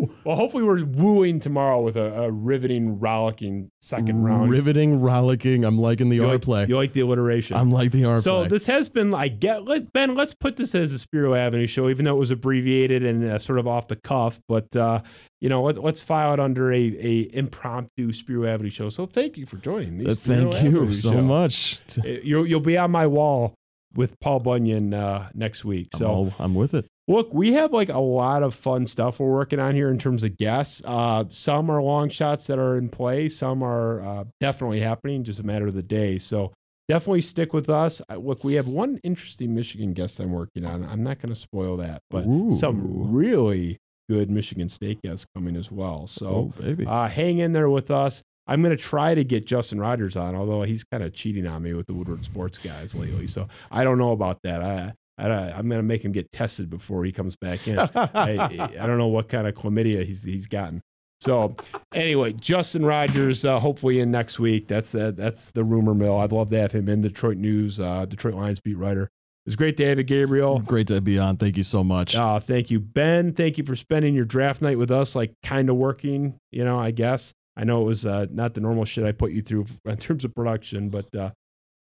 Woo. 0.00 0.14
Well, 0.24 0.36
hopefully 0.36 0.64
we're 0.64 0.84
wooing 0.84 1.40
tomorrow 1.40 1.80
with 1.80 1.96
a, 1.96 2.22
a 2.22 2.30
riveting, 2.30 2.98
rollicking 2.98 3.70
second 3.80 4.24
round. 4.24 4.50
Riveting, 4.50 5.00
rollicking. 5.00 5.64
I'm 5.64 5.78
liking 5.78 6.08
the 6.08 6.16
you 6.16 6.24
art 6.24 6.32
like, 6.32 6.42
play. 6.42 6.66
You 6.66 6.76
like 6.76 6.92
the 6.92 7.00
alliteration. 7.00 7.56
I'm 7.56 7.70
like 7.70 7.90
the 7.92 8.04
art 8.04 8.16
play. 8.16 8.20
so 8.22 8.38
play. 8.40 8.48
this 8.48 8.66
has 8.66 8.88
been 8.88 9.14
I 9.14 9.28
get 9.28 9.64
let, 9.64 9.92
Ben. 9.92 10.14
Let's 10.14 10.34
put 10.34 10.56
this 10.56 10.74
as 10.74 10.92
a 10.92 10.98
Spiro 10.98 11.34
Avenue 11.34 11.66
show, 11.66 11.88
even 11.88 12.04
though 12.04 12.16
it 12.16 12.18
was 12.18 12.30
abbreviated 12.30 13.02
and 13.02 13.24
uh, 13.24 13.38
sort 13.38 13.58
of 13.58 13.66
off 13.66 13.88
the 13.88 13.96
cuff. 13.96 14.40
But 14.48 14.74
uh, 14.76 15.02
you 15.40 15.48
know, 15.48 15.62
let, 15.62 15.78
us 15.78 16.02
file 16.02 16.32
it 16.34 16.40
under 16.40 16.72
a, 16.72 16.78
a 16.80 17.36
impromptu 17.36 18.12
Spiro 18.12 18.46
Avenue 18.46 18.70
show. 18.70 18.88
So 18.88 19.06
thank 19.06 19.36
you 19.36 19.46
for 19.46 19.56
joining 19.58 19.98
me. 19.98 20.06
Uh, 20.06 20.14
thank 20.14 20.62
you 20.62 20.92
so 20.92 21.22
much. 21.22 21.80
Uh, 21.98 22.08
You'll 22.24 22.46
you'll 22.46 22.60
be 22.60 22.78
on 22.78 22.90
my 22.90 23.06
wall 23.06 23.54
with 23.94 24.18
Paul 24.20 24.40
Bunyan 24.40 24.94
uh, 24.94 25.28
next 25.34 25.64
week. 25.64 25.88
I'm, 25.94 25.98
So 25.98 26.06
all- 26.06 26.34
I'm 26.38 26.54
with 26.54 26.74
it. 26.74 26.86
Look, 27.06 27.34
we 27.34 27.52
have 27.52 27.72
like 27.72 27.90
a 27.90 27.98
lot 27.98 28.42
of 28.42 28.54
fun 28.54 28.86
stuff 28.86 29.20
we're 29.20 29.30
working 29.30 29.60
on 29.60 29.74
here 29.74 29.90
in 29.90 29.98
terms 29.98 30.24
of 30.24 30.38
guests. 30.38 30.82
Uh, 30.86 31.24
some 31.28 31.70
are 31.70 31.82
long 31.82 32.08
shots 32.08 32.46
that 32.46 32.58
are 32.58 32.78
in 32.78 32.88
play. 32.88 33.28
Some 33.28 33.62
are 33.62 34.00
uh, 34.00 34.24
definitely 34.40 34.80
happening, 34.80 35.22
just 35.22 35.40
a 35.40 35.42
matter 35.44 35.66
of 35.66 35.74
the 35.74 35.82
day. 35.82 36.16
So 36.16 36.52
definitely 36.88 37.20
stick 37.20 37.52
with 37.52 37.68
us. 37.68 38.00
Look, 38.16 38.42
we 38.42 38.54
have 38.54 38.68
one 38.68 38.98
interesting 39.04 39.54
Michigan 39.54 39.92
guest 39.92 40.18
I'm 40.18 40.32
working 40.32 40.64
on. 40.64 40.82
I'm 40.86 41.02
not 41.02 41.18
going 41.18 41.28
to 41.28 41.38
spoil 41.38 41.76
that, 41.76 42.00
but 42.08 42.24
Ooh. 42.26 42.50
some 42.52 43.12
really 43.12 43.76
good 44.08 44.30
Michigan 44.30 44.70
State 44.70 45.02
guests 45.02 45.26
coming 45.34 45.56
as 45.56 45.70
well. 45.70 46.06
So 46.06 46.26
oh, 46.26 46.62
baby. 46.62 46.86
uh, 46.86 47.08
hang 47.08 47.38
in 47.38 47.52
there 47.52 47.68
with 47.68 47.90
us. 47.90 48.22
I'm 48.46 48.62
going 48.62 48.76
to 48.76 48.82
try 48.82 49.14
to 49.14 49.24
get 49.24 49.46
Justin 49.46 49.78
Rogers 49.78 50.16
on, 50.16 50.34
although 50.34 50.62
he's 50.62 50.84
kind 50.84 51.02
of 51.02 51.14
cheating 51.14 51.46
on 51.46 51.62
me 51.62 51.72
with 51.72 51.86
the 51.86 51.94
Woodward 51.94 52.24
Sports 52.24 52.58
guys 52.58 52.94
lately. 52.94 53.26
So 53.26 53.48
I 53.70 53.84
don't 53.84 53.98
know 53.98 54.12
about 54.12 54.38
that. 54.42 54.62
I, 54.62 54.92
I 55.18 55.28
I'm 55.28 55.68
going 55.68 55.80
to 55.80 55.82
make 55.82 56.04
him 56.04 56.12
get 56.12 56.32
tested 56.32 56.70
before 56.70 57.04
he 57.04 57.12
comes 57.12 57.36
back 57.36 57.66
in. 57.68 57.78
I, 57.78 57.88
I 58.80 58.86
don't 58.86 58.98
know 58.98 59.08
what 59.08 59.28
kind 59.28 59.46
of 59.46 59.54
chlamydia 59.54 60.04
he's 60.04 60.24
he's 60.24 60.46
gotten. 60.46 60.80
So 61.20 61.54
anyway, 61.94 62.32
Justin 62.32 62.84
Rogers 62.84 63.44
uh, 63.44 63.58
hopefully 63.58 64.00
in 64.00 64.10
next 64.10 64.38
week. 64.38 64.66
That's 64.66 64.92
the 64.92 65.12
that's 65.12 65.52
the 65.52 65.64
rumor 65.64 65.94
mill. 65.94 66.18
I'd 66.18 66.32
love 66.32 66.50
to 66.50 66.58
have 66.58 66.72
him 66.72 66.88
in 66.88 67.02
Detroit 67.02 67.38
news, 67.38 67.80
uh, 67.80 68.04
Detroit 68.04 68.34
Lions 68.34 68.60
beat 68.60 68.76
writer. 68.76 69.08
It's 69.46 69.56
great 69.56 69.76
to 69.76 69.86
have 69.86 69.98
you, 69.98 70.04
Gabriel. 70.04 70.60
Great 70.60 70.86
to 70.86 71.00
be 71.02 71.18
on. 71.18 71.36
Thank 71.36 71.58
you 71.58 71.62
so 71.62 71.84
much. 71.84 72.16
Uh, 72.16 72.40
thank 72.40 72.70
you, 72.70 72.80
Ben. 72.80 73.34
Thank 73.34 73.58
you 73.58 73.64
for 73.64 73.76
spending 73.76 74.14
your 74.14 74.24
draft 74.24 74.62
night 74.62 74.78
with 74.78 74.90
us, 74.90 75.14
like 75.14 75.34
kind 75.42 75.68
of 75.68 75.76
working, 75.76 76.38
you 76.50 76.64
know, 76.64 76.78
I 76.78 76.92
guess. 76.92 77.34
I 77.56 77.64
know 77.64 77.82
it 77.82 77.84
was 77.84 78.06
uh, 78.06 78.26
not 78.30 78.54
the 78.54 78.62
normal 78.62 78.86
shit 78.86 79.04
I 79.04 79.12
put 79.12 79.32
you 79.32 79.42
through 79.42 79.66
in 79.84 79.96
terms 79.98 80.24
of 80.24 80.34
production, 80.34 80.88
but 80.88 81.14
uh, 81.14 81.30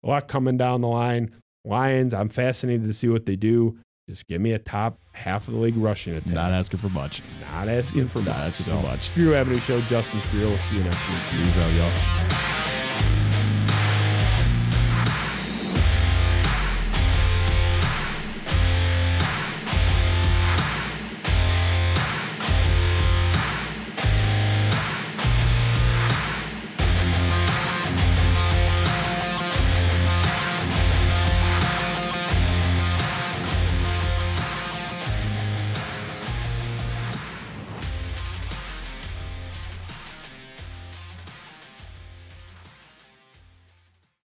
a 0.04 0.08
lot 0.08 0.28
coming 0.28 0.58
down 0.58 0.82
the 0.82 0.88
line. 0.88 1.32
Lions, 1.70 2.14
I'm 2.14 2.30
fascinated 2.30 2.84
to 2.88 2.94
see 2.94 3.08
what 3.08 3.26
they 3.26 3.36
do. 3.36 3.78
Just 4.10 4.28
give 4.28 4.42
me 4.42 4.54
a 4.54 4.60
top 4.60 5.00
half 5.14 5.48
of 5.48 5.54
the 5.54 5.60
league 5.60 5.78
rushing 5.78 6.16
attack. 6.16 6.34
Not 6.34 6.52
asking 6.52 6.80
for 6.80 6.90
much. 6.90 7.22
Not 7.52 7.70
asking 7.70 8.06
for 8.06 8.20
Not 8.20 8.28
much. 8.28 8.38
asking 8.38 8.66
for 8.74 8.82
much. 8.82 9.00
Spiro 9.02 9.36
Avenue 9.36 9.60
Show, 9.60 9.80
Justin 9.82 10.20
Spiro. 10.22 10.50
We'll 10.50 10.58
see 10.58 10.78
you 10.78 10.84
next 10.84 11.08
week. 11.10 11.44
Peace 11.44 11.58
out, 11.58 11.72
y'all. 11.74 12.59